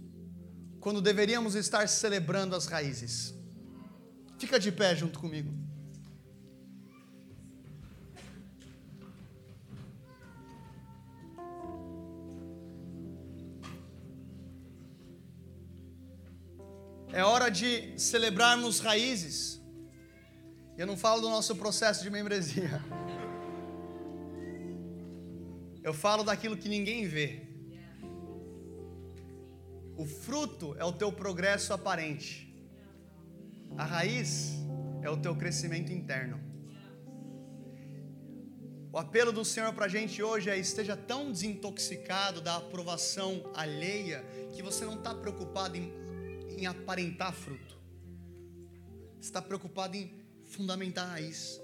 quando 0.83 1.01
deveríamos 1.01 1.55
estar 1.55 1.89
celebrando 1.89 2.57
as 2.57 2.67
raízes. 2.67 3.33
Fica 4.37 4.59
de 4.59 4.73
pé 4.73 4.97
junto 4.97 5.21
comigo. 5.21 5.49
É 17.13 17.23
hora 17.23 17.49
de 17.49 17.97
celebrarmos 17.97 18.81
raízes. 18.81 19.63
Eu 20.77 20.89
não 20.89 20.97
falo 20.97 21.21
do 21.21 21.29
nosso 21.29 21.55
processo 21.55 22.03
de 22.03 22.11
membresia. 22.11 22.83
Eu 25.81 25.95
falo 25.95 26.25
daquilo 26.25 26.57
que 26.57 26.69
ninguém 26.69 27.07
vê. 27.07 27.52
O 30.03 30.07
fruto 30.07 30.75
é 30.79 30.85
o 30.85 30.93
teu 30.93 31.13
progresso 31.13 31.73
aparente. 31.73 32.53
A 33.77 33.85
raiz 33.85 34.53
é 35.01 35.09
o 35.09 35.17
teu 35.17 35.37
crescimento 35.37 35.93
interno. 35.93 36.41
O 38.93 38.99
apelo 38.99 39.33
do 39.33 39.45
Senhor 39.45 39.73
para 39.73 39.85
a 39.85 39.89
gente 39.89 40.21
hoje 40.21 40.51
é: 40.51 40.59
esteja 40.59 40.97
tão 40.97 41.31
desintoxicado 41.31 42.41
da 42.41 42.57
aprovação 42.57 43.49
alheia 43.55 44.25
que 44.53 44.61
você 44.61 44.85
não 44.85 44.97
está 44.97 45.15
preocupado 45.15 45.77
em 45.77 46.03
em 46.63 46.67
aparentar 46.67 47.33
fruto. 47.33 47.77
Você 49.21 49.29
está 49.29 49.41
preocupado 49.41 49.97
em 49.97 50.13
fundamentar 50.45 51.07
a 51.07 51.13
raiz. 51.13 51.61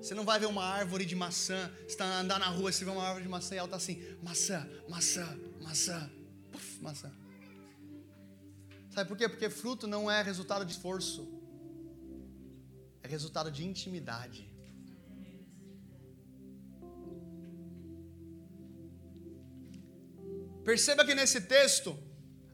Você 0.00 0.14
não 0.14 0.24
vai 0.24 0.38
ver 0.38 0.46
uma 0.46 0.64
árvore 0.64 1.04
de 1.04 1.16
maçã, 1.16 1.70
você 1.78 1.86
está 1.86 2.04
andando 2.20 2.40
na 2.40 2.48
rua, 2.48 2.70
você 2.70 2.84
vê 2.84 2.90
uma 2.90 3.02
árvore 3.02 3.24
de 3.24 3.28
maçã 3.28 3.54
e 3.54 3.58
ela 3.58 3.66
está 3.66 3.76
assim, 3.76 4.00
maçã, 4.22 4.68
maçã, 4.88 5.38
maçã, 5.60 6.10
maçã. 6.80 7.12
Sabe 8.90 9.08
por 9.08 9.16
quê? 9.16 9.28
Porque 9.28 9.48
fruto 9.48 9.86
não 9.86 10.10
é 10.10 10.22
resultado 10.22 10.64
de 10.64 10.72
esforço, 10.72 11.28
é 13.02 13.08
resultado 13.08 13.50
de 13.50 13.64
intimidade. 13.64 14.48
Perceba 20.64 21.04
que 21.04 21.14
nesse 21.14 21.40
texto, 21.42 21.96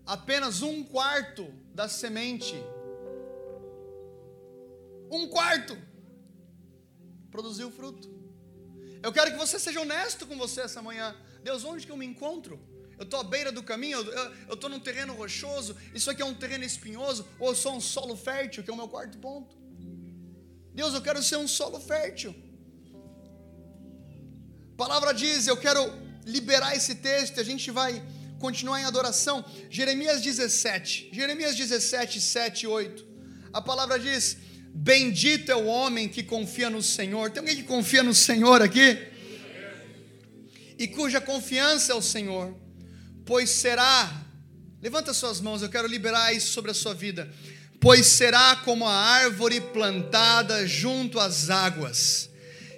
apenas 0.06 0.62
um 0.62 0.84
quarto 0.84 1.52
da 1.74 1.88
semente. 1.88 2.54
Um 5.10 5.28
quarto. 5.28 5.76
produzir 7.30 7.64
o 7.64 7.70
fruto. 7.70 8.08
Eu 9.02 9.12
quero 9.12 9.32
que 9.32 9.36
você 9.36 9.58
seja 9.58 9.80
honesto 9.80 10.24
com 10.28 10.38
você 10.38 10.60
essa 10.60 10.80
manhã. 10.80 11.16
Deus, 11.42 11.64
onde 11.64 11.84
que 11.84 11.90
eu 11.90 11.96
me 11.96 12.06
encontro? 12.06 12.60
Eu 12.98 13.04
estou 13.04 13.20
à 13.20 13.24
beira 13.24 13.50
do 13.50 13.62
caminho, 13.62 13.98
eu 14.48 14.54
estou 14.54 14.70
num 14.70 14.80
terreno 14.80 15.14
rochoso, 15.14 15.76
isso 15.94 16.10
aqui 16.10 16.22
é 16.22 16.24
um 16.24 16.34
terreno 16.34 16.64
espinhoso, 16.64 17.26
ou 17.38 17.48
eu 17.48 17.54
sou 17.54 17.74
um 17.74 17.80
solo 17.80 18.16
fértil, 18.16 18.62
que 18.62 18.70
é 18.70 18.72
o 18.72 18.76
meu 18.76 18.88
quarto 18.88 19.18
ponto. 19.18 19.56
Deus, 20.74 20.94
eu 20.94 21.02
quero 21.02 21.22
ser 21.22 21.36
um 21.36 21.48
solo 21.48 21.80
fértil. 21.80 22.34
A 24.72 24.76
palavra 24.76 25.12
diz, 25.12 25.46
eu 25.46 25.56
quero 25.56 25.80
liberar 26.24 26.74
esse 26.76 26.96
texto, 26.96 27.40
a 27.40 27.44
gente 27.44 27.70
vai 27.70 28.02
continuar 28.38 28.80
em 28.80 28.84
adoração. 28.84 29.44
Jeremias 29.70 30.20
17, 30.20 31.10
Jeremias 31.12 31.56
17, 31.56 32.20
7 32.20 32.62
e 32.62 32.66
8. 32.66 33.06
A 33.52 33.62
palavra 33.62 33.98
diz: 33.98 34.36
Bendito 34.74 35.50
é 35.52 35.56
o 35.56 35.66
homem 35.66 36.08
que 36.08 36.22
confia 36.22 36.68
no 36.68 36.82
Senhor. 36.82 37.30
Tem 37.30 37.40
alguém 37.40 37.56
que 37.56 37.62
confia 37.62 38.02
no 38.02 38.12
Senhor 38.12 38.60
aqui? 38.60 38.98
E 40.76 40.88
cuja 40.88 41.20
confiança 41.20 41.92
é 41.92 41.94
o 41.94 42.02
Senhor, 42.02 42.54
pois 43.24 43.50
será, 43.50 44.24
levanta 44.82 45.14
suas 45.14 45.40
mãos, 45.40 45.62
eu 45.62 45.68
quero 45.68 45.88
liberar 45.88 46.34
isso 46.34 46.52
sobre 46.52 46.70
a 46.70 46.74
sua 46.74 46.94
vida. 46.94 47.30
Pois 47.80 48.06
será 48.06 48.56
como 48.56 48.86
a 48.86 48.94
árvore 48.94 49.60
plantada 49.60 50.66
junto 50.66 51.18
às 51.20 51.50
águas, 51.50 52.30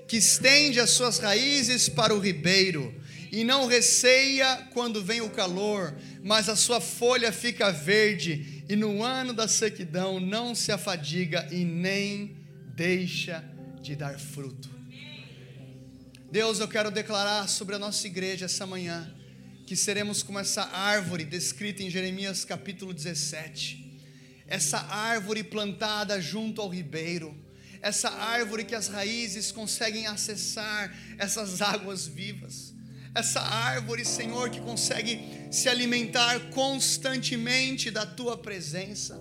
que 0.09 0.16
estende 0.16 0.80
as 0.80 0.90
suas 0.90 1.18
raízes 1.18 1.88
para 1.88 2.14
o 2.14 2.18
ribeiro, 2.18 2.94
e 3.30 3.44
não 3.44 3.66
receia 3.66 4.68
quando 4.72 5.03
vem 5.03 5.20
o 5.20 5.30
calor, 5.30 5.94
mas 6.22 6.49
a 6.49 6.57
sua 6.57 6.80
folha 6.80 7.30
fica 7.32 7.70
verde 7.70 8.64
e 8.68 8.74
no 8.74 9.03
ano 9.03 9.32
da 9.32 9.47
sequidão 9.47 10.18
não 10.18 10.55
se 10.55 10.72
afadiga 10.72 11.47
e 11.51 11.64
nem 11.64 12.36
deixa 12.74 13.44
de 13.80 13.94
dar 13.94 14.18
fruto. 14.18 14.70
Deus, 16.30 16.59
eu 16.59 16.68
quero 16.68 16.90
declarar 16.90 17.49
sobre 17.49 17.74
a 17.76 17.78
nossa 17.78 18.07
igreja 18.07 18.47
essa 18.47 18.66
manhã 18.66 19.12
que 19.67 19.77
seremos 19.77 20.23
como 20.23 20.39
essa 20.39 20.62
árvore 20.62 21.25
descrita 21.25 21.83
em 21.83 21.91
Jeremias 21.91 22.45
capítulo 22.45 22.95
17. 22.95 24.01
Essa 24.47 24.79
árvore 24.79 25.43
plantada 25.43 26.21
junto 26.21 26.62
ao 26.62 26.69
ribeiro, 26.69 27.37
essa 27.83 28.09
árvore 28.09 28.64
que 28.64 28.75
as 28.75 28.89
raízes 28.89 29.53
conseguem 29.53 30.07
acessar 30.07 30.97
essas 31.19 31.61
águas 31.61 32.07
vivas 32.07 32.77
essa 33.17 33.41
árvore, 33.41 34.05
Senhor, 34.05 34.51
que 34.51 34.61
consegue 34.61 35.49
se 35.51 35.71
alimentar 35.71 36.39
constantemente 36.51 37.91
da 37.91 38.05
tua 38.05 38.37
presença. 38.37 39.19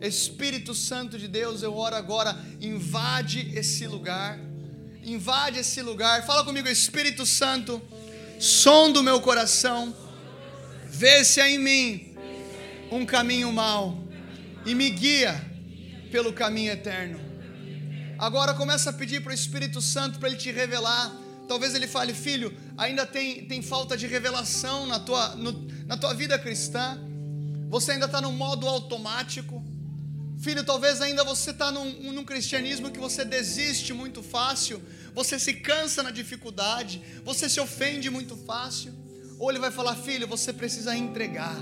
Espírito 0.00 0.74
Santo 0.74 1.18
de 1.18 1.28
Deus, 1.28 1.62
eu 1.62 1.74
oro 1.76 1.94
agora, 1.94 2.34
invade 2.58 3.52
esse 3.54 3.86
lugar, 3.86 4.40
invade 5.02 5.58
esse 5.58 5.82
lugar. 5.82 6.24
Fala 6.24 6.42
comigo, 6.42 6.68
Espírito 6.68 7.26
Santo, 7.26 7.82
som 8.38 8.90
do 8.90 9.02
meu 9.02 9.20
coração, 9.20 9.94
vê 10.86 11.24
se 11.24 11.40
há 11.40 11.48
em 11.48 11.58
mim 11.58 12.14
um 12.90 13.04
caminho 13.04 13.52
mau 13.52 13.98
e 14.64 14.74
me 14.74 14.90
guia 14.90 15.44
pelo 16.10 16.32
caminho 16.32 16.72
eterno. 16.72 17.20
Agora 18.18 18.54
começa 18.54 18.90
a 18.90 18.92
pedir 18.92 19.22
para 19.22 19.30
o 19.30 19.34
Espírito 19.34 19.80
Santo 19.80 20.18
para 20.18 20.28
ele 20.28 20.38
te 20.38 20.50
revelar 20.50 21.14
Talvez 21.48 21.74
ele 21.74 21.86
fale, 21.86 22.12
filho, 22.12 22.54
ainda 22.76 23.06
tem, 23.06 23.46
tem 23.46 23.62
falta 23.62 23.96
de 23.96 24.06
revelação 24.06 24.86
na 24.86 25.00
tua, 25.00 25.34
no, 25.34 25.66
na 25.86 25.96
tua 25.96 26.12
vida 26.12 26.38
cristã. 26.38 26.98
Você 27.70 27.92
ainda 27.92 28.04
está 28.04 28.20
no 28.20 28.30
modo 28.30 28.68
automático. 28.68 29.64
Filho, 30.40 30.64
talvez 30.64 31.00
ainda 31.00 31.24
você 31.24 31.50
está 31.50 31.70
num, 31.72 32.12
num 32.12 32.24
cristianismo 32.24 32.90
que 32.90 32.98
você 32.98 33.24
desiste 33.24 33.92
muito 33.92 34.22
fácil. 34.22 34.80
Você 35.14 35.38
se 35.38 35.54
cansa 35.54 36.02
na 36.02 36.10
dificuldade. 36.10 37.02
Você 37.24 37.48
se 37.48 37.60
ofende 37.60 38.08
muito 38.08 38.36
fácil. 38.36 38.94
Ou 39.38 39.50
ele 39.50 39.58
vai 39.58 39.70
falar, 39.70 39.96
filho, 39.96 40.26
você 40.26 40.52
precisa 40.52 40.96
entregar. 40.96 41.56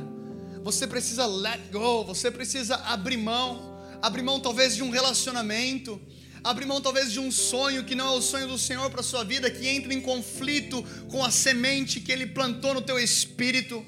Você 0.62 0.86
precisa 0.86 1.26
let 1.26 1.60
go. 1.72 2.04
Você 2.04 2.30
precisa 2.30 2.76
abrir 2.76 3.16
mão. 3.16 3.76
Abrir 4.02 4.22
mão 4.22 4.38
talvez 4.40 4.76
de 4.76 4.82
um 4.82 4.90
relacionamento 4.90 6.00
abrir 6.46 6.64
mão 6.64 6.80
talvez 6.80 7.10
de 7.10 7.18
um 7.18 7.32
sonho 7.32 7.82
que 7.82 7.96
não 7.96 8.06
é 8.06 8.16
o 8.16 8.22
sonho 8.22 8.46
do 8.46 8.56
Senhor 8.56 8.88
para 8.88 9.02
sua 9.02 9.24
vida, 9.24 9.50
que 9.50 9.66
entra 9.66 9.92
em 9.92 10.00
conflito 10.00 10.80
com 11.08 11.24
a 11.24 11.30
semente 11.30 11.98
que 11.98 12.12
Ele 12.12 12.24
plantou 12.24 12.72
no 12.72 12.80
teu 12.80 13.00
espírito. 13.00 13.84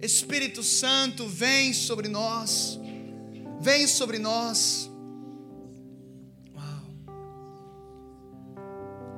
Espírito 0.00 0.62
Santo, 0.62 1.26
vem 1.26 1.72
sobre 1.72 2.06
nós, 2.08 2.78
vem 3.62 3.86
sobre 3.86 4.18
nós. 4.18 4.90
Uau. 6.54 6.82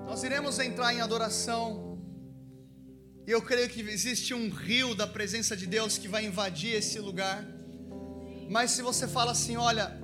Nós 0.06 0.22
iremos 0.22 0.58
entrar 0.58 0.92
em 0.92 1.00
adoração, 1.00 1.98
e 3.26 3.30
eu 3.30 3.40
creio 3.40 3.70
que 3.70 3.80
existe 3.80 4.34
um 4.34 4.50
rio 4.50 4.94
da 4.94 5.06
presença 5.06 5.56
de 5.56 5.66
Deus 5.66 5.96
que 5.96 6.06
vai 6.06 6.26
invadir 6.26 6.74
esse 6.74 6.98
lugar. 6.98 7.42
Mas 8.50 8.72
se 8.72 8.82
você 8.82 9.08
fala 9.08 9.32
assim, 9.32 9.56
olha, 9.56 9.98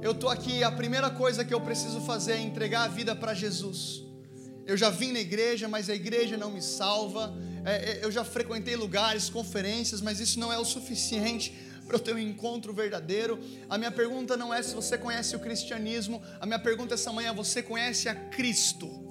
eu 0.00 0.12
estou 0.12 0.30
aqui, 0.30 0.64
a 0.64 0.72
primeira 0.72 1.10
coisa 1.10 1.44
que 1.44 1.52
eu 1.52 1.60
preciso 1.60 2.00
fazer 2.00 2.32
é 2.32 2.40
entregar 2.40 2.84
a 2.84 2.88
vida 2.88 3.14
para 3.14 3.34
Jesus. 3.34 4.02
Eu 4.66 4.78
já 4.78 4.88
vim 4.88 5.12
na 5.12 5.20
igreja, 5.20 5.68
mas 5.68 5.90
a 5.90 5.94
igreja 5.94 6.38
não 6.38 6.50
me 6.50 6.62
salva. 6.62 7.34
É, 7.66 7.74
é, 7.74 8.04
eu 8.04 8.10
já 8.10 8.24
frequentei 8.24 8.76
lugares, 8.76 9.28
conferências, 9.28 10.00
mas 10.00 10.20
isso 10.20 10.40
não 10.40 10.50
é 10.50 10.58
o 10.58 10.64
suficiente 10.64 11.67
para 11.88 11.96
eu 11.96 12.00
ter 12.00 12.14
um 12.14 12.18
encontro 12.18 12.72
verdadeiro. 12.72 13.40
A 13.68 13.78
minha 13.78 13.90
pergunta 13.90 14.36
não 14.36 14.52
é 14.52 14.62
se 14.62 14.74
você 14.74 14.98
conhece 14.98 15.34
o 15.34 15.40
cristianismo, 15.40 16.22
a 16.38 16.44
minha 16.44 16.58
pergunta 16.58 16.94
essa 16.94 17.10
manhã 17.10 17.30
é: 17.30 17.34
você 17.34 17.62
conhece 17.62 18.08
a 18.08 18.14
Cristo? 18.14 19.08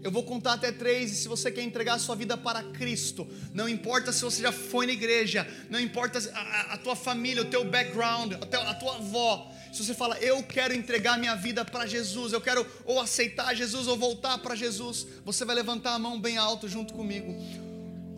Eu 0.00 0.12
vou 0.12 0.22
contar 0.22 0.52
até 0.52 0.70
três, 0.70 1.10
e 1.10 1.16
se 1.16 1.26
você 1.26 1.50
quer 1.50 1.62
entregar 1.62 1.94
a 1.94 1.98
sua 1.98 2.14
vida 2.14 2.36
para 2.36 2.62
Cristo, 2.62 3.26
não 3.52 3.68
importa 3.68 4.12
se 4.12 4.22
você 4.22 4.40
já 4.40 4.52
foi 4.52 4.86
na 4.86 4.92
igreja, 4.92 5.46
não 5.68 5.80
importa 5.80 6.20
a, 6.32 6.74
a 6.74 6.78
tua 6.78 6.94
família, 6.94 7.42
o 7.42 7.46
teu 7.46 7.64
background, 7.64 8.34
a 8.34 8.46
tua, 8.46 8.70
a 8.70 8.74
tua 8.74 8.94
avó, 8.94 9.52
se 9.72 9.84
você 9.84 9.92
fala, 9.92 10.16
eu 10.18 10.40
quero 10.44 10.72
entregar 10.72 11.18
minha 11.18 11.34
vida 11.34 11.64
para 11.64 11.84
Jesus, 11.84 12.32
eu 12.32 12.40
quero 12.40 12.64
ou 12.84 13.00
aceitar 13.00 13.54
Jesus 13.54 13.88
ou 13.88 13.96
voltar 13.96 14.38
para 14.38 14.54
Jesus, 14.54 15.04
você 15.24 15.44
vai 15.44 15.56
levantar 15.56 15.94
a 15.94 15.98
mão 15.98 16.18
bem 16.18 16.38
alto 16.38 16.68
junto 16.68 16.94
comigo. 16.94 17.34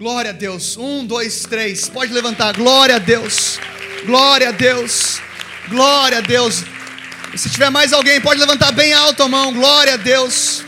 Glória 0.01 0.31
a 0.31 0.33
Deus. 0.33 0.79
Um, 0.79 1.05
dois, 1.05 1.43
três. 1.43 1.87
Pode 1.87 2.11
levantar. 2.11 2.57
Glória 2.57 2.97
a 2.97 2.99
Deus. 2.99 3.59
Glória 4.07 4.49
a 4.49 4.51
Deus. 4.51 5.21
Glória 5.69 6.17
a 6.17 6.21
Deus. 6.23 6.65
E 7.35 7.37
se 7.37 7.51
tiver 7.51 7.69
mais 7.69 7.93
alguém, 7.93 8.19
pode 8.19 8.41
levantar 8.41 8.73
bem 8.73 8.95
alto 8.95 9.23
a 9.23 9.29
mão. 9.29 9.53
Glória 9.53 9.93
a 9.93 9.97
Deus. 9.99 10.65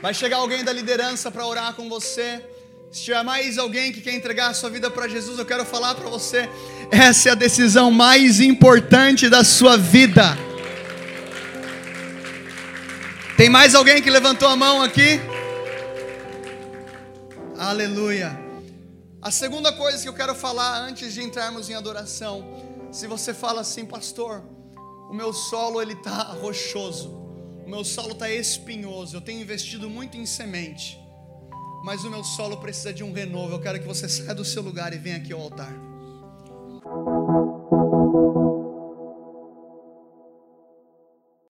Vai 0.00 0.14
chegar 0.14 0.38
alguém 0.38 0.64
da 0.64 0.72
liderança 0.72 1.30
para 1.30 1.46
orar 1.46 1.74
com 1.74 1.86
você. 1.86 2.42
Se 2.90 3.02
tiver 3.02 3.22
mais 3.22 3.58
alguém 3.58 3.92
que 3.92 4.00
quer 4.00 4.14
entregar 4.14 4.48
a 4.48 4.54
sua 4.54 4.70
vida 4.70 4.90
para 4.90 5.06
Jesus, 5.06 5.38
eu 5.38 5.44
quero 5.44 5.66
falar 5.66 5.94
para 5.96 6.08
você: 6.08 6.48
essa 6.90 7.28
é 7.28 7.32
a 7.32 7.34
decisão 7.34 7.90
mais 7.90 8.40
importante 8.40 9.28
da 9.28 9.44
sua 9.44 9.76
vida. 9.76 10.34
Tem 13.42 13.50
mais 13.50 13.74
alguém 13.74 14.00
que 14.00 14.08
levantou 14.08 14.46
a 14.46 14.54
mão 14.54 14.80
aqui? 14.80 15.18
Aleluia. 17.58 18.38
A 19.20 19.32
segunda 19.32 19.72
coisa 19.72 20.00
que 20.00 20.08
eu 20.08 20.14
quero 20.14 20.32
falar 20.32 20.78
antes 20.78 21.12
de 21.12 21.24
entrarmos 21.24 21.68
em 21.68 21.74
adoração, 21.74 22.88
se 22.92 23.08
você 23.08 23.34
fala 23.34 23.62
assim, 23.62 23.84
pastor, 23.84 24.44
o 25.10 25.12
meu 25.12 25.32
solo 25.32 25.82
ele 25.82 25.96
tá 25.96 26.22
rochoso, 26.40 27.08
o 27.66 27.68
meu 27.68 27.82
solo 27.82 28.12
está 28.12 28.30
espinhoso, 28.30 29.16
eu 29.16 29.20
tenho 29.20 29.42
investido 29.42 29.90
muito 29.90 30.16
em 30.16 30.24
semente 30.24 30.96
mas 31.84 32.04
o 32.04 32.10
meu 32.10 32.22
solo 32.22 32.58
precisa 32.58 32.92
de 32.92 33.02
um 33.02 33.12
renovo. 33.12 33.56
Eu 33.56 33.60
quero 33.60 33.80
que 33.80 33.88
você 33.88 34.08
saia 34.08 34.36
do 34.36 34.44
seu 34.44 34.62
lugar 34.62 34.92
e 34.92 34.98
venha 34.98 35.16
aqui 35.16 35.32
ao 35.32 35.40
altar. 35.40 35.72